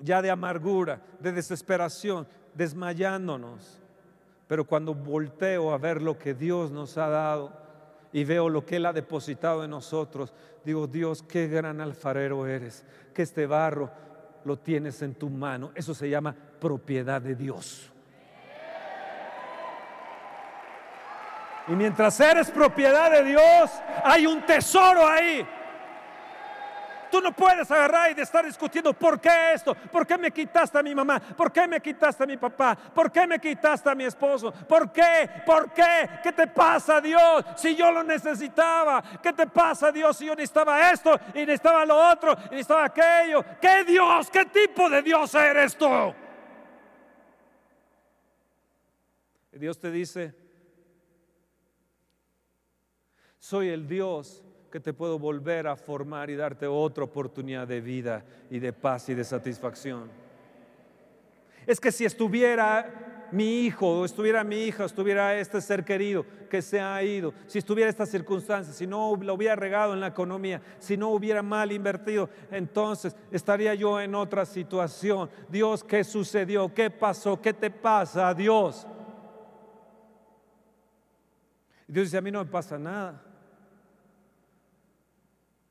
ya 0.02 0.22
de 0.22 0.30
amargura, 0.30 1.02
de 1.20 1.32
desesperación, 1.32 2.26
desmayándonos. 2.54 3.82
Pero 4.48 4.64
cuando 4.64 4.94
volteo 4.94 5.72
a 5.74 5.76
ver 5.76 6.00
lo 6.00 6.18
que 6.18 6.32
Dios 6.32 6.70
nos 6.70 6.96
ha 6.96 7.10
dado 7.10 7.52
y 8.14 8.24
veo 8.24 8.48
lo 8.48 8.64
que 8.64 8.76
Él 8.76 8.86
ha 8.86 8.94
depositado 8.94 9.62
en 9.62 9.68
nosotros, 9.68 10.32
digo, 10.64 10.86
Dios, 10.86 11.22
qué 11.22 11.48
gran 11.48 11.82
alfarero 11.82 12.46
eres, 12.46 12.82
que 13.12 13.20
este 13.20 13.46
barro 13.46 13.90
lo 14.46 14.58
tienes 14.58 15.02
en 15.02 15.14
tu 15.16 15.28
mano. 15.28 15.70
Eso 15.74 15.92
se 15.92 16.08
llama 16.08 16.34
propiedad 16.58 17.20
de 17.20 17.34
Dios. 17.34 17.92
Y 21.66 21.72
mientras 21.72 22.18
eres 22.20 22.50
propiedad 22.50 23.10
de 23.10 23.24
Dios, 23.24 23.70
hay 24.04 24.26
un 24.26 24.42
tesoro 24.42 25.06
ahí. 25.06 25.46
Tú 27.10 27.20
no 27.20 27.30
puedes 27.30 27.70
agarrar 27.70 28.10
y 28.10 28.14
de 28.14 28.22
estar 28.22 28.44
discutiendo 28.44 28.92
por 28.92 29.20
qué 29.20 29.52
esto, 29.54 29.72
por 29.74 30.04
qué 30.04 30.18
me 30.18 30.32
quitaste 30.32 30.78
a 30.78 30.82
mi 30.82 30.96
mamá, 30.96 31.20
por 31.20 31.52
qué 31.52 31.68
me 31.68 31.80
quitaste 31.80 32.24
a 32.24 32.26
mi 32.26 32.36
papá, 32.36 32.76
por 32.92 33.12
qué 33.12 33.24
me 33.24 33.38
quitaste 33.38 33.88
a 33.88 33.94
mi 33.94 34.02
esposo, 34.02 34.50
por 34.50 34.90
qué, 34.90 35.30
por 35.46 35.70
qué, 35.72 36.10
qué 36.24 36.32
te 36.32 36.48
pasa 36.48 37.00
Dios 37.00 37.44
si 37.54 37.76
yo 37.76 37.92
lo 37.92 38.02
necesitaba, 38.02 39.00
qué 39.22 39.32
te 39.32 39.46
pasa 39.46 39.92
Dios 39.92 40.16
si 40.16 40.26
yo 40.26 40.34
necesitaba 40.34 40.90
esto 40.90 41.16
y 41.34 41.46
necesitaba 41.46 41.86
lo 41.86 42.10
otro 42.10 42.32
y 42.46 42.56
necesitaba 42.56 42.86
aquello, 42.86 43.44
qué 43.60 43.84
Dios, 43.84 44.28
qué 44.28 44.46
tipo 44.46 44.90
de 44.90 45.00
Dios 45.00 45.32
eres 45.36 45.76
tú. 45.76 45.88
Dios 49.52 49.78
te 49.78 49.92
dice, 49.92 50.34
soy 53.44 53.68
el 53.68 53.86
Dios 53.86 54.42
que 54.72 54.80
te 54.80 54.94
puedo 54.94 55.18
volver 55.18 55.66
a 55.66 55.76
formar 55.76 56.30
y 56.30 56.34
darte 56.34 56.66
otra 56.66 57.04
oportunidad 57.04 57.68
de 57.68 57.82
vida 57.82 58.24
y 58.48 58.58
de 58.58 58.72
paz 58.72 59.10
y 59.10 59.14
de 59.14 59.22
satisfacción. 59.22 60.10
Es 61.66 61.78
que 61.78 61.92
si 61.92 62.06
estuviera 62.06 63.28
mi 63.32 63.66
hijo 63.66 64.00
o 64.00 64.04
estuviera 64.06 64.42
mi 64.44 64.62
hija, 64.62 64.86
estuviera 64.86 65.38
este 65.38 65.60
ser 65.60 65.84
querido 65.84 66.24
que 66.48 66.62
se 66.62 66.80
ha 66.80 67.02
ido, 67.02 67.34
si 67.46 67.58
estuviera 67.58 67.90
esta 67.90 68.06
circunstancia, 68.06 68.72
si 68.72 68.86
no 68.86 69.14
lo 69.20 69.34
hubiera 69.34 69.56
regado 69.56 69.92
en 69.92 70.00
la 70.00 70.06
economía, 70.06 70.62
si 70.78 70.96
no 70.96 71.10
hubiera 71.10 71.42
mal 71.42 71.70
invertido, 71.70 72.30
entonces 72.50 73.14
estaría 73.30 73.74
yo 73.74 74.00
en 74.00 74.14
otra 74.14 74.46
situación. 74.46 75.28
Dios, 75.50 75.84
¿qué 75.84 76.02
sucedió? 76.02 76.72
¿Qué 76.72 76.88
pasó? 76.88 77.38
¿Qué 77.42 77.52
te 77.52 77.70
pasa, 77.70 78.32
Dios? 78.32 78.86
Dios 81.86 82.06
dice, 82.06 82.16
a 82.16 82.22
mí 82.22 82.30
no 82.30 82.42
me 82.42 82.50
pasa 82.50 82.78
nada. 82.78 83.33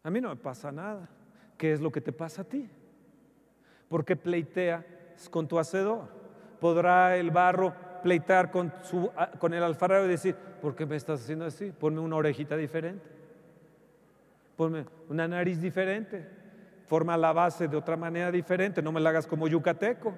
A 0.04 0.10
mí 0.10 0.20
no 0.20 0.30
me 0.30 0.36
pasa 0.36 0.72
nada. 0.72 1.10
¿Qué 1.58 1.72
es 1.72 1.80
lo 1.80 1.92
que 1.92 2.02
te 2.02 2.12
pasa 2.12 2.42
a 2.42 2.46
ti? 2.46 2.70
¿Por 3.88 4.04
qué 4.04 4.16
pleiteas 4.16 4.84
con 5.30 5.48
tu 5.48 5.58
hacedor? 5.58 6.10
¿Podrá 6.60 7.16
el 7.16 7.32
barro 7.32 7.74
pleitar 8.02 8.52
con 8.52 9.54
el 9.54 9.64
alfarero 9.64 10.06
y 10.06 10.10
decir, 10.10 10.36
¿por 10.62 10.76
qué 10.76 10.86
me 10.86 10.98
estás 10.98 11.22
haciendo 11.22 11.46
así? 11.46 11.72
Ponme 11.72 12.02
una 12.02 12.18
orejita 12.18 12.58
diferente. 12.58 13.10
Ponme 14.58 14.86
una 15.10 15.28
nariz 15.28 15.62
diferente. 15.62 16.28
Forma 16.86 17.16
la 17.16 17.32
base 17.32 17.68
de 17.68 17.78
otra 17.78 17.96
manera 17.96 18.30
diferente. 18.30 18.82
No 18.82 18.92
me 18.92 19.00
la 19.00 19.10
hagas 19.10 19.26
como 19.26 19.48
yucateco. 19.48 20.14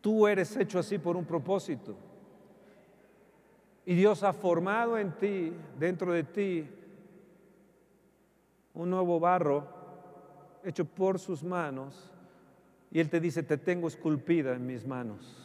Tú 0.00 0.26
eres 0.26 0.56
hecho 0.56 0.78
así 0.78 0.98
por 0.98 1.14
un 1.14 1.26
propósito. 1.26 1.94
Y 3.86 3.94
Dios 3.94 4.22
ha 4.22 4.32
formado 4.32 4.98
en 4.98 5.12
ti, 5.12 5.52
dentro 5.78 6.12
de 6.12 6.24
ti, 6.24 6.68
un 8.74 8.90
nuevo 8.90 9.18
barro 9.18 9.66
hecho 10.64 10.84
por 10.84 11.18
sus 11.18 11.42
manos. 11.42 12.12
Y 12.90 13.00
Él 13.00 13.08
te 13.08 13.20
dice, 13.20 13.42
te 13.42 13.56
tengo 13.56 13.88
esculpida 13.88 14.52
en 14.52 14.66
mis 14.66 14.86
manos. 14.86 15.36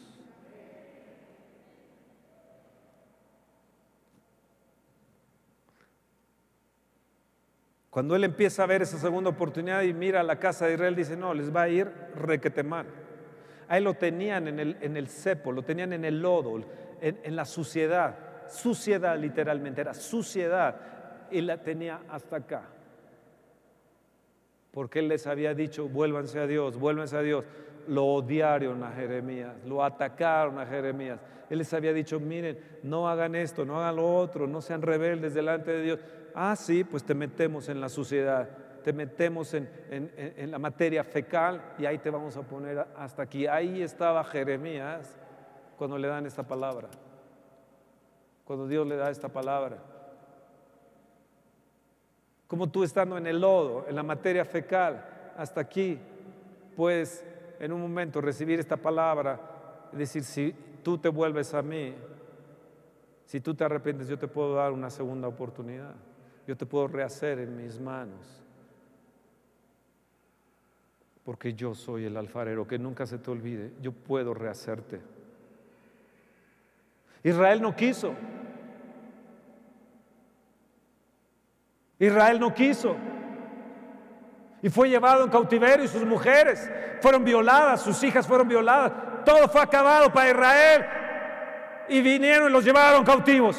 Cuando 7.90 8.16
Él 8.16 8.26
empieza 8.26 8.64
a 8.64 8.66
ver 8.66 8.82
esa 8.82 9.00
segunda 9.00 9.30
oportunidad 9.30 9.84
y 9.84 9.94
mira 9.94 10.20
a 10.20 10.24
la 10.24 10.38
casa 10.38 10.66
de 10.68 10.74
Israel, 10.74 10.96
dice, 10.96 11.16
no, 11.16 11.34
les 11.34 11.56
va 11.56 11.64
a 11.64 11.70
ir 11.70 11.90
requete 12.16 12.62
mal. 12.62 12.88
Ahí 13.70 13.82
lo 13.82 13.94
tenían 13.94 14.50
en 14.50 14.60
el, 14.60 14.78
en 14.82 14.98
el 14.98 15.08
cepo, 15.08 15.54
lo 15.54 15.64
tenían 15.64 15.94
en 15.94 16.04
el 16.04 16.22
lodo, 16.22 16.62
en 17.02 17.36
la 17.36 17.46
suciedad 17.46 18.25
suciedad 18.50 19.18
literalmente, 19.18 19.82
era 19.82 19.94
suciedad 19.94 20.76
y 21.32 21.42
la 21.42 21.58
tenía 21.58 22.02
hasta 22.10 22.38
acá. 22.38 22.64
Porque 24.72 25.00
él 25.00 25.08
les 25.08 25.26
había 25.28 25.54
dicho, 25.54 25.88
vuélvanse 25.88 26.40
a 26.40 26.48
Dios, 26.48 26.78
vuélvanse 26.78 27.18
a 27.18 27.22
Dios. 27.22 27.46
Lo 27.88 28.06
odiaron 28.06 28.84
a 28.84 28.92
Jeremías, 28.92 29.54
lo 29.66 29.84
atacaron 29.84 30.60
a 30.60 30.66
Jeremías. 30.66 31.20
Él 31.50 31.60
les 31.60 31.74
había 31.74 31.94
dicho, 31.94 32.20
miren, 32.20 32.60
no 32.84 33.08
hagan 33.08 33.36
esto, 33.36 33.64
no 33.64 33.80
hagan 33.80 33.98
lo 33.98 34.16
otro, 34.16 34.48
no 34.48 34.62
sean 34.62 34.82
rebeldes 34.82 35.34
delante 35.34 35.72
de 35.72 35.82
Dios. 35.82 36.00
Ah, 36.34 36.56
sí, 36.56 36.84
pues 36.84 37.04
te 37.04 37.14
metemos 37.14 37.70
en 37.70 37.80
la 37.80 37.88
suciedad, 37.88 38.50
te 38.84 38.92
metemos 38.92 39.54
en, 39.54 39.70
en 39.90 40.52
la 40.52 40.60
materia 40.60 41.04
fecal 41.04 41.62
y 41.78 41.86
ahí 41.86 42.00
te 42.00 42.10
vamos 42.10 42.36
a 42.36 42.42
poner 42.42 42.86
hasta 42.98 43.22
aquí. 43.22 43.48
Ahí 43.48 43.82
estaba 43.82 44.24
Jeremías 44.24 45.18
cuando 45.78 45.98
le 45.98 46.08
dan 46.08 46.26
esta 46.26 46.44
palabra 46.44 46.90
cuando 48.46 48.68
Dios 48.68 48.88
le 48.88 48.96
da 48.96 49.10
esta 49.10 49.28
palabra. 49.28 49.78
Como 52.48 52.70
tú 52.70 52.84
estando 52.84 53.18
en 53.18 53.28
el 53.28 53.42
lodo, 53.42 53.86
en 53.90 53.96
la 53.96 54.04
materia 54.04 54.46
fecal, 54.46 55.34
hasta 55.36 55.62
aquí, 55.62 56.00
puedes 56.76 57.26
en 57.60 57.74
un 57.74 57.82
momento 57.82 58.22
recibir 58.22 58.60
esta 58.60 58.78
palabra 58.78 59.40
y 59.92 59.98
decir, 59.98 60.24
si 60.24 60.56
tú 60.84 60.98
te 60.98 61.10
vuelves 61.10 61.54
a 61.54 61.62
mí, 61.62 61.96
si 63.26 63.42
tú 63.42 63.56
te 63.56 63.64
arrepientes, 63.64 64.08
yo 64.08 64.20
te 64.20 64.28
puedo 64.28 64.54
dar 64.54 64.72
una 64.72 64.90
segunda 64.90 65.28
oportunidad. 65.28 65.96
Yo 66.48 66.56
te 66.56 66.66
puedo 66.66 66.88
rehacer 66.88 67.40
en 67.40 67.58
mis 67.58 67.80
manos. 67.80 68.44
Porque 71.24 71.56
yo 71.56 71.74
soy 71.74 72.06
el 72.06 72.18
alfarero, 72.18 72.68
que 72.68 72.78
nunca 72.78 73.08
se 73.08 73.18
te 73.18 73.32
olvide, 73.32 73.74
yo 73.82 73.92
puedo 73.92 74.36
rehacerte. 74.36 75.02
Israel 77.24 77.64
no 77.64 77.76
quiso. 77.76 78.14
Israel 82.00 82.40
no 82.40 82.54
quiso. 82.54 82.96
Y 84.62 84.70
fue 84.70 84.90
llevado 84.90 85.24
en 85.24 85.30
cautiverio 85.30 85.86
y 85.86 85.88
sus 85.88 86.04
mujeres 86.06 86.70
fueron 87.02 87.24
violadas, 87.24 87.82
sus 87.82 88.02
hijas 88.04 88.26
fueron 88.26 88.48
violadas. 88.48 88.92
Todo 89.24 89.48
fue 89.48 89.62
acabado 89.62 90.12
para 90.12 90.30
Israel. 90.30 90.86
Y 91.88 92.02
vinieron 92.02 92.50
y 92.50 92.52
los 92.52 92.64
llevaron 92.64 93.04
cautivos. 93.04 93.58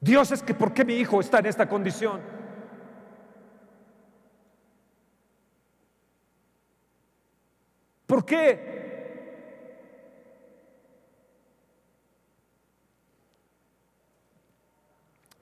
Dios 0.00 0.30
es 0.30 0.40
que, 0.40 0.54
¿por 0.54 0.72
qué 0.72 0.84
mi 0.84 0.94
hijo 0.94 1.20
está 1.20 1.40
en 1.40 1.46
esta 1.46 1.68
condición? 1.68 2.20
¿Por 8.06 8.24
qué? 8.24 8.85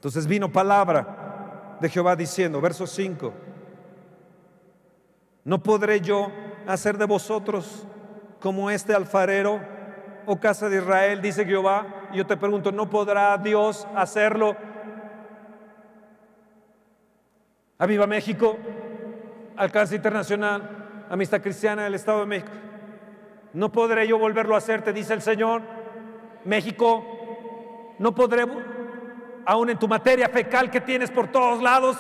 Entonces 0.05 0.27
vino 0.27 0.53
palabra 0.53 1.79
de 1.81 1.89
Jehová 1.89 2.15
diciendo, 2.15 2.61
verso 2.61 2.87
5, 2.87 3.33
¿no 5.45 5.63
podré 5.63 6.03
yo 6.03 6.31
hacer 6.67 6.99
de 6.99 7.07
vosotros 7.07 7.87
como 8.39 8.71
este 8.71 8.95
alfarero, 8.95 9.63
oh 10.27 10.39
casa 10.39 10.69
de 10.69 10.77
Israel? 10.77 11.23
Dice 11.23 11.47
Jehová. 11.47 11.87
Yo 12.13 12.27
te 12.27 12.37
pregunto, 12.37 12.71
¿no 12.71 12.91
podrá 12.91 13.39
Dios 13.39 13.89
hacerlo? 13.95 14.55
A 17.79 17.87
Viva 17.87 18.07
México, 18.07 18.59
Alcance 19.57 19.97
Internacional, 19.97 21.07
Amistad 21.09 21.41
Cristiana 21.41 21.85
del 21.85 21.95
Estado 21.95 22.21
de 22.21 22.27
México. 22.27 22.53
¿No 23.55 23.73
podré 23.73 24.07
yo 24.07 24.19
volverlo 24.19 24.55
a 24.55 24.59
hacer? 24.59 24.83
Te 24.83 24.93
dice 24.93 25.15
el 25.15 25.23
Señor. 25.23 25.63
México, 26.45 27.03
no 27.99 28.15
podré 28.15 28.45
aún 29.47 29.71
en 29.71 29.79
tu 29.79 29.89
materia 29.89 30.29
fecal 30.29 30.71
que 30.71 30.81
tienes 30.81 31.11
por 31.11 31.29
todos 31.29 31.63
lados. 31.63 31.97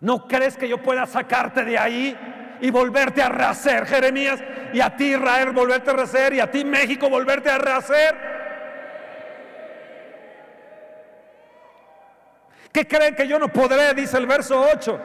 ¿No 0.00 0.26
crees 0.26 0.56
que 0.56 0.68
yo 0.68 0.82
pueda 0.82 1.06
sacarte 1.06 1.64
de 1.64 1.78
ahí 1.78 2.16
y 2.60 2.70
volverte 2.70 3.22
a 3.22 3.28
rehacer, 3.28 3.86
Jeremías? 3.86 4.40
Y 4.72 4.80
a 4.80 4.94
ti, 4.94 5.14
Israel, 5.14 5.52
volverte 5.52 5.90
a 5.90 5.94
rehacer. 5.94 6.34
Y 6.34 6.40
a 6.40 6.50
ti, 6.50 6.64
México, 6.64 7.08
volverte 7.08 7.50
a 7.50 7.58
rehacer. 7.58 8.36
¿Qué 12.72 12.86
creen 12.86 13.14
que 13.14 13.26
yo 13.26 13.38
no 13.38 13.48
podré? 13.48 13.94
Dice 13.94 14.18
el 14.18 14.26
verso 14.26 14.66
8. 14.74 15.00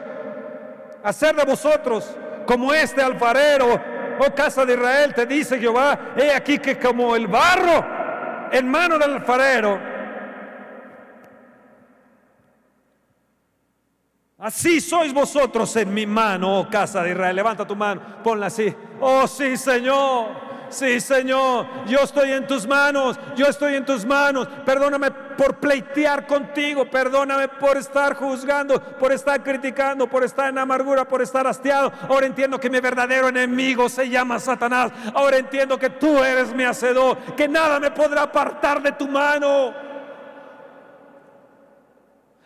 Hacer 1.04 1.34
de 1.34 1.44
vosotros 1.44 2.14
como 2.46 2.74
este 2.74 3.00
alfarero, 3.00 3.80
oh 4.18 4.34
casa 4.34 4.66
de 4.66 4.74
Israel, 4.74 5.14
te 5.14 5.24
dice 5.24 5.58
Jehová, 5.58 6.12
he 6.16 6.32
aquí 6.34 6.58
que 6.58 6.78
como 6.78 7.16
el 7.16 7.26
barro 7.26 8.01
en 8.52 8.68
mano 8.68 8.98
del 8.98 9.14
alfarero. 9.14 9.80
Así 14.38 14.80
sois 14.80 15.12
vosotros 15.14 15.74
en 15.76 15.94
mi 15.94 16.04
mano, 16.04 16.60
oh 16.60 16.68
casa 16.68 17.02
de 17.02 17.10
Israel. 17.12 17.36
Levanta 17.36 17.66
tu 17.66 17.76
mano, 17.76 18.22
ponla 18.22 18.46
así. 18.46 18.74
Oh 19.00 19.26
sí, 19.26 19.56
Señor. 19.56 20.51
Sí, 20.72 21.00
Señor, 21.00 21.66
yo 21.86 21.98
estoy 21.98 22.32
en 22.32 22.46
tus 22.46 22.66
manos, 22.66 23.20
yo 23.36 23.46
estoy 23.46 23.74
en 23.74 23.84
tus 23.84 24.06
manos. 24.06 24.48
Perdóname 24.64 25.10
por 25.10 25.56
pleitear 25.56 26.26
contigo, 26.26 26.90
perdóname 26.90 27.48
por 27.48 27.76
estar 27.76 28.14
juzgando, 28.16 28.80
por 28.96 29.12
estar 29.12 29.42
criticando, 29.42 30.08
por 30.08 30.24
estar 30.24 30.48
en 30.48 30.56
amargura, 30.56 31.06
por 31.06 31.20
estar 31.20 31.46
hastiado. 31.46 31.92
Ahora 32.08 32.24
entiendo 32.24 32.58
que 32.58 32.70
mi 32.70 32.80
verdadero 32.80 33.28
enemigo 33.28 33.90
se 33.90 34.08
llama 34.08 34.38
Satanás. 34.38 34.92
Ahora 35.14 35.36
entiendo 35.36 35.78
que 35.78 35.90
tú 35.90 36.24
eres 36.24 36.54
mi 36.54 36.64
hacedor, 36.64 37.18
que 37.36 37.46
nada 37.46 37.78
me 37.78 37.90
podrá 37.90 38.22
apartar 38.22 38.82
de 38.82 38.92
tu 38.92 39.06
mano. 39.06 39.74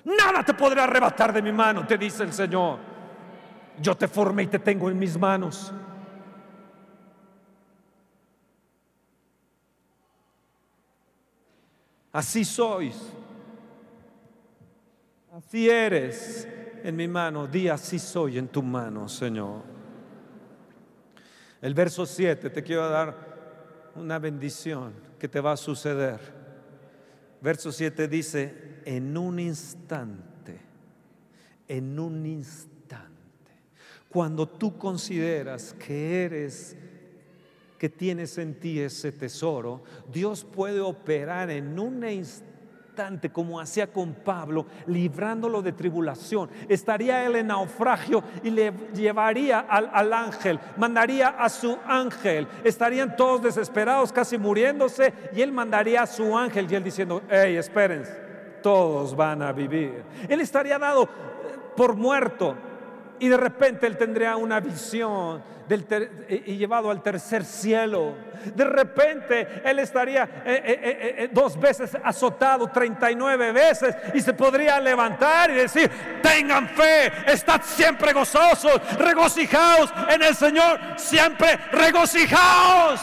Nada 0.03 0.43
te 0.45 0.53
podrá 0.55 0.83
arrebatar 0.83 1.33
de 1.33 1.43
mi 1.43 1.53
mano, 1.53 1.87
te 1.87 1.97
dice 1.97 2.25
el 2.25 2.33
Señor. 2.33 2.79
Yo 3.81 3.95
te 3.95 4.09
formé 4.09 4.45
y 4.45 4.47
te 4.49 4.59
tengo 4.59 4.91
en 4.91 4.99
mis 4.99 5.17
manos. 5.17 5.73
Así 12.17 12.47
sois. 12.47 12.97
Así 15.31 15.69
eres 15.69 16.49
en 16.83 16.97
mi 16.97 17.07
mano. 17.07 17.47
Di 17.47 17.69
así 17.69 17.99
soy 17.99 18.39
en 18.39 18.49
tu 18.49 18.63
mano, 18.63 19.07
Señor. 19.07 19.61
El 21.61 21.75
verso 21.75 22.07
7, 22.07 22.49
te 22.49 22.63
quiero 22.63 22.89
dar 22.89 23.93
una 23.97 24.19
bendición 24.19 24.95
que 25.19 25.29
te 25.29 25.41
va 25.41 25.53
a 25.53 25.57
suceder. 25.59 26.19
Verso 27.43 27.71
7 27.71 28.09
dice, 28.09 28.81
en 28.87 29.15
un 29.15 29.39
instante, 29.39 30.59
en 31.69 31.99
un 31.99 32.25
instante, 32.25 33.53
cuando 34.09 34.49
tú 34.49 34.79
consideras 34.79 35.75
que 35.75 36.25
eres 36.25 36.79
que 37.79 37.89
tienes 37.89 38.39
en 38.39 38.59
ti 38.59 38.81
ese 38.81 39.13
tesoro, 39.13 39.83
Dios 40.11 40.45
puede 40.45 40.81
operar 40.81 41.51
en 41.51 41.79
un 41.79 42.09
instante 42.09 42.57
como 43.31 43.61
hacía 43.61 43.93
con 43.93 44.15
Pablo, 44.15 44.67
librándolo 44.87 45.61
de 45.61 45.73
tribulación. 45.73 46.49
Estaría 46.69 47.27
él 47.27 47.37
en 47.37 47.49
naufragio 47.49 48.23
y 48.43 48.51
le 48.51 48.73
llevaría 48.95 49.61
al, 49.61 49.91
al, 49.93 50.13
ángel, 50.13 50.59
mandaría 50.79 51.29
a 51.29 51.49
su 51.49 51.77
ángel. 51.87 52.49
Estarían 52.65 53.17
todos 53.17 53.43
desesperados, 53.43 54.13
casi 54.13 54.39
muriéndose, 54.39 55.13
y 55.35 55.43
él 55.43 55.53
mandaría 55.53 56.03
a 56.03 56.07
su 56.07 56.37
ángel 56.37 56.67
y 56.71 56.75
él 56.75 56.85
diciendo, 56.85 57.23
hey, 57.29 57.57
espérense, 57.57 58.13
todos 58.63 59.15
van 59.15 59.43
a 59.43 59.53
vivir. 59.53 60.03
Él 60.29 60.41
estaría 60.41 60.79
dado 60.79 61.05
eh, 61.05 61.09
por 61.77 61.97
muerto 61.97 62.57
y 63.19 63.29
de 63.29 63.37
repente 63.37 63.87
él 63.87 63.97
tendría 63.97 64.37
una 64.37 64.61
visión 64.61 65.43
del 65.69 65.87
y 66.29 66.57
llevado 66.57 66.91
al 66.91 67.03
tercer 67.03 67.45
cielo. 67.45 68.15
De 68.55 68.65
repente 68.65 69.63
él 69.65 69.79
estaría 69.81 70.25
eh, 70.45 70.63
eh, 70.65 71.15
eh, 71.19 71.31
dos 71.33 71.59
veces 71.59 71.97
azotado, 72.03 72.69
39 72.69 73.53
veces, 73.53 73.97
y 74.15 74.21
se 74.21 74.33
podría 74.33 74.79
levantar 74.81 75.51
y 75.51 75.55
decir, 75.55 75.91
tengan 76.23 76.69
fe, 76.69 77.13
estad 77.27 77.61
siempre 77.63 78.13
gozosos, 78.13 78.81
regocijaos 78.99 79.93
en 80.09 80.23
el 80.23 80.35
Señor, 80.35 80.79
siempre 80.97 81.59
regocijaos. 81.73 83.01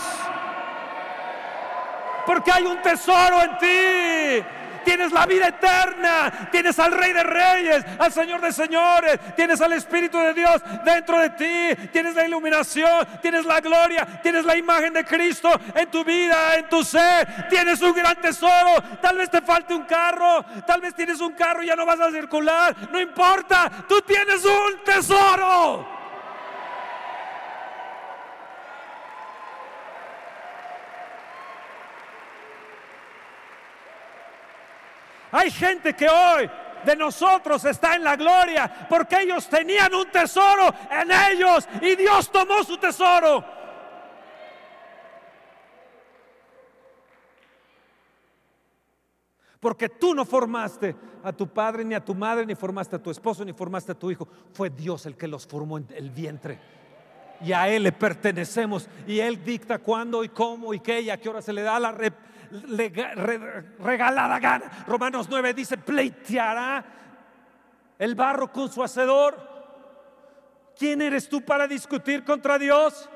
Porque 2.26 2.52
hay 2.52 2.64
un 2.64 2.82
tesoro 2.82 3.42
en 3.44 3.58
ti 3.58 4.46
tienes 4.84 5.12
la 5.12 5.26
vida 5.26 5.48
eterna, 5.48 6.50
tienes 6.52 6.78
al 6.80 6.92
Rey 6.92 7.14
de 7.14 7.24
Reyes, 7.24 7.86
al 8.00 8.12
Señor 8.12 8.42
de 8.42 8.52
Señores, 8.52 9.20
tienes 9.36 9.62
al 9.62 9.74
Espíritu 9.74 10.18
de 10.20 10.34
Dios 10.34 10.62
dentro 10.84 11.20
de 11.20 11.30
ti, 11.32 11.90
tienes 11.92 12.16
la 12.16 12.26
iluminación, 12.26 13.08
tienes 13.22 13.46
la 13.46 13.60
gloria, 13.60 14.06
tienes 14.22 14.46
la 14.46 14.56
imagen 14.56 14.94
de 14.94 15.06
Cristo 15.06 15.50
en 15.76 15.90
tu 15.90 16.04
vida, 16.04 16.56
en 16.56 16.68
tu 16.70 16.84
ser, 16.84 17.48
tienes 17.50 17.82
un 17.82 17.94
gran 17.94 18.16
tesoro, 18.18 18.84
tal 19.02 19.18
vez 19.18 19.30
te 19.30 19.42
falte 19.42 19.74
un 19.74 19.84
carro, 19.84 20.44
tal 20.66 20.82
vez 20.82 20.94
tienes 20.94 21.20
un 21.20 21.34
carro 21.34 21.64
y 21.64 21.68
ya 21.68 21.76
no 21.76 21.86
vas 21.86 22.00
a 22.00 22.12
circular, 22.12 22.76
no 22.92 23.00
importa, 23.00 23.70
tú 23.88 24.02
tienes 24.02 24.44
un 24.46 24.84
tesoro. 24.84 25.93
Hay 35.34 35.50
gente 35.50 35.96
que 35.96 36.08
hoy 36.08 36.50
de 36.86 36.96
nosotros 36.96 37.66
está 37.66 37.96
en 37.96 38.04
la 38.04 38.16
gloria 38.16 38.88
porque 38.88 39.22
ellos 39.22 39.50
tenían 39.50 39.92
un 39.96 40.06
tesoro 40.12 40.72
en 40.92 41.10
ellos 41.12 41.68
y 41.82 41.96
Dios 41.96 42.32
tomó 42.32 42.64
su 42.64 42.78
tesoro. 42.78 43.44
Porque 49.60 49.90
tú 49.90 50.14
no 50.14 50.24
formaste 50.24 50.96
a 51.24 51.34
tu 51.34 51.48
padre 51.48 51.84
ni 51.84 51.96
a 51.96 52.06
tu 52.06 52.14
madre, 52.14 52.46
ni 52.46 52.54
formaste 52.54 52.98
a 52.98 53.02
tu 53.02 53.10
esposo, 53.10 53.44
ni 53.44 53.54
formaste 53.54 53.94
a 53.94 53.96
tu 53.96 54.12
hijo. 54.12 54.28
Fue 54.52 54.70
Dios 54.70 55.08
el 55.08 55.18
que 55.18 55.28
los 55.28 55.48
formó 55.48 55.80
en 55.80 55.88
el 55.96 56.12
vientre. 56.12 56.60
Y 57.42 57.54
a 57.54 57.70
Él 57.70 57.84
le 57.84 57.92
pertenecemos. 57.94 58.88
Y 59.08 59.20
Él 59.20 59.44
dicta 59.44 59.80
cuándo 59.80 60.24
y 60.24 60.30
cómo 60.30 60.74
y 60.74 60.80
qué 60.80 61.02
y 61.02 61.10
a 61.10 61.18
qué 61.18 61.30
hora 61.30 61.42
se 61.42 61.54
le 61.54 61.62
da 61.62 61.80
la, 61.80 61.92
regalada 63.80 64.40
gana. 64.40 64.84
Romanos 64.88 65.28
9 65.30 65.54
dice, 65.54 65.78
pleiteará 65.78 66.84
el 68.00 68.16
barro 68.16 68.52
con 68.52 68.72
su 68.72 68.84
hacedor. 68.84 69.52
¿Quién 70.78 71.02
eres 71.02 71.30
tú 71.30 71.42
para 71.42 71.68
discutir 71.68 72.24
contra 72.24 72.58
Dios? 72.58 73.10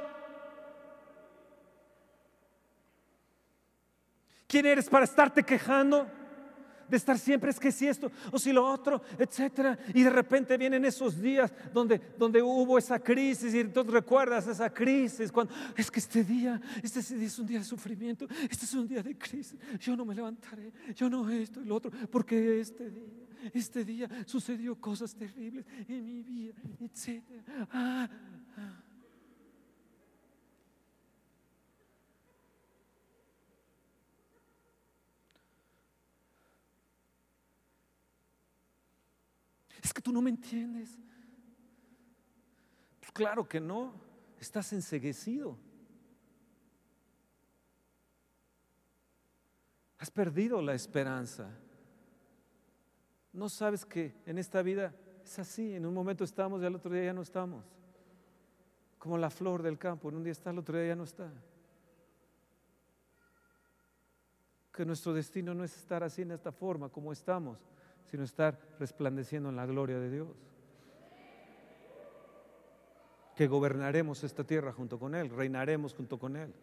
¿Quién 4.48 4.66
eres 4.66 4.88
para 4.90 5.04
estarte 5.04 5.44
quejando? 5.44 6.08
De 6.90 6.98
estar 6.98 7.18
siempre 7.18 7.52
es 7.52 7.60
que 7.60 7.72
si 7.72 7.88
esto 7.88 8.12
o 8.32 8.40
si 8.40 8.52
lo 8.52 8.66
otro, 8.66 9.02
etcétera. 9.18 9.78
Y 9.94 10.04
de 10.04 10.10
repente 10.10 10.58
vienen 10.58 10.86
esos 10.86 11.20
días 11.22 11.52
donde, 11.74 12.00
donde 12.18 12.42
hubo 12.42 12.78
esa 12.78 13.00
crisis 13.00 13.54
y 13.54 13.60
entonces 13.60 13.94
recuerdas 13.94 14.48
esa 14.48 14.70
crisis 14.74 15.32
cuando 15.32 15.54
es 15.76 15.92
que 15.92 16.00
este 16.00 16.24
día, 16.24 16.60
este 16.82 17.00
es 17.00 17.40
un 17.40 17.48
día 17.48 17.60
de 17.60 17.66
sufrimiento, 17.66 18.28
este 18.50 18.66
es 18.66 18.74
un 18.74 18.88
día 18.88 19.04
de 19.04 19.18
crisis. 19.18 19.58
Yo 19.80 19.96
no 19.96 20.06
me 20.06 20.16
levantaré, 20.16 20.72
yo 20.96 21.10
no 21.10 21.30
esto 21.30 21.62
y 21.62 21.66
lo 21.66 21.76
otro, 21.76 21.92
porque 22.10 22.60
este 22.60 22.90
día, 22.90 23.28
este 23.54 23.84
día 23.86 24.10
sucedió 24.26 24.76
cosas 24.76 25.16
terribles 25.16 25.66
en 25.88 26.06
mi 26.06 26.22
vida, 26.22 26.54
etcétera. 26.80 27.68
Ah, 27.72 28.10
ah. 28.58 28.87
Es 39.88 39.94
que 39.94 40.02
tú 40.02 40.12
no 40.12 40.22
me 40.22 40.30
entiendes. 40.30 41.00
Pues 43.00 43.10
claro 43.14 43.48
que 43.48 43.62
no, 43.62 43.94
estás 44.38 44.74
enseguecido. 44.74 45.58
Has 49.98 50.12
perdido 50.12 50.62
la 50.62 50.74
esperanza. 50.74 51.50
No 53.32 53.48
sabes 53.48 53.86
que 53.86 54.14
en 54.26 54.38
esta 54.38 54.62
vida 54.62 54.94
es 55.24 55.40
así. 55.40 55.74
En 55.74 55.86
un 55.86 55.94
momento 55.94 56.26
estamos 56.26 56.62
y 56.62 56.66
al 56.66 56.76
otro 56.76 56.92
día 56.92 57.06
ya 57.06 57.14
no 57.14 57.22
estamos. 57.22 57.64
Como 59.00 59.18
la 59.18 59.30
flor 59.30 59.64
del 59.64 59.78
campo. 59.78 60.10
En 60.10 60.16
un 60.18 60.24
día 60.26 60.34
está, 60.34 60.50
al 60.50 60.60
otro 60.60 60.78
día 60.78 60.90
ya 60.90 60.96
no 60.98 61.06
está. 61.06 61.32
Que 64.74 64.86
nuestro 64.86 65.14
destino 65.14 65.54
no 65.54 65.64
es 65.64 65.78
estar 65.78 66.04
así 66.04 66.24
en 66.24 66.32
esta 66.32 66.52
forma 66.52 66.90
como 66.90 67.14
estamos 67.14 67.58
sino 68.10 68.24
estar 68.24 68.60
resplandeciendo 68.80 69.50
en 69.50 69.56
la 69.56 69.66
gloria 69.66 70.00
de 70.00 70.10
Dios. 70.10 70.28
Que 73.36 73.48
gobernaremos 73.48 74.24
esta 74.24 74.44
tierra 74.44 74.72
junto 74.72 74.98
con 74.98 75.14
Él, 75.14 75.30
reinaremos 75.30 75.94
junto 75.94 76.18
con 76.18 76.36
Él. 76.36 76.54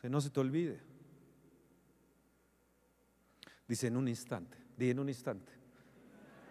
Que 0.00 0.10
no 0.10 0.20
se 0.20 0.30
te 0.30 0.40
olvide. 0.40 0.80
Dice 3.66 3.86
en 3.86 3.96
un 3.96 4.08
instante, 4.08 4.58
di 4.76 4.90
en 4.90 4.98
un 4.98 5.08
instante. 5.08 5.52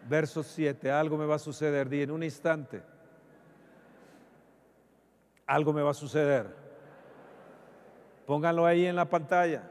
Verso 0.09 0.41
7, 0.41 0.89
algo 0.89 1.17
me 1.17 1.25
va 1.25 1.35
a 1.35 1.39
suceder, 1.39 1.87
di 1.87 2.01
en 2.01 2.11
un 2.11 2.23
instante. 2.23 2.81
Algo 5.45 5.71
me 5.71 5.81
va 5.81 5.91
a 5.91 5.93
suceder. 5.93 6.55
Pónganlo 8.25 8.65
ahí 8.65 8.85
en 8.85 8.95
la 8.95 9.09
pantalla. 9.09 9.69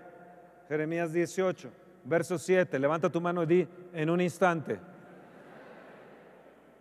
Jeremías 0.68 1.12
18. 1.12 1.81
Verso 2.04 2.38
7, 2.38 2.78
levanta 2.78 3.10
tu 3.10 3.20
mano 3.20 3.42
y 3.42 3.46
di 3.46 3.68
en 3.92 4.10
un 4.10 4.20
instante. 4.20 4.78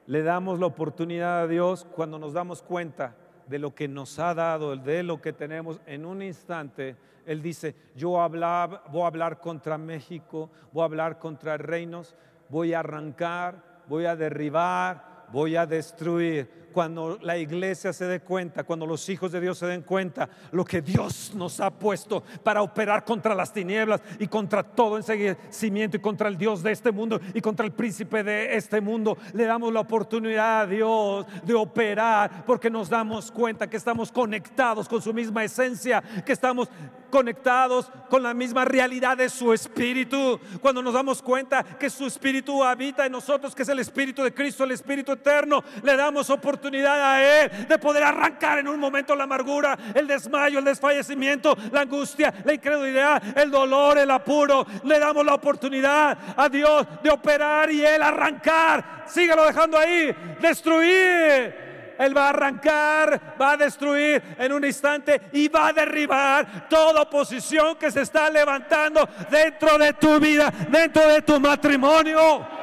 Le 0.07 0.23
damos 0.23 0.59
la 0.59 0.65
oportunidad 0.65 1.41
a 1.41 1.47
Dios 1.47 1.85
cuando 1.95 2.17
nos 2.17 2.33
damos 2.33 2.61
cuenta 2.61 3.15
de 3.47 3.59
lo 3.59 3.75
que 3.75 3.87
nos 3.87 4.17
ha 4.17 4.33
dado, 4.33 4.75
de 4.75 5.03
lo 5.03 5.21
que 5.21 5.31
tenemos 5.31 5.79
en 5.85 6.05
un 6.05 6.21
instante. 6.21 6.95
Él 7.25 7.41
dice, 7.41 7.75
yo 7.95 8.09
voy 8.09 9.01
a 9.03 9.07
hablar 9.07 9.39
contra 9.39 9.77
México, 9.77 10.49
voy 10.71 10.81
a 10.81 10.85
hablar 10.85 11.19
contra 11.19 11.57
reinos, 11.57 12.15
voy 12.49 12.73
a 12.73 12.79
arrancar, 12.79 13.83
voy 13.87 14.05
a 14.05 14.15
derribar, 14.15 15.27
voy 15.31 15.55
a 15.55 15.65
destruir 15.65 16.70
cuando 16.71 17.17
la 17.21 17.37
iglesia 17.37 17.93
se 17.93 18.05
dé 18.05 18.21
cuenta, 18.21 18.63
cuando 18.63 18.85
los 18.85 19.07
hijos 19.09 19.31
de 19.31 19.41
Dios 19.41 19.57
se 19.57 19.67
den 19.67 19.81
cuenta, 19.81 20.29
lo 20.51 20.65
que 20.65 20.81
Dios 20.81 21.33
nos 21.35 21.59
ha 21.59 21.71
puesto 21.71 22.23
para 22.43 22.61
operar 22.61 23.05
contra 23.05 23.35
las 23.35 23.53
tinieblas 23.53 24.01
y 24.19 24.27
contra 24.27 24.63
todo 24.63 24.97
enseguimiento 24.97 25.97
y 25.97 25.99
contra 25.99 26.27
el 26.27 26.37
Dios 26.37 26.63
de 26.63 26.71
este 26.71 26.91
mundo 26.91 27.19
y 27.33 27.41
contra 27.41 27.65
el 27.65 27.71
príncipe 27.71 28.23
de 28.23 28.55
este 28.55 28.81
mundo, 28.81 29.17
le 29.33 29.45
damos 29.45 29.71
la 29.73 29.81
oportunidad 29.81 30.61
a 30.61 30.67
Dios 30.67 31.25
de 31.43 31.53
operar 31.53 32.43
porque 32.45 32.69
nos 32.69 32.89
damos 32.89 33.31
cuenta 33.31 33.69
que 33.69 33.77
estamos 33.77 34.11
conectados 34.11 34.87
con 34.87 35.01
su 35.01 35.13
misma 35.13 35.43
esencia, 35.43 36.01
que 36.25 36.33
estamos 36.33 36.69
conectados 37.09 37.91
con 38.09 38.23
la 38.23 38.33
misma 38.33 38.63
realidad 38.65 39.17
de 39.17 39.29
su 39.29 39.53
espíritu. 39.53 40.39
Cuando 40.61 40.81
nos 40.81 40.93
damos 40.93 41.21
cuenta 41.21 41.63
que 41.63 41.89
su 41.89 42.05
espíritu 42.05 42.63
habita 42.63 43.05
en 43.05 43.11
nosotros, 43.11 43.53
que 43.53 43.63
es 43.63 43.69
el 43.69 43.79
espíritu 43.79 44.23
de 44.23 44.33
Cristo, 44.33 44.63
el 44.63 44.71
espíritu 44.71 45.11
eterno, 45.11 45.63
le 45.83 45.95
damos 45.95 46.29
oportunidad 46.29 46.60
oportunidad 46.61 47.01
a 47.01 47.43
Él 47.43 47.67
de 47.67 47.79
poder 47.79 48.03
arrancar 48.03 48.59
en 48.59 48.67
un 48.67 48.79
momento 48.79 49.15
la 49.15 49.23
amargura, 49.23 49.75
el 49.95 50.05
desmayo, 50.05 50.59
el 50.59 50.65
desfallecimiento, 50.65 51.57
la 51.71 51.81
angustia, 51.81 52.31
la 52.43 52.53
incredulidad, 52.53 53.35
el 53.35 53.49
dolor, 53.49 53.97
el 53.97 54.11
apuro. 54.11 54.65
Le 54.83 54.99
damos 54.99 55.25
la 55.25 55.33
oportunidad 55.33 56.15
a 56.37 56.47
Dios 56.49 56.85
de 57.01 57.09
operar 57.09 57.71
y 57.71 57.83
Él 57.83 58.03
arrancar. 58.03 59.05
Síguelo 59.07 59.45
dejando 59.45 59.77
ahí, 59.77 60.15
destruir. 60.39 61.71
Él 61.97 62.15
va 62.15 62.27
a 62.27 62.29
arrancar, 62.29 63.35
va 63.39 63.51
a 63.51 63.57
destruir 63.57 64.21
en 64.37 64.53
un 64.53 64.63
instante 64.63 65.21
y 65.33 65.47
va 65.47 65.67
a 65.67 65.73
derribar 65.73 66.67
toda 66.69 67.01
oposición 67.01 67.75
que 67.75 67.91
se 67.91 68.01
está 68.01 68.29
levantando 68.29 69.07
dentro 69.29 69.77
de 69.79 69.93
tu 69.93 70.19
vida, 70.19 70.51
dentro 70.69 71.07
de 71.07 71.21
tu 71.21 71.39
matrimonio. 71.39 72.61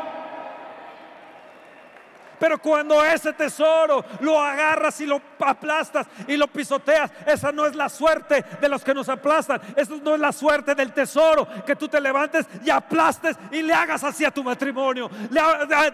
Pero 2.38 2.58
cuando 2.58 3.04
ese 3.04 3.32
tesoro 3.32 4.04
lo 4.20 4.40
agarras 4.40 5.00
y 5.00 5.06
lo 5.06 5.20
aplastas 5.38 6.06
y 6.26 6.36
lo 6.36 6.46
pisoteas, 6.48 7.10
esa 7.26 7.52
no 7.52 7.66
es 7.66 7.74
la 7.74 7.88
suerte 7.88 8.44
de 8.60 8.68
los 8.68 8.84
que 8.84 8.94
nos 8.94 9.08
aplastan. 9.08 9.60
Esa 9.76 9.94
no 10.02 10.14
es 10.14 10.20
la 10.20 10.32
suerte 10.32 10.74
del 10.74 10.92
tesoro 10.92 11.46
que 11.66 11.76
tú 11.76 11.88
te 11.88 12.00
levantes 12.00 12.46
y 12.64 12.70
aplastes 12.70 13.36
y 13.50 13.62
le 13.62 13.74
hagas 13.74 14.04
así 14.04 14.24
a 14.24 14.30
tu 14.30 14.42
matrimonio. 14.44 15.10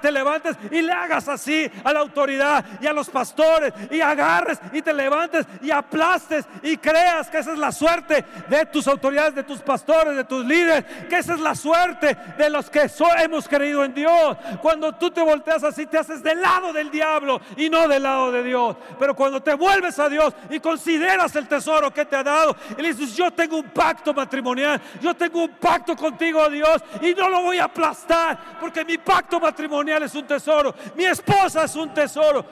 te 0.01 0.13
levantes 0.13 0.57
y 0.71 0.83
le 0.83 0.93
hagas 0.93 1.29
así 1.29 1.71
a 1.83 1.93
la 1.93 2.01
autoridad 2.01 2.65
y 2.81 2.87
a 2.87 2.93
los 2.93 3.09
pastores 3.09 3.73
y 3.91 4.01
agarres 4.01 4.59
y 4.73 4.83
te 4.83 4.93
levantes 4.93 5.47
y 5.63 5.71
aplastes 5.71 6.47
y 6.63 6.77
creas 6.77 7.31
que 7.31 7.39
esa 7.39 7.53
es 7.53 7.59
la 7.59 7.73
suerte 7.73 8.25
de 8.49 8.67
tus 8.67 8.87
autoridades, 8.89 9.35
de 9.35 9.43
tus 9.43 9.61
pastores, 9.61 10.17
de 10.17 10.25
tus 10.25 10.45
líderes, 10.45 10.85
que 11.09 11.19
esa 11.19 11.35
es 11.35 11.41
la 11.41 11.55
suerte 11.55 12.17
de 12.37 12.51
los 12.51 12.71
que 12.71 12.91
hemos 13.19 13.49
creído 13.49 13.85
en 13.85 13.95
Dios. 13.95 14.37
Cuando 14.61 14.93
tú 14.93 15.11
te 15.11 15.23
volteas 15.23 15.65
así, 15.65 15.87
te 15.87 15.99
haces 15.99 16.23
de 16.23 16.34
lado 16.41 16.73
del 16.73 16.91
diablo 16.91 17.41
y 17.57 17.69
no 17.69 17.89
del 17.89 18.03
lado 18.03 18.33
de 18.33 18.43
Dios. 18.43 18.77
Pero 18.99 19.15
cuando 19.15 19.43
te 19.43 19.55
vuelves 19.55 19.99
a 19.99 20.09
Dios 20.09 20.35
y 20.51 20.61
consideras 20.61 21.35
el 21.37 21.49
tesoro 21.49 21.93
que 21.93 22.05
te 22.05 22.17
ha 22.17 22.23
dado 22.23 22.57
y 22.77 22.83
le 22.83 22.93
dices, 22.93 23.17
yo 23.17 23.31
tengo 23.31 23.59
un 23.59 23.71
pacto 23.71 24.13
matrimonial, 24.15 24.81
yo 25.01 25.15
tengo 25.15 25.45
un 25.45 25.51
pacto 25.51 25.97
contigo, 25.97 26.49
Dios, 26.49 26.83
y 27.01 27.15
no 27.15 27.29
lo 27.29 27.43
voy 27.43 27.59
a 27.59 27.65
aplastar 27.65 28.59
porque 28.61 28.85
mi 28.85 28.99
pacto 28.99 29.41
matrimonial 29.41 30.03
es 30.03 30.15
un 30.15 30.27
tesoro, 30.27 30.75
mi 30.95 31.05
esposa 31.05 31.65
es 31.65 31.75
un 31.77 31.93
tesoro. 31.93 32.45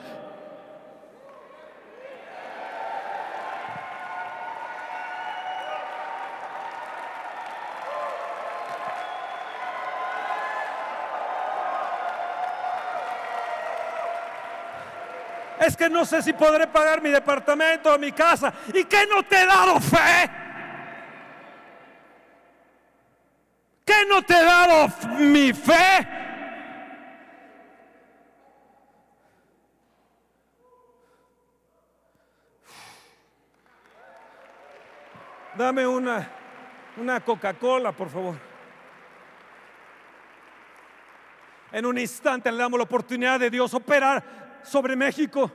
Es 15.62 15.76
que 15.76 15.88
no 15.88 16.04
sé 16.04 16.22
si 16.22 16.32
podré 16.32 16.66
pagar 16.66 17.00
mi 17.00 17.10
departamento 17.10 17.94
o 17.94 17.98
mi 17.98 18.12
casa. 18.12 18.52
¿Y 18.72 18.84
que 18.84 19.06
no 19.06 19.22
te 19.22 19.40
he 19.40 19.46
dado 19.46 19.80
fe? 19.80 20.30
¿Qué 23.84 24.06
no 24.08 24.22
te 24.22 24.34
he 24.34 24.44
dado 24.44 24.88
mi 25.18 25.52
fe? 25.52 26.08
Dame 35.54 35.86
una, 35.86 36.28
una 36.96 37.20
Coca-Cola, 37.20 37.92
por 37.92 38.08
favor. 38.08 38.34
En 41.70 41.86
un 41.86 41.98
instante 41.98 42.50
le 42.50 42.58
damos 42.58 42.78
la 42.78 42.84
oportunidad 42.84 43.38
de 43.38 43.50
Dios 43.50 43.72
operar 43.74 44.42
sobre 44.62 44.96
México. 44.96 45.50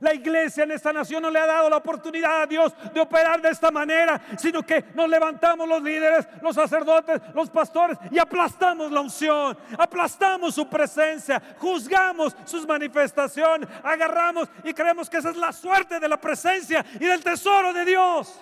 La 0.00 0.12
iglesia 0.12 0.64
en 0.64 0.72
esta 0.72 0.92
nación 0.92 1.22
no 1.22 1.30
le 1.30 1.38
ha 1.38 1.46
dado 1.46 1.70
la 1.70 1.78
oportunidad 1.78 2.42
a 2.42 2.46
Dios 2.46 2.74
de 2.92 3.00
operar 3.00 3.40
de 3.40 3.48
esta 3.48 3.70
manera, 3.70 4.20
sino 4.36 4.62
que 4.62 4.84
nos 4.94 5.08
levantamos 5.08 5.66
los 5.66 5.82
líderes, 5.82 6.28
los 6.42 6.54
sacerdotes, 6.54 7.20
los 7.34 7.48
pastores 7.48 7.96
y 8.10 8.18
aplastamos 8.18 8.92
la 8.92 9.00
unción, 9.00 9.56
aplastamos 9.78 10.54
su 10.54 10.68
presencia, 10.68 11.42
juzgamos 11.58 12.36
sus 12.44 12.66
manifestaciones, 12.66 13.68
agarramos 13.82 14.48
y 14.64 14.74
creemos 14.74 15.08
que 15.08 15.18
esa 15.18 15.30
es 15.30 15.36
la 15.36 15.52
suerte 15.52 15.98
de 15.98 16.08
la 16.08 16.20
presencia 16.20 16.84
y 16.94 17.04
del 17.04 17.22
tesoro 17.22 17.72
de 17.72 17.84
Dios. 17.84 18.40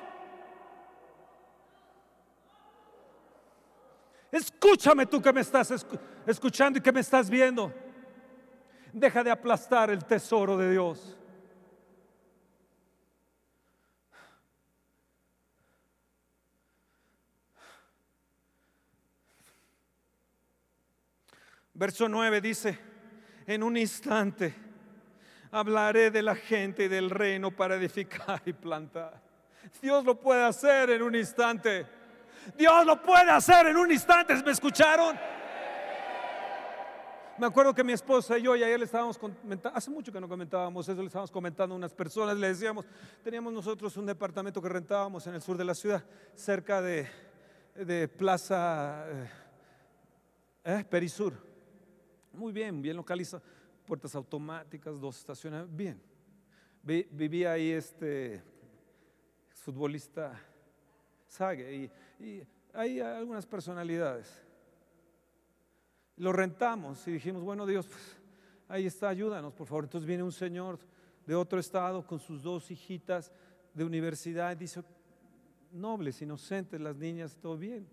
Escúchame 4.32 5.06
tú 5.06 5.22
que 5.22 5.32
me 5.32 5.42
estás 5.42 5.72
escuchando 6.26 6.80
y 6.80 6.82
que 6.82 6.90
me 6.90 6.98
estás 6.98 7.30
viendo. 7.30 7.72
Deja 8.94 9.24
de 9.24 9.30
aplastar 9.32 9.90
el 9.90 10.04
tesoro 10.04 10.56
de 10.56 10.70
Dios. 10.70 11.16
Verso 21.72 22.08
9 22.08 22.40
dice, 22.40 22.78
en 23.48 23.64
un 23.64 23.76
instante 23.76 24.54
hablaré 25.50 26.12
de 26.12 26.22
la 26.22 26.36
gente 26.36 26.84
y 26.84 26.88
del 26.88 27.10
reino 27.10 27.50
para 27.50 27.74
edificar 27.74 28.42
y 28.46 28.52
plantar. 28.52 29.20
Dios 29.82 30.04
lo 30.04 30.20
puede 30.20 30.44
hacer 30.44 30.90
en 30.90 31.02
un 31.02 31.16
instante. 31.16 31.84
Dios 32.56 32.86
lo 32.86 33.02
puede 33.02 33.32
hacer 33.32 33.66
en 33.66 33.76
un 33.76 33.90
instante. 33.90 34.36
¿Me 34.36 34.52
escucharon? 34.52 35.18
Me 37.36 37.46
acuerdo 37.46 37.74
que 37.74 37.82
mi 37.82 37.92
esposa 37.92 38.38
y 38.38 38.42
yo, 38.42 38.54
y 38.54 38.62
ayer 38.62 38.78
le 38.78 38.84
estábamos 38.84 39.18
comentando, 39.18 39.76
hace 39.76 39.90
mucho 39.90 40.12
que 40.12 40.20
no 40.20 40.28
comentábamos 40.28 40.88
eso, 40.88 41.00
le 41.00 41.08
estábamos 41.08 41.32
comentando 41.32 41.74
a 41.74 41.78
unas 41.78 41.92
personas, 41.92 42.38
le 42.38 42.46
decíamos, 42.46 42.86
teníamos 43.24 43.52
nosotros 43.52 43.96
un 43.96 44.06
departamento 44.06 44.62
que 44.62 44.68
rentábamos 44.68 45.26
en 45.26 45.34
el 45.34 45.42
sur 45.42 45.56
de 45.56 45.64
la 45.64 45.74
ciudad, 45.74 46.04
cerca 46.34 46.80
de, 46.80 47.08
Plaza 48.16 49.04
eh, 49.10 49.30
eh, 50.64 50.84
Perisur. 50.88 51.34
Muy 52.32 52.52
bien, 52.52 52.80
bien 52.80 52.96
localizado, 52.96 53.42
puertas 53.84 54.14
automáticas, 54.14 55.00
dos 55.00 55.18
estaciones, 55.18 55.66
bien. 55.74 56.00
vivía 56.84 57.52
ahí 57.52 57.72
este 57.72 58.44
futbolista 59.50 60.40
Sage 61.26 61.74
y, 61.74 61.90
y 62.24 62.46
hay 62.72 63.00
algunas 63.00 63.44
personalidades. 63.44 64.43
Lo 66.16 66.32
rentamos 66.32 67.06
y 67.08 67.12
dijimos, 67.12 67.42
bueno 67.42 67.66
Dios, 67.66 67.86
pues, 67.86 68.16
ahí 68.68 68.86
está, 68.86 69.08
ayúdanos 69.08 69.52
por 69.52 69.66
favor. 69.66 69.84
Entonces 69.84 70.06
viene 70.06 70.22
un 70.22 70.32
señor 70.32 70.78
de 71.26 71.34
otro 71.34 71.58
estado 71.58 72.06
con 72.06 72.18
sus 72.18 72.42
dos 72.42 72.70
hijitas 72.70 73.32
de 73.74 73.84
universidad 73.84 74.56
dice, 74.56 74.82
nobles, 75.72 76.22
inocentes, 76.22 76.80
las 76.80 76.96
niñas, 76.96 77.36
todo 77.36 77.58
bien. 77.58 77.86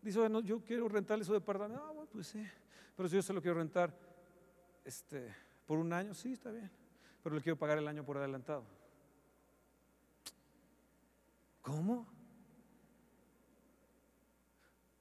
Dice, 0.00 0.20
bueno, 0.20 0.40
yo 0.40 0.60
quiero 0.60 0.88
rentarle 0.88 1.24
su 1.24 1.32
departamento. 1.32 1.82
Ah, 1.84 1.90
bueno, 1.92 2.08
pues 2.12 2.28
sí, 2.28 2.42
pero 2.96 3.08
si 3.08 3.16
yo 3.16 3.22
se 3.22 3.32
lo 3.32 3.42
quiero 3.42 3.58
rentar 3.58 3.92
este, 4.84 5.34
por 5.66 5.78
un 5.78 5.92
año, 5.92 6.14
sí, 6.14 6.32
está 6.32 6.50
bien, 6.50 6.70
pero 7.22 7.34
le 7.34 7.42
quiero 7.42 7.58
pagar 7.58 7.78
el 7.78 7.88
año 7.88 8.04
por 8.04 8.16
adelantado. 8.16 8.64
¿Cómo? 11.60 12.06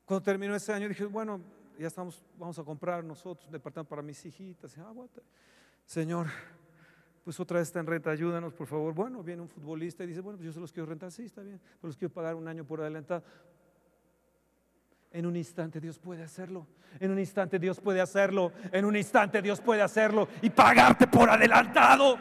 Cuando 0.05 0.23
terminó 0.23 0.55
ese 0.55 0.73
año 0.73 0.89
dije, 0.89 1.05
bueno, 1.05 1.39
ya 1.79 1.87
estamos, 1.87 2.23
vamos 2.37 2.57
a 2.59 2.63
comprar 2.63 3.03
nosotros 3.03 3.45
un 3.47 3.51
departamento 3.51 3.89
para 3.89 4.01
mis 4.01 4.25
hijitas. 4.25 4.77
Ah, 4.77 4.93
Señor, 5.85 6.27
pues 7.23 7.39
otra 7.39 7.59
vez 7.59 7.67
está 7.67 7.79
en 7.79 7.87
renta, 7.87 8.11
ayúdanos 8.11 8.53
por 8.53 8.67
favor. 8.67 8.93
Bueno, 8.93 9.23
viene 9.23 9.41
un 9.41 9.49
futbolista 9.49 10.03
y 10.03 10.07
dice, 10.07 10.21
bueno, 10.21 10.37
pues 10.37 10.47
yo 10.47 10.53
se 10.53 10.59
los 10.59 10.71
quiero 10.71 10.87
rentar, 10.87 11.11
sí, 11.11 11.25
está 11.25 11.41
bien, 11.41 11.59
pero 11.59 11.87
los 11.87 11.97
quiero 11.97 12.13
pagar 12.13 12.35
un 12.35 12.47
año 12.47 12.65
por 12.65 12.81
adelantado. 12.81 13.23
En 15.11 15.25
un 15.25 15.35
instante 15.35 15.79
Dios 15.79 15.97
puede 15.97 16.23
hacerlo. 16.23 16.67
En 16.99 17.11
un 17.11 17.19
instante 17.19 17.57
Dios 17.57 17.79
puede 17.79 18.01
hacerlo. 18.01 18.51
En 18.71 18.83
un 18.83 18.95
instante 18.95 19.41
Dios 19.41 19.61
puede 19.61 19.81
hacerlo 19.81 20.27
y 20.41 20.49
pagarte 20.49 21.07
por 21.07 21.29
adelantado 21.29 22.17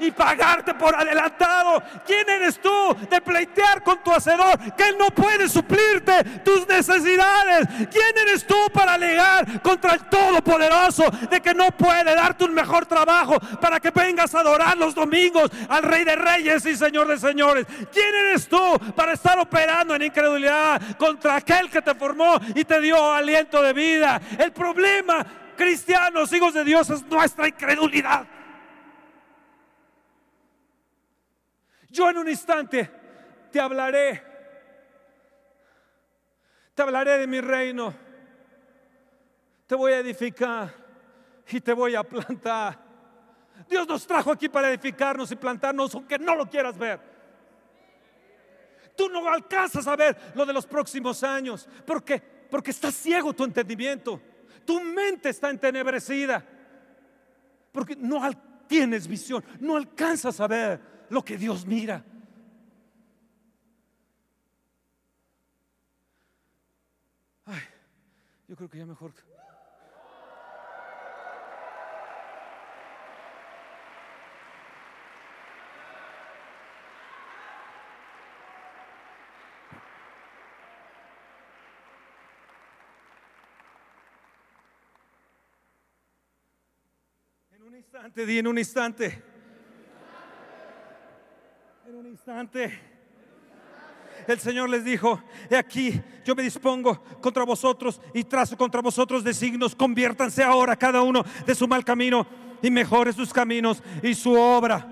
y 0.00 0.10
pagarte 0.10 0.74
por 0.74 0.94
adelantado. 0.94 1.82
¿Quién 2.06 2.28
eres 2.28 2.60
tú 2.60 2.96
de 3.10 3.20
pleitear 3.20 3.82
con 3.82 4.02
tu 4.02 4.12
hacedor 4.12 4.58
que 4.74 4.88
Él 4.88 4.96
no 4.98 5.10
puede 5.10 5.48
suplirte 5.48 6.24
tus 6.44 6.66
necesidades? 6.68 7.66
¿Quién 7.90 8.18
eres 8.22 8.46
tú 8.46 8.56
para 8.72 8.94
alegar 8.94 9.60
contra 9.62 9.94
el 9.94 10.00
Todopoderoso 10.08 11.04
de 11.30 11.40
que 11.40 11.54
no 11.54 11.70
puede 11.72 12.14
darte 12.14 12.44
un 12.44 12.54
mejor 12.54 12.86
trabajo 12.86 13.38
para 13.60 13.80
que 13.80 13.90
vengas 13.90 14.34
a 14.34 14.40
adorar 14.40 14.76
los 14.76 14.94
domingos 14.94 15.50
al 15.68 15.82
Rey 15.82 16.04
de 16.04 16.16
Reyes 16.16 16.64
y 16.66 16.76
Señor 16.76 17.08
de 17.08 17.18
Señores? 17.18 17.66
¿Quién 17.92 18.14
eres 18.14 18.48
tú 18.48 18.78
para 18.94 19.12
estar 19.12 19.38
operando 19.38 19.94
en 19.94 20.02
incredulidad 20.02 20.80
contra 20.96 21.36
aquel 21.36 21.70
que 21.70 21.82
te 21.82 21.94
formó 21.94 22.38
y 22.54 22.64
te 22.64 22.80
dio 22.80 23.12
aliento 23.12 23.62
de 23.62 23.72
vida? 23.72 24.20
El 24.38 24.52
problema, 24.52 25.24
cristianos, 25.56 26.32
hijos 26.32 26.54
de 26.54 26.64
Dios, 26.64 26.88
es 26.90 27.02
nuestra 27.06 27.48
incredulidad. 27.48 28.26
Yo 31.90 32.10
en 32.10 32.18
un 32.18 32.28
instante 32.28 32.90
te 33.50 33.60
hablaré. 33.60 34.22
Te 36.74 36.82
hablaré 36.82 37.18
de 37.18 37.26
mi 37.26 37.40
reino. 37.40 37.94
Te 39.66 39.74
voy 39.74 39.92
a 39.92 39.98
edificar 39.98 40.72
y 41.48 41.60
te 41.60 41.72
voy 41.72 41.94
a 41.94 42.02
plantar. 42.02 42.78
Dios 43.68 43.88
nos 43.88 44.06
trajo 44.06 44.30
aquí 44.30 44.48
para 44.48 44.68
edificarnos 44.68 45.30
y 45.32 45.36
plantarnos, 45.36 45.94
aunque 45.94 46.18
no 46.18 46.34
lo 46.34 46.48
quieras 46.48 46.78
ver. 46.78 47.00
Tú 48.96 49.08
no 49.08 49.26
alcanzas 49.28 49.86
a 49.86 49.96
ver 49.96 50.16
lo 50.34 50.44
de 50.44 50.52
los 50.52 50.66
próximos 50.66 51.22
años. 51.22 51.68
¿Por 51.86 52.02
qué? 52.04 52.20
Porque 52.50 52.70
está 52.70 52.90
ciego 52.90 53.32
tu 53.32 53.44
entendimiento. 53.44 54.20
Tu 54.64 54.80
mente 54.80 55.28
está 55.28 55.50
entenebrecida. 55.50 56.44
Porque 57.72 57.96
no 57.96 58.20
tienes 58.66 59.06
visión. 59.06 59.44
No 59.60 59.76
alcanzas 59.76 60.40
a 60.40 60.46
ver 60.46 60.97
lo 61.10 61.24
que 61.24 61.36
Dios 61.36 61.66
mira. 61.66 62.04
Ay, 67.46 67.62
yo 68.46 68.56
creo 68.56 68.68
que 68.68 68.78
ya 68.78 68.86
mejor. 68.86 69.12
En 87.50 87.62
un 87.62 87.74
instante, 87.74 88.26
di 88.26 88.38
en 88.38 88.46
un 88.46 88.58
instante 88.58 89.37
instante. 92.08 92.80
El 94.26 94.38
Señor 94.40 94.68
les 94.68 94.84
dijo, 94.84 95.22
he 95.48 95.56
aquí, 95.56 96.00
yo 96.24 96.34
me 96.34 96.42
dispongo 96.42 97.02
contra 97.20 97.44
vosotros 97.44 98.00
y 98.12 98.24
trazo 98.24 98.56
contra 98.56 98.82
vosotros 98.82 99.24
de 99.24 99.32
signos, 99.32 99.74
conviértanse 99.74 100.42
ahora 100.42 100.76
cada 100.76 101.00
uno 101.02 101.24
de 101.46 101.54
su 101.54 101.66
mal 101.66 101.84
camino 101.84 102.26
y 102.60 102.70
mejore 102.70 103.12
sus 103.12 103.32
caminos 103.32 103.82
y 104.02 104.14
su 104.14 104.34
obra. 104.34 104.86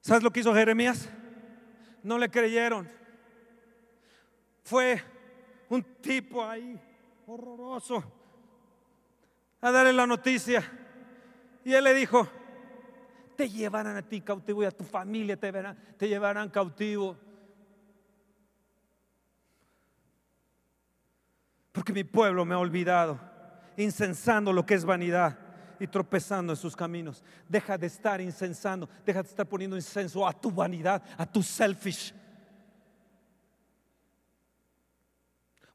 ¿Sabes 0.00 0.22
lo 0.22 0.30
que 0.30 0.40
hizo 0.40 0.54
Jeremías? 0.54 1.08
No 2.02 2.18
le 2.18 2.28
creyeron. 2.28 2.88
Fue 4.62 5.02
un 5.68 5.82
tipo 5.82 6.44
ahí 6.44 6.78
horroroso 7.26 8.04
a 9.60 9.70
darle 9.70 9.92
la 9.92 10.06
noticia. 10.06 10.62
Y 11.64 11.72
él 11.72 11.82
le 11.82 11.94
dijo, 11.94 12.28
te 13.36 13.48
llevarán 13.48 13.96
a 13.96 14.02
ti 14.02 14.20
cautivo 14.20 14.62
y 14.62 14.66
a 14.66 14.70
tu 14.70 14.84
familia 14.84 15.36
te, 15.36 16.08
llevarán 16.08 16.48
cautivo. 16.48 17.16
Porque 21.72 21.92
mi 21.92 22.04
pueblo 22.04 22.44
me 22.44 22.54
ha 22.54 22.58
olvidado, 22.58 23.20
incensando 23.76 24.52
lo 24.52 24.64
que 24.64 24.74
es 24.74 24.84
vanidad 24.84 25.38
y 25.78 25.86
tropezando 25.86 26.54
en 26.54 26.56
sus 26.56 26.74
caminos. 26.74 27.22
Deja 27.48 27.76
de 27.76 27.86
estar 27.86 28.20
incensando, 28.20 28.88
deja 29.04 29.22
de 29.22 29.28
estar 29.28 29.46
poniendo 29.46 29.76
incenso 29.76 30.26
a 30.26 30.32
tu 30.32 30.50
vanidad, 30.50 31.02
a 31.18 31.26
tu 31.26 31.42
selfish. 31.42 32.14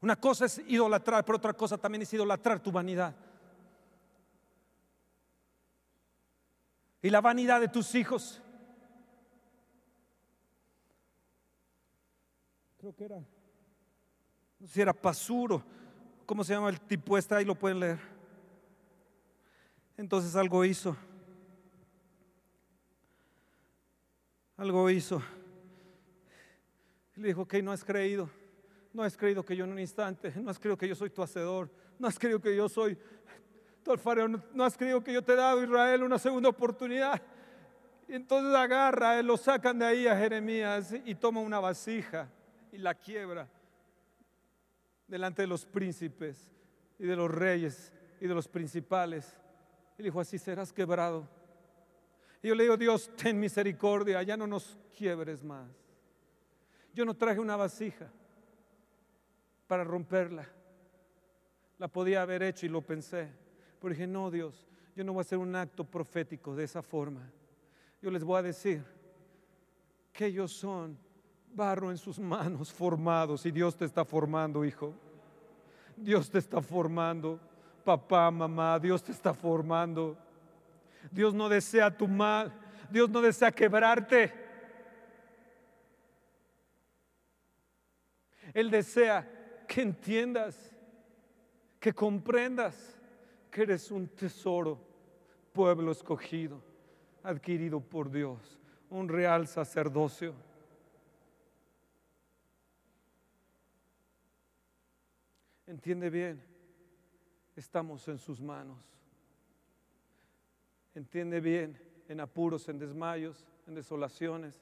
Una 0.00 0.16
cosa 0.16 0.46
es 0.46 0.60
idolatrar, 0.66 1.24
pero 1.24 1.38
otra 1.38 1.52
cosa 1.52 1.78
también 1.78 2.02
es 2.02 2.12
idolatrar 2.12 2.58
tu 2.58 2.72
vanidad. 2.72 3.14
Y 7.02 7.10
la 7.10 7.20
vanidad 7.20 7.60
de 7.60 7.68
tus 7.68 7.94
hijos. 7.96 8.40
Creo 12.78 12.94
que 12.94 13.04
era, 13.04 13.18
no 13.18 14.66
sé 14.66 14.74
si 14.74 14.80
era 14.80 14.92
Pasuro, 14.92 15.62
¿cómo 16.24 16.44
se 16.44 16.54
llama 16.54 16.70
el 16.70 16.80
tipo 16.80 17.18
este? 17.18 17.34
Ahí 17.34 17.44
lo 17.44 17.56
pueden 17.56 17.80
leer. 17.80 17.98
Entonces 19.96 20.34
algo 20.36 20.64
hizo. 20.64 20.96
Algo 24.56 24.88
hizo. 24.88 25.20
Y 27.16 27.20
le 27.20 27.28
dijo, 27.28 27.42
ok, 27.42 27.54
no 27.62 27.72
has 27.72 27.84
creído. 27.84 28.30
No 28.92 29.02
has 29.02 29.16
creído 29.16 29.44
que 29.44 29.56
yo 29.56 29.64
en 29.64 29.72
un 29.72 29.78
instante, 29.78 30.32
no 30.36 30.50
has 30.50 30.58
creído 30.58 30.76
que 30.76 30.86
yo 30.86 30.94
soy 30.94 31.08
tu 31.08 31.22
hacedor, 31.22 31.70
no 31.98 32.06
has 32.06 32.18
creído 32.18 32.40
que 32.40 32.54
yo 32.54 32.68
soy 32.68 32.98
Tú, 33.82 33.94
no 34.54 34.64
has 34.64 34.76
creído 34.76 35.02
que 35.02 35.12
yo 35.12 35.22
te 35.22 35.32
he 35.32 35.36
dado 35.36 35.62
Israel 35.62 36.02
una 36.02 36.18
segunda 36.18 36.48
oportunidad. 36.48 37.20
Y 38.08 38.14
entonces 38.14 38.54
agarra, 38.54 39.22
lo 39.22 39.36
sacan 39.36 39.78
de 39.78 39.86
ahí 39.86 40.06
a 40.06 40.16
Jeremías 40.16 40.94
y 41.04 41.14
toma 41.14 41.40
una 41.40 41.60
vasija 41.60 42.28
y 42.70 42.78
la 42.78 42.94
quiebra 42.94 43.48
delante 45.06 45.42
de 45.42 45.48
los 45.48 45.66
príncipes 45.66 46.50
y 46.98 47.04
de 47.04 47.16
los 47.16 47.30
reyes 47.30 47.92
y 48.20 48.26
de 48.26 48.34
los 48.34 48.48
principales. 48.48 49.36
Y 49.98 50.02
dijo, 50.02 50.20
así 50.20 50.38
serás 50.38 50.72
quebrado. 50.72 51.28
Y 52.42 52.48
yo 52.48 52.54
le 52.54 52.64
digo, 52.64 52.76
Dios, 52.76 53.10
ten 53.16 53.38
misericordia, 53.38 54.22
ya 54.22 54.36
no 54.36 54.46
nos 54.46 54.78
quiebres 54.96 55.42
más. 55.44 55.68
Yo 56.94 57.04
no 57.04 57.14
traje 57.14 57.40
una 57.40 57.56
vasija 57.56 58.10
para 59.66 59.84
romperla. 59.84 60.46
La 61.78 61.88
podía 61.88 62.22
haber 62.22 62.42
hecho 62.42 62.66
y 62.66 62.68
lo 62.68 62.82
pensé. 62.82 63.41
Pero 63.82 63.94
dije, 63.94 64.06
no, 64.06 64.30
Dios, 64.30 64.64
yo 64.94 65.02
no 65.02 65.12
voy 65.12 65.20
a 65.20 65.22
hacer 65.22 65.38
un 65.38 65.56
acto 65.56 65.82
profético 65.82 66.54
de 66.54 66.62
esa 66.62 66.82
forma. 66.82 67.28
Yo 68.00 68.12
les 68.12 68.22
voy 68.22 68.38
a 68.38 68.42
decir 68.42 68.84
que 70.12 70.26
ellos 70.26 70.52
son 70.52 70.96
barro 71.52 71.90
en 71.90 71.98
sus 71.98 72.16
manos 72.20 72.72
formados 72.72 73.44
y 73.44 73.50
Dios 73.50 73.76
te 73.76 73.84
está 73.84 74.04
formando, 74.04 74.64
hijo. 74.64 74.94
Dios 75.96 76.30
te 76.30 76.38
está 76.38 76.62
formando, 76.62 77.40
papá, 77.84 78.30
mamá, 78.30 78.78
Dios 78.78 79.02
te 79.02 79.10
está 79.10 79.34
formando. 79.34 80.16
Dios 81.10 81.34
no 81.34 81.48
desea 81.48 81.90
tu 81.90 82.06
mal, 82.06 82.52
Dios 82.88 83.10
no 83.10 83.20
desea 83.20 83.50
quebrarte. 83.50 84.32
Él 88.54 88.70
desea 88.70 89.64
que 89.66 89.82
entiendas, 89.82 90.72
que 91.80 91.92
comprendas 91.92 93.01
que 93.52 93.62
eres 93.62 93.90
un 93.90 94.08
tesoro, 94.08 94.80
pueblo 95.52 95.92
escogido, 95.92 96.62
adquirido 97.22 97.80
por 97.80 98.10
Dios, 98.10 98.58
un 98.88 99.10
real 99.10 99.46
sacerdocio. 99.46 100.34
Entiende 105.66 106.08
bien, 106.08 106.42
estamos 107.54 108.08
en 108.08 108.18
sus 108.18 108.40
manos. 108.40 108.78
Entiende 110.94 111.38
bien, 111.38 111.78
en 112.08 112.20
apuros, 112.20 112.70
en 112.70 112.78
desmayos, 112.78 113.46
en 113.66 113.74
desolaciones, 113.74 114.58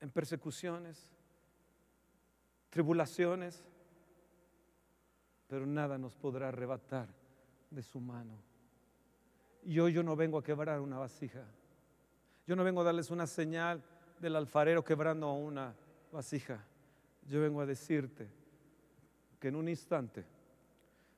en 0.00 0.10
persecuciones, 0.10 1.08
tribulaciones, 2.70 3.64
pero 5.54 5.66
nada 5.66 5.96
nos 5.96 6.16
podrá 6.16 6.48
arrebatar 6.48 7.06
de 7.70 7.80
su 7.80 8.00
mano. 8.00 8.42
Y 9.62 9.78
hoy 9.78 9.92
yo 9.92 10.02
no 10.02 10.16
vengo 10.16 10.36
a 10.36 10.42
quebrar 10.42 10.80
una 10.80 10.98
vasija. 10.98 11.44
Yo 12.44 12.56
no 12.56 12.64
vengo 12.64 12.80
a 12.80 12.84
darles 12.84 13.08
una 13.12 13.24
señal 13.28 13.80
del 14.18 14.34
alfarero 14.34 14.82
quebrando 14.82 15.32
una 15.32 15.72
vasija. 16.10 16.58
Yo 17.28 17.40
vengo 17.40 17.60
a 17.60 17.66
decirte 17.66 18.28
que 19.38 19.46
en 19.46 19.54
un 19.54 19.68
instante 19.68 20.24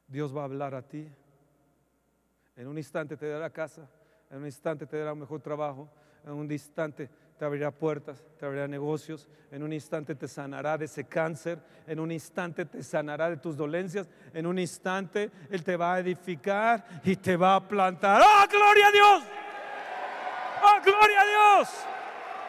Dios 0.07 0.37
va 0.37 0.43
a 0.43 0.45
hablar 0.45 0.75
a 0.75 0.83
ti. 0.83 1.09
En 2.57 2.69
un 2.69 2.77
instante 2.77 3.17
te 3.17 3.29
dará 3.29 3.49
casa, 3.49 3.89
en 4.31 4.37
un 4.37 4.45
instante 4.45 4.87
te 4.87 4.99
dará 4.99 5.15
un 5.15 5.21
mejor 5.21 5.41
trabajo, 5.41 5.89
en 6.27 6.33
un 6.33 6.53
instante 6.53 7.09
te 7.39 7.45
abrirá 7.45 7.71
puertas, 7.71 8.25
te 8.39 8.47
abrirá 8.47 8.67
negocios, 8.67 9.29
en 9.51 9.63
un 9.63 9.73
instante 9.73 10.15
te 10.15 10.27
sanará 10.27 10.79
de 10.79 10.87
ese 10.87 11.05
cáncer, 11.05 11.59
en 11.87 12.01
un 12.01 12.11
instante 12.11 12.65
te 12.65 12.83
sanará 12.83 13.29
de 13.29 13.37
tus 13.37 13.57
dolencias, 13.57 14.09
en 14.33 14.47
un 14.47 14.59
instante 14.59 15.31
Él 15.51 15.63
te 15.63 15.77
va 15.77 15.95
a 15.95 15.99
edificar 16.01 16.85
y 17.05 17.17
te 17.17 17.37
va 17.37 17.57
a 17.57 17.69
plantar. 17.69 18.23
¡Oh, 18.23 18.47
gloria 18.51 18.87
a 18.87 18.93
Dios! 18.93 19.23
¡Oh, 20.63 20.81
gloria 20.83 21.21
a 21.21 21.27
Dios! 21.27 21.69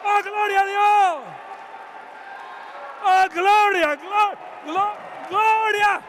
¡Oh, 0.04 0.22
gloria 0.22 0.60
a 0.60 0.66
Dios! 0.66 1.24
¡Oh, 3.04 3.24
gloria, 3.34 3.96
gloria, 3.96 4.38
gloria! 5.28 6.07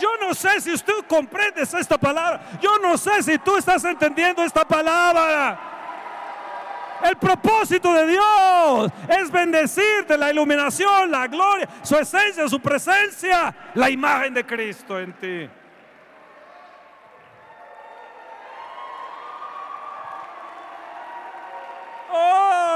Yo 0.00 0.08
no 0.20 0.34
sé 0.34 0.60
si 0.60 0.72
usted 0.72 0.94
comprende 1.06 1.62
esta 1.62 1.98
palabra. 1.98 2.40
Yo 2.60 2.78
no 2.78 2.96
sé 2.96 3.22
si 3.22 3.38
tú 3.38 3.56
estás 3.56 3.84
entendiendo 3.84 4.42
esta 4.42 4.64
palabra. 4.64 5.58
El 7.02 7.16
propósito 7.16 7.92
de 7.94 8.06
Dios 8.06 8.92
es 9.08 9.30
bendecirte, 9.30 10.18
la 10.18 10.30
iluminación, 10.30 11.10
la 11.10 11.26
gloria, 11.28 11.68
su 11.82 11.96
esencia, 11.96 12.46
su 12.48 12.60
presencia, 12.60 13.54
la 13.74 13.88
imagen 13.88 14.34
de 14.34 14.44
Cristo 14.44 14.98
en 14.98 15.12
ti. 15.14 15.59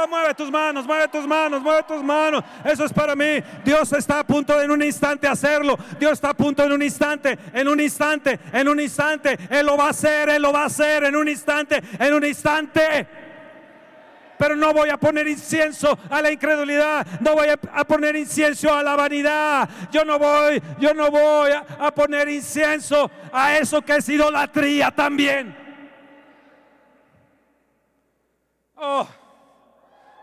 Mueve 0.06 0.34
tus 0.34 0.50
manos, 0.50 0.86
mueve 0.86 1.08
tus 1.08 1.26
manos, 1.26 1.62
mueve 1.62 1.82
tus 1.84 2.02
manos. 2.02 2.44
Eso 2.64 2.84
es 2.84 2.92
para 2.92 3.14
mí. 3.14 3.42
Dios 3.64 3.92
está 3.92 4.20
a 4.20 4.26
punto 4.26 4.60
en 4.60 4.70
un 4.70 4.82
instante 4.82 5.26
hacerlo. 5.26 5.78
Dios 5.98 6.12
está 6.12 6.30
a 6.30 6.34
punto 6.34 6.62
en 6.62 6.72
un 6.72 6.82
instante, 6.82 7.38
en 7.52 7.68
un 7.68 7.80
instante, 7.80 8.38
en 8.52 8.68
un 8.68 8.80
instante. 8.80 9.38
Él 9.50 9.66
lo 9.66 9.76
va 9.76 9.86
a 9.86 9.90
hacer, 9.90 10.28
Él 10.28 10.42
lo 10.42 10.52
va 10.52 10.62
a 10.62 10.66
hacer 10.66 11.04
en 11.04 11.16
un 11.16 11.28
instante, 11.28 11.82
en 11.98 12.14
un 12.14 12.24
instante. 12.24 13.06
Pero 14.36 14.56
no 14.56 14.72
voy 14.72 14.90
a 14.90 14.96
poner 14.96 15.28
incienso 15.28 15.96
a 16.10 16.20
la 16.20 16.32
incredulidad, 16.32 17.06
no 17.20 17.34
voy 17.34 17.48
a 17.48 17.84
poner 17.84 18.16
incienso 18.16 18.74
a 18.74 18.82
la 18.82 18.96
vanidad. 18.96 19.68
Yo 19.92 20.04
no 20.04 20.18
voy, 20.18 20.60
yo 20.80 20.92
no 20.92 21.10
voy 21.10 21.52
a 21.52 21.94
poner 21.94 22.28
incienso 22.28 23.10
a 23.32 23.56
eso 23.56 23.82
que 23.82 23.96
es 23.96 24.08
idolatría 24.08 24.90
también. 24.90 25.56
Oh. 28.76 29.23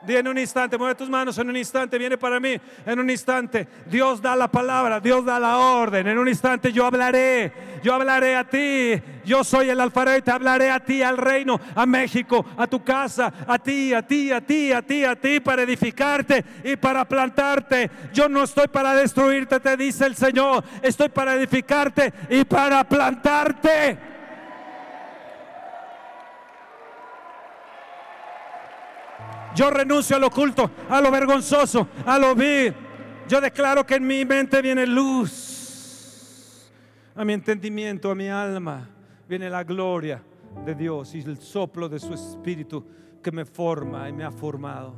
En 0.08 0.28
un 0.28 0.38
instante, 0.38 0.78
mueve 0.78 0.96
tus 0.96 1.10
manos 1.10 1.38
en 1.38 1.50
un 1.50 1.56
instante, 1.56 1.98
viene 1.98 2.18
para 2.18 2.40
mí 2.40 2.56
en 2.86 3.00
un 3.00 3.10
instante. 3.10 3.68
Dios 3.86 4.22
da 4.22 4.36
la 4.36 4.48
palabra, 4.50 5.00
Dios 5.00 5.24
da 5.24 5.40
la 5.40 5.58
orden. 5.58 6.08
En 6.08 6.18
un 6.18 6.28
instante 6.28 6.72
yo 6.72 6.86
hablaré, 6.86 7.52
yo 7.84 7.94
hablaré 7.94 8.36
a 8.36 8.44
ti. 8.44 9.02
Yo 9.24 9.44
soy 9.44 9.70
el 9.70 9.80
alfarero 9.80 10.18
y 10.18 10.22
te 10.24 10.32
hablaré 10.32 10.72
a 10.72 10.80
ti, 10.80 11.04
al 11.04 11.18
reino, 11.18 11.60
a 11.76 11.86
México, 11.86 12.44
a 12.58 12.66
tu 12.66 12.84
casa, 12.84 13.32
a 13.48 13.60
ti, 13.60 13.94
a 13.94 14.02
ti, 14.02 14.32
a 14.32 14.42
ti, 14.42 14.72
a 14.72 14.82
ti, 14.82 15.04
a 15.04 15.16
ti, 15.16 15.40
para 15.40 15.62
edificarte 15.62 16.44
y 16.64 16.76
para 16.76 17.06
plantarte. 17.06 17.92
Yo 18.14 18.28
no 18.28 18.44
estoy 18.44 18.68
para 18.68 18.96
destruirte, 18.96 19.60
te 19.60 19.78
dice 19.78 20.08
el 20.08 20.16
Señor. 20.16 20.64
Estoy 20.82 21.10
para 21.10 21.36
edificarte 21.36 22.12
y 22.30 22.44
para 22.44 22.84
plantarte. 22.84 24.11
Yo 29.56 29.70
renuncio 29.70 30.16
al 30.16 30.24
oculto, 30.24 30.72
a 30.90 31.02
lo 31.02 31.12
vergonzoso, 31.12 31.88
a 32.06 32.18
lo 32.18 32.36
vil. 32.36 32.74
Yo 33.28 33.42
declaro 33.42 33.86
que 33.86 33.96
en 33.96 34.08
mi 34.08 34.26
mente 34.26 34.62
viene 34.62 34.86
luz. 34.86 36.72
A 37.16 37.26
mi 37.26 37.34
entendimiento, 37.34 38.12
a 38.12 38.16
mi 38.16 38.30
alma, 38.30 38.90
viene 39.28 39.50
la 39.50 39.64
gloria 39.64 40.24
de 40.66 40.76
Dios 40.76 41.14
y 41.16 41.20
el 41.20 41.38
soplo 41.38 41.90
de 41.90 42.00
su 42.00 42.14
espíritu 42.14 42.86
que 43.22 43.32
me 43.32 43.46
forma 43.46 44.08
y 44.10 44.14
me 44.14 44.24
ha 44.24 44.32
formado 44.32 44.96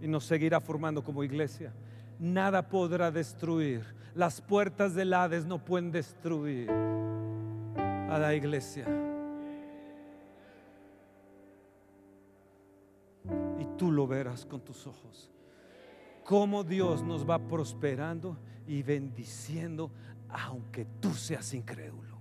y 0.00 0.08
nos 0.08 0.24
seguirá 0.24 0.60
formando 0.60 1.02
como 1.02 1.22
iglesia. 1.24 1.72
Nada 2.18 2.68
podrá 2.68 3.10
destruir. 3.10 3.82
Las 4.14 4.40
puertas 4.40 4.94
del 4.94 5.12
Hades 5.12 5.44
no 5.44 5.58
pueden 5.58 5.90
destruir 5.90 6.70
a 6.70 8.18
la 8.18 8.34
iglesia. 8.34 9.05
Tú 13.64 13.90
lo 13.90 14.06
verás 14.06 14.44
con 14.44 14.60
tus 14.60 14.86
ojos. 14.86 15.30
Cómo 16.24 16.64
Dios 16.64 17.02
nos 17.02 17.28
va 17.28 17.38
prosperando 17.38 18.36
y 18.66 18.82
bendiciendo 18.82 19.90
aunque 20.28 20.84
tú 21.00 21.14
seas 21.14 21.54
incrédulo. 21.54 22.16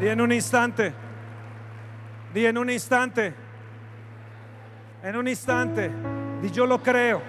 Di 0.00 0.08
en 0.08 0.20
un 0.20 0.32
instante, 0.32 0.92
di 2.34 2.44
en 2.44 2.58
un 2.58 2.68
instante, 2.68 3.34
en 5.02 5.16
un 5.16 5.28
instante, 5.28 5.90
di 6.42 6.50
yo 6.50 6.66
lo 6.66 6.82
creo, 6.82 7.22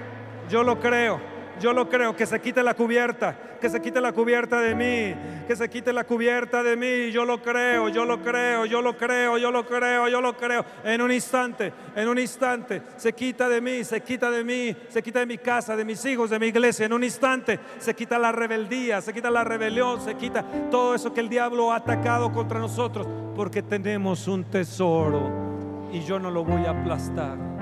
yo 0.50 0.64
lo 0.64 0.80
creo. 0.80 1.37
Yo 1.60 1.74
lo 1.74 1.90
creo, 1.90 2.16
que 2.16 2.26
se 2.26 2.40
quite 2.40 2.62
la 2.64 2.74
cubierta, 2.74 3.36
que 3.60 3.70
se 3.70 3.82
quite 3.82 4.00
la 4.00 4.12
cubierta 4.12 4.60
de 4.60 4.76
mí, 4.76 5.16
que 5.48 5.56
se 5.56 5.70
quite 5.70 5.92
la 5.92 6.04
cubierta 6.04 6.62
de 6.62 6.76
mí. 6.76 7.12
Yo 7.12 7.26
lo 7.26 7.42
creo, 7.42 7.90
yo 7.90 8.06
lo 8.06 8.22
creo, 8.22 8.66
yo 8.66 8.82
lo 8.82 8.96
creo, 8.96 9.38
yo 9.38 9.52
lo 9.52 9.66
creo, 9.66 10.08
yo 10.08 10.22
lo 10.22 10.38
creo. 10.38 10.66
En 10.84 11.02
un 11.02 11.12
instante, 11.12 11.74
en 11.96 12.08
un 12.08 12.20
instante, 12.20 12.82
se 12.96 13.14
quita 13.14 13.50
de 13.50 13.60
mí, 13.62 13.84
se 13.84 14.02
quita 14.02 14.30
de 14.30 14.44
mí, 14.44 14.76
se 14.90 15.02
quita 15.02 15.20
de 15.20 15.26
mi 15.26 15.38
casa, 15.38 15.76
de 15.76 15.86
mis 15.86 16.04
hijos, 16.06 16.30
de 16.30 16.40
mi 16.40 16.48
iglesia. 16.48 16.86
En 16.86 16.94
un 16.94 17.04
instante 17.04 17.60
se 17.80 17.96
quita 17.96 18.20
la 18.20 18.32
rebeldía, 18.32 19.02
se 19.02 19.14
quita 19.14 19.32
la 19.32 19.44
rebelión, 19.44 20.00
se 20.02 20.16
quita 20.16 20.46
todo 20.70 20.94
eso 20.94 21.14
que 21.14 21.22
el 21.22 21.30
diablo 21.30 21.72
ha 21.72 21.78
atacado 21.78 22.32
contra 22.32 22.60
nosotros, 22.60 23.08
porque 23.36 23.64
tenemos 23.64 24.28
un 24.28 24.44
tesoro 24.44 25.48
y 25.92 26.02
yo 26.02 26.20
no 26.20 26.30
lo 26.30 26.44
voy 26.44 26.66
a 26.66 26.72
aplastar. 26.72 27.57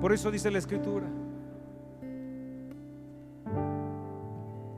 Por 0.00 0.12
eso 0.12 0.30
dice 0.30 0.50
la 0.50 0.58
escritura 0.58 1.06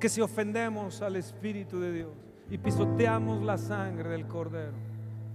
que 0.03 0.09
si 0.09 0.21
ofendemos 0.21 1.01
al 1.01 1.15
Espíritu 1.15 1.79
de 1.79 1.93
Dios 1.93 2.11
y 2.51 2.59
pisoteamos 2.59 3.41
la 3.45 3.57
sangre 3.57 4.09
del 4.09 4.27
Cordero, 4.27 4.73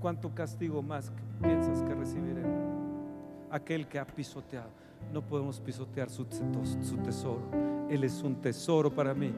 ¿cuánto 0.01 0.35
castigo 0.35 0.83
más 0.83 1.09
piensas 1.41 1.81
que 1.83 1.95
recibiremos? 1.95 2.67
Aquel 3.49 3.87
que 3.87 3.97
ha 3.97 4.05
pisoteado, 4.05 4.69
no 5.13 5.21
podemos 5.21 5.61
pisotear 5.61 6.09
su, 6.09 6.25
tesoro. 6.25 7.43
Él 7.89 8.03
es 8.03 8.21
un 8.23 8.41
tesoro 8.41 8.93
para 8.93 9.13
mí. 9.13 9.33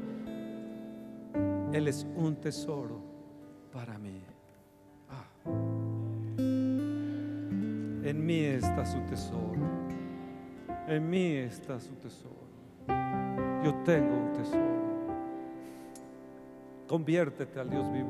Él 1.74 1.88
es 1.88 2.08
un 2.16 2.36
tesoro 2.38 3.00
para 3.72 4.00
mí. 4.00 4.24
Ah. 5.12 5.28
En 8.04 8.26
mí 8.26 8.39
está 8.39 8.84
su 8.84 9.00
tesoro. 9.02 9.49
En 10.90 11.08
mí 11.08 11.34
está 11.36 11.80
su 11.80 11.94
tesoro. 11.98 12.50
Yo 13.64 13.76
tengo 13.86 14.12
un 14.12 14.34
tesoro. 14.34 14.80
Conviértete 16.88 17.60
al 17.60 17.70
Dios 17.70 17.94
vivo. 17.94 18.10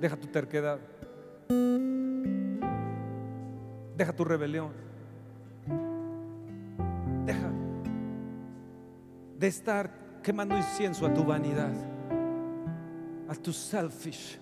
Deja 0.00 0.16
tu 0.16 0.26
terquedad. 0.26 0.80
Deja 3.96 4.12
tu 4.12 4.24
rebelión. 4.24 4.72
Deja 7.24 7.52
de 9.38 9.46
estar 9.46 9.88
quemando 10.24 10.56
incienso 10.56 11.06
a 11.06 11.14
tu 11.14 11.22
vanidad, 11.22 11.72
a 13.28 13.34
tu 13.36 13.52
selfish. 13.52 14.40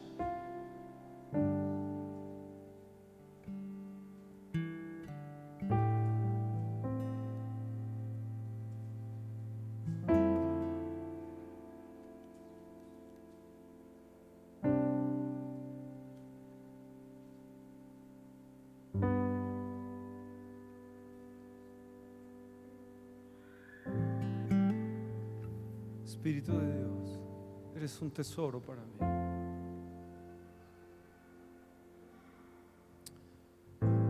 Eres 27.94 28.02
un 28.02 28.10
tesoro 28.10 28.60
para 28.60 28.82
mí. 28.82 28.92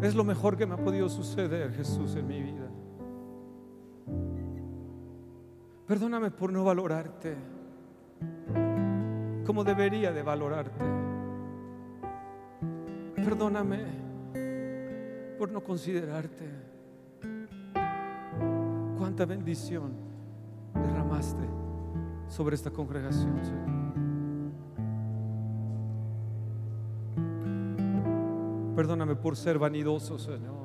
Es 0.03 0.15
lo 0.15 0.25
mejor 0.25 0.57
que 0.57 0.67
me 0.67 0.75
ha 0.75 0.77
podido 0.77 1.09
suceder, 1.09 1.73
Jesús, 1.73 2.15
en 2.17 2.27
mi 2.27 2.43
vida. 2.43 2.69
Perdóname 5.87 6.31
por 6.31 6.53
no 6.53 6.65
valorarte 6.65 7.37
como 9.45 9.63
debería 9.65 10.11
de 10.13 10.23
valorarte. 10.23 10.85
Perdóname 13.15 13.85
por 15.39 15.51
no 15.51 15.63
considerarte. 15.63 16.49
Cuánta 18.97 19.27
bendición 19.27 19.93
derramaste 20.73 21.64
sobre 22.35 22.57
esta 22.57 22.71
congregación, 22.71 23.39
Señor. 23.45 23.75
Perdóname 28.75 29.15
por 29.15 29.37
ser 29.37 29.57
vanidoso, 29.57 30.19
Señor. 30.19 30.65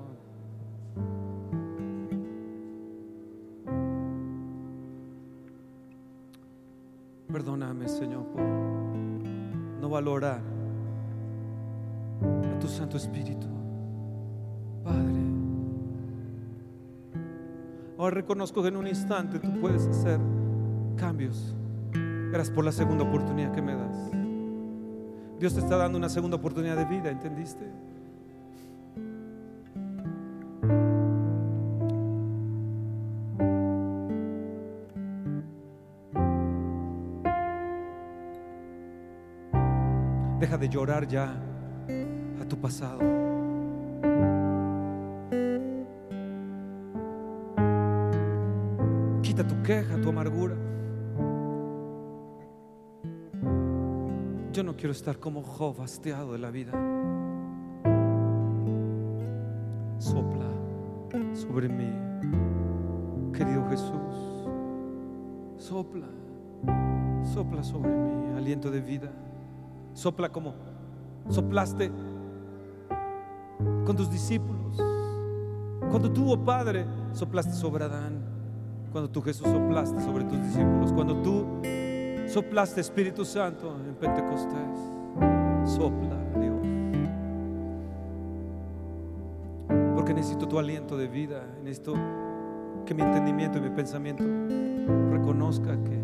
Perdóname, 7.32 7.88
Señor, 7.88 8.26
por 8.26 8.41
no 8.41 9.89
valorar 9.89 10.41
a 12.55 12.59
tu 12.59 12.67
Santo 12.67 12.97
Espíritu. 12.97 13.45
Padre, 14.84 15.22
ahora 17.99 18.15
reconozco 18.15 18.63
que 18.63 18.70
en 18.70 18.78
un 18.78 18.88
instante 18.88 19.38
tú 19.38 19.59
puedes 19.61 19.86
hacer 19.86 20.20
cambios. 20.97 21.55
Gracias 22.39 22.55
por 22.55 22.63
la 22.63 22.71
segunda 22.71 23.03
oportunidad 23.03 23.51
que 23.51 23.61
me 23.61 23.75
das. 23.75 24.11
Dios 25.41 25.53
te 25.55 25.59
está 25.59 25.75
dando 25.75 25.97
una 25.97 26.07
segunda 26.07 26.37
oportunidad 26.37 26.77
de 26.77 26.85
vida, 26.85 27.09
¿entendiste? 27.09 27.65
Deja 40.39 40.57
de 40.57 40.69
llorar 40.69 41.05
ya 41.09 41.35
a 42.41 42.45
tu 42.45 42.57
pasado. 42.57 42.99
Quita 49.23 49.45
tu 49.45 49.61
queja, 49.61 49.99
tu 49.99 50.07
amargura. 50.07 50.68
Yo 54.51 54.63
no 54.63 54.75
quiero 54.75 54.91
estar 54.91 55.19
como 55.19 55.43
Job, 55.43 55.79
hastiado 55.81 56.33
de 56.33 56.39
la 56.39 56.49
vida. 56.49 56.71
Sopla 59.99 60.49
sobre 61.33 61.69
mí, 61.69 61.91
querido 63.31 63.67
Jesús. 63.69 64.47
Sopla, 65.57 66.07
sopla 67.31 67.63
sobre 67.63 67.91
mí, 67.91 68.37
aliento 68.37 68.71
de 68.71 68.81
vida. 68.81 69.11
Sopla 69.93 70.29
como 70.29 70.55
soplaste 71.29 71.91
con 73.85 73.95
tus 73.95 74.09
discípulos. 74.09 74.77
Cuando 75.91 76.11
tú, 76.11 76.31
oh 76.31 76.43
Padre, 76.43 76.85
soplaste 77.13 77.53
sobre 77.53 77.85
Adán. 77.85 78.19
Cuando 78.91 79.11
tú, 79.11 79.21
Jesús, 79.21 79.47
soplaste 79.47 80.01
sobre 80.01 80.23
tus 80.23 80.41
discípulos. 80.41 80.91
Cuando 80.91 81.21
tú 81.21 81.45
soplaste, 82.30 82.82
Espíritu 82.82 83.25
Santo, 83.25 83.75
en 83.88 83.95
Pentecostés. 83.95 84.77
Sopla, 85.65 86.17
Dios. 86.39 86.59
Porque 89.95 90.13
necesito 90.13 90.47
tu 90.47 90.59
aliento 90.59 90.97
de 90.97 91.07
vida. 91.07 91.43
Necesito 91.63 91.93
que 92.86 92.93
mi 92.93 93.01
entendimiento 93.01 93.57
y 93.57 93.61
mi 93.61 93.69
pensamiento 93.69 94.23
reconozca 95.11 95.77
que, 95.84 95.99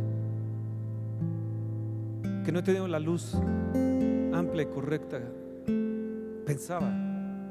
que 2.44 2.52
no 2.52 2.60
he 2.60 2.64
tenido 2.64 2.88
la 2.88 3.00
luz 3.00 3.36
amplia 4.34 4.64
y 4.64 4.68
correcta. 4.68 5.20
Pensaba 6.46 6.92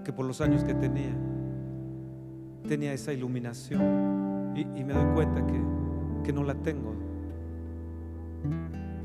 que 0.04 0.12
por 0.12 0.26
los 0.26 0.40
años 0.40 0.62
que 0.62 0.74
tenía, 0.74 1.14
tenía 2.68 2.92
esa 2.92 3.12
iluminación 3.12 4.52
y, 4.54 4.60
y 4.60 4.84
me 4.84 4.92
doy 4.92 5.06
cuenta 5.14 5.44
que, 5.46 5.60
que 6.22 6.32
no 6.32 6.44
la 6.44 6.54
tengo. 6.54 6.93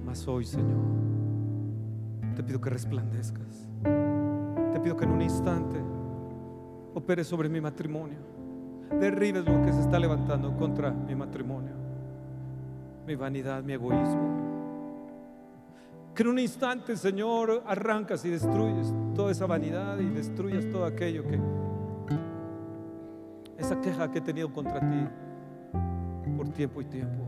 Mas 0.06 0.28
hoy, 0.28 0.46
Señor, 0.46 0.84
te 2.36 2.44
pido 2.44 2.60
que 2.60 2.70
resplandezcas. 2.70 3.68
Te 4.74 4.80
pido 4.80 4.96
que 4.98 5.06
en 5.06 5.12
un 5.12 5.22
instante 5.22 5.80
operes 6.94 7.28
sobre 7.28 7.50
mi 7.50 7.62
matrimonio. 7.62 8.18
Derribes 9.00 9.46
lo 9.46 9.62
que 9.62 9.72
se 9.72 9.82
está 9.82 10.00
levantando 10.00 10.56
contra 10.56 10.92
mi 10.92 11.16
matrimonio. 11.16 11.74
Mi 13.06 13.16
vanidad, 13.16 13.64
mi 13.64 13.74
egoísmo. 13.74 14.40
Que 16.16 16.24
en 16.24 16.30
un 16.30 16.40
instante, 16.40 16.98
Señor, 16.98 17.64
arrancas 17.66 18.26
y 18.26 18.30
destruyes 18.30 18.94
toda 19.16 19.32
esa 19.32 19.46
vanidad 19.46 20.00
y 20.00 20.10
destruyes 20.10 20.70
todo 20.70 20.86
aquello 20.86 21.24
que... 21.28 21.40
Esa 23.58 23.80
queja 23.80 24.10
que 24.10 24.20
he 24.20 24.22
tenido 24.22 24.52
contra 24.52 24.80
ti 24.80 25.08
por 26.36 26.50
tiempo 26.50 26.82
y 26.82 26.86
tiempo. 26.86 27.26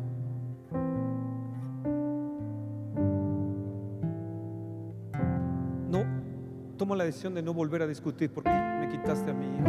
Tomo 6.91 6.97
la 6.97 7.05
decisión 7.05 7.33
de 7.33 7.41
no 7.41 7.53
volver 7.53 7.81
a 7.83 7.87
discutir 7.87 8.29
porque 8.33 8.49
me 8.49 8.89
quitaste 8.89 9.31
a 9.31 9.33
mi 9.33 9.45
hijo. 9.45 9.63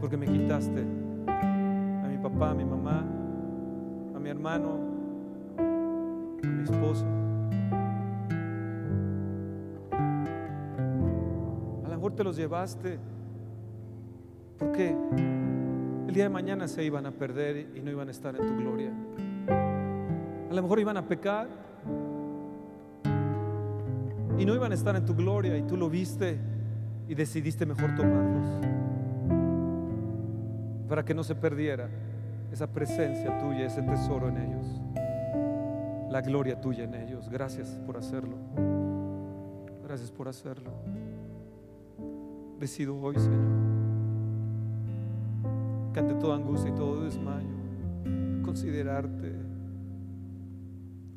Porque 0.00 0.16
me 0.16 0.26
quitaste 0.26 0.80
a 1.26 2.06
mi 2.08 2.18
papá, 2.18 2.50
a 2.50 2.54
mi 2.54 2.64
mamá, 2.64 3.04
a 4.14 4.20
mi 4.20 4.30
hermano, 4.30 4.78
a 5.58 6.46
mi 6.46 6.62
esposo. 6.62 7.04
A 11.84 11.88
lo 11.88 11.96
mejor 11.96 12.14
te 12.14 12.22
los 12.22 12.36
llevaste 12.36 13.00
porque 14.56 14.96
el 16.06 16.14
día 16.14 16.22
de 16.22 16.30
mañana 16.30 16.68
se 16.68 16.84
iban 16.84 17.06
a 17.06 17.10
perder 17.10 17.70
y 17.74 17.80
no 17.80 17.90
iban 17.90 18.06
a 18.06 18.12
estar 18.12 18.36
en 18.36 18.46
tu 18.46 18.56
gloria. 18.56 18.92
A 20.48 20.54
lo 20.54 20.62
mejor 20.62 20.78
iban 20.78 20.96
a 20.96 21.08
pecar 21.08 21.48
y 24.38 24.44
no 24.44 24.54
iban 24.54 24.72
a 24.72 24.74
estar 24.74 24.96
en 24.96 25.04
tu 25.04 25.14
gloria 25.14 25.56
y 25.56 25.62
tú 25.62 25.76
lo 25.76 25.88
viste 25.88 26.38
y 27.08 27.14
decidiste 27.14 27.66
mejor 27.66 27.94
tomarlos 27.94 28.44
para 30.88 31.04
que 31.04 31.14
no 31.14 31.24
se 31.24 31.34
perdiera 31.34 31.88
esa 32.52 32.66
presencia 32.66 33.38
tuya, 33.38 33.66
ese 33.66 33.82
tesoro 33.82 34.28
en 34.28 34.36
ellos, 34.38 34.80
la 36.10 36.20
gloria 36.20 36.60
tuya 36.60 36.84
en 36.84 36.94
ellos. 36.94 37.28
Gracias 37.28 37.80
por 37.86 37.96
hacerlo. 37.96 38.36
Gracias 39.82 40.12
por 40.12 40.28
hacerlo. 40.28 40.70
Decido 42.60 42.96
hoy, 42.96 43.16
Señor, 43.16 43.40
que 45.92 46.00
ante 46.00 46.14
toda 46.14 46.36
angustia 46.36 46.70
y 46.70 46.74
todo 46.74 47.04
desmayo, 47.04 47.48
considerarte 48.44 49.32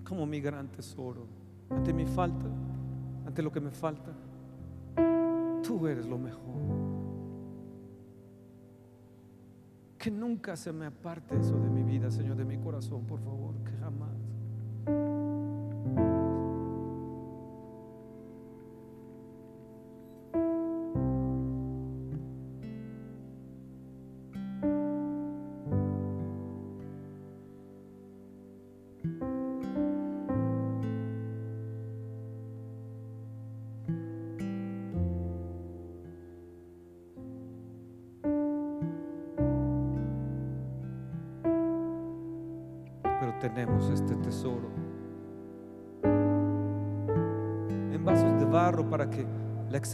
como 0.04 0.26
mi 0.26 0.42
gran 0.42 0.70
tesoro 0.70 1.28
ante 1.70 1.94
mi 1.94 2.06
falta, 2.06 2.48
ante 3.28 3.44
lo 3.44 3.52
que 3.52 3.60
me 3.60 3.72
falta. 3.72 4.12
Tú 5.62 5.86
eres 5.86 6.08
lo 6.08 6.18
mejor. 6.18 6.56
Que 9.98 10.10
nunca 10.10 10.56
se 10.56 10.72
me 10.72 10.86
aparte 10.86 11.38
eso 11.38 11.60
de 11.60 11.70
mi 11.70 11.84
vida, 11.84 12.10
Señor, 12.10 12.38
de 12.38 12.46
mi 12.46 12.58
corazón, 12.58 13.06
por 13.06 13.20
favor, 13.20 13.54
que 13.66 13.72
jamás. 13.74 14.17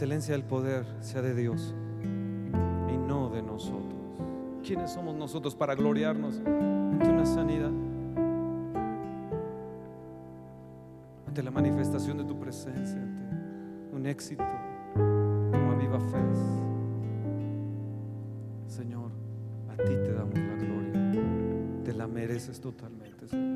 Excelencia 0.04 0.34
del 0.34 0.44
poder 0.44 0.84
sea 1.00 1.22
de 1.22 1.34
Dios 1.34 1.74
y 2.02 2.96
no 2.98 3.30
de 3.30 3.40
nosotros. 3.40 4.20
¿Quiénes 4.62 4.90
somos 4.90 5.16
nosotros 5.16 5.54
para 5.54 5.74
gloriarnos 5.74 6.42
ante 6.44 7.08
una 7.08 7.24
sanidad? 7.24 7.70
Ante 11.26 11.42
la 11.42 11.50
manifestación 11.50 12.18
de 12.18 12.24
tu 12.24 12.38
presencia, 12.38 13.00
ante 13.00 13.96
un 13.96 14.04
éxito 14.04 14.44
como 14.84 15.72
a 15.72 15.74
viva 15.74 15.98
fe. 15.98 16.18
Señor, 18.66 19.10
a 19.70 19.76
ti 19.76 19.84
te 19.84 20.12
damos 20.12 20.38
la 20.38 20.54
gloria. 20.56 21.82
Te 21.82 21.94
la 21.94 22.06
mereces 22.06 22.60
totalmente, 22.60 23.26
Señor. 23.26 23.53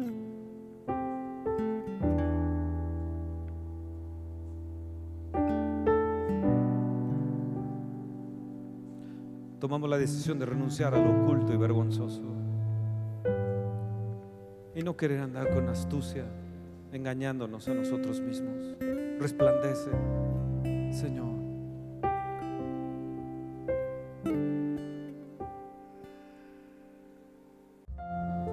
Tomamos 9.69 9.91
la 9.91 9.99
decisión 9.99 10.39
de 10.39 10.47
renunciar 10.47 10.95
a 10.95 10.99
lo 10.99 11.25
oculto 11.25 11.53
y 11.53 11.59
vergonzoso 11.59 12.23
y 14.75 14.83
no 14.83 14.97
querer 14.97 15.21
andar 15.21 15.53
con 15.53 15.69
astucia, 15.69 16.25
engañándonos 16.91 17.69
a 17.69 17.75
nosotros 17.75 18.19
mismos. 18.19 18.79
Resplandece, 19.21 19.91
Señor. 20.91 21.29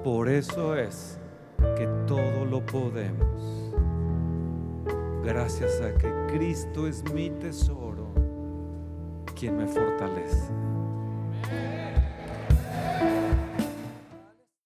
Por 0.04 0.28
eso 0.28 0.76
es 0.76 1.18
que 1.78 1.88
todo 2.08 2.44
lo 2.44 2.66
podemos. 2.66 3.72
Gracias 5.24 5.80
a 5.80 5.98
que 5.98 6.12
Cristo 6.28 6.88
es 6.88 7.10
mi 7.14 7.30
tesoro, 7.30 8.14
quien 9.34 9.56
me 9.56 9.66
fortalece. 9.66 10.75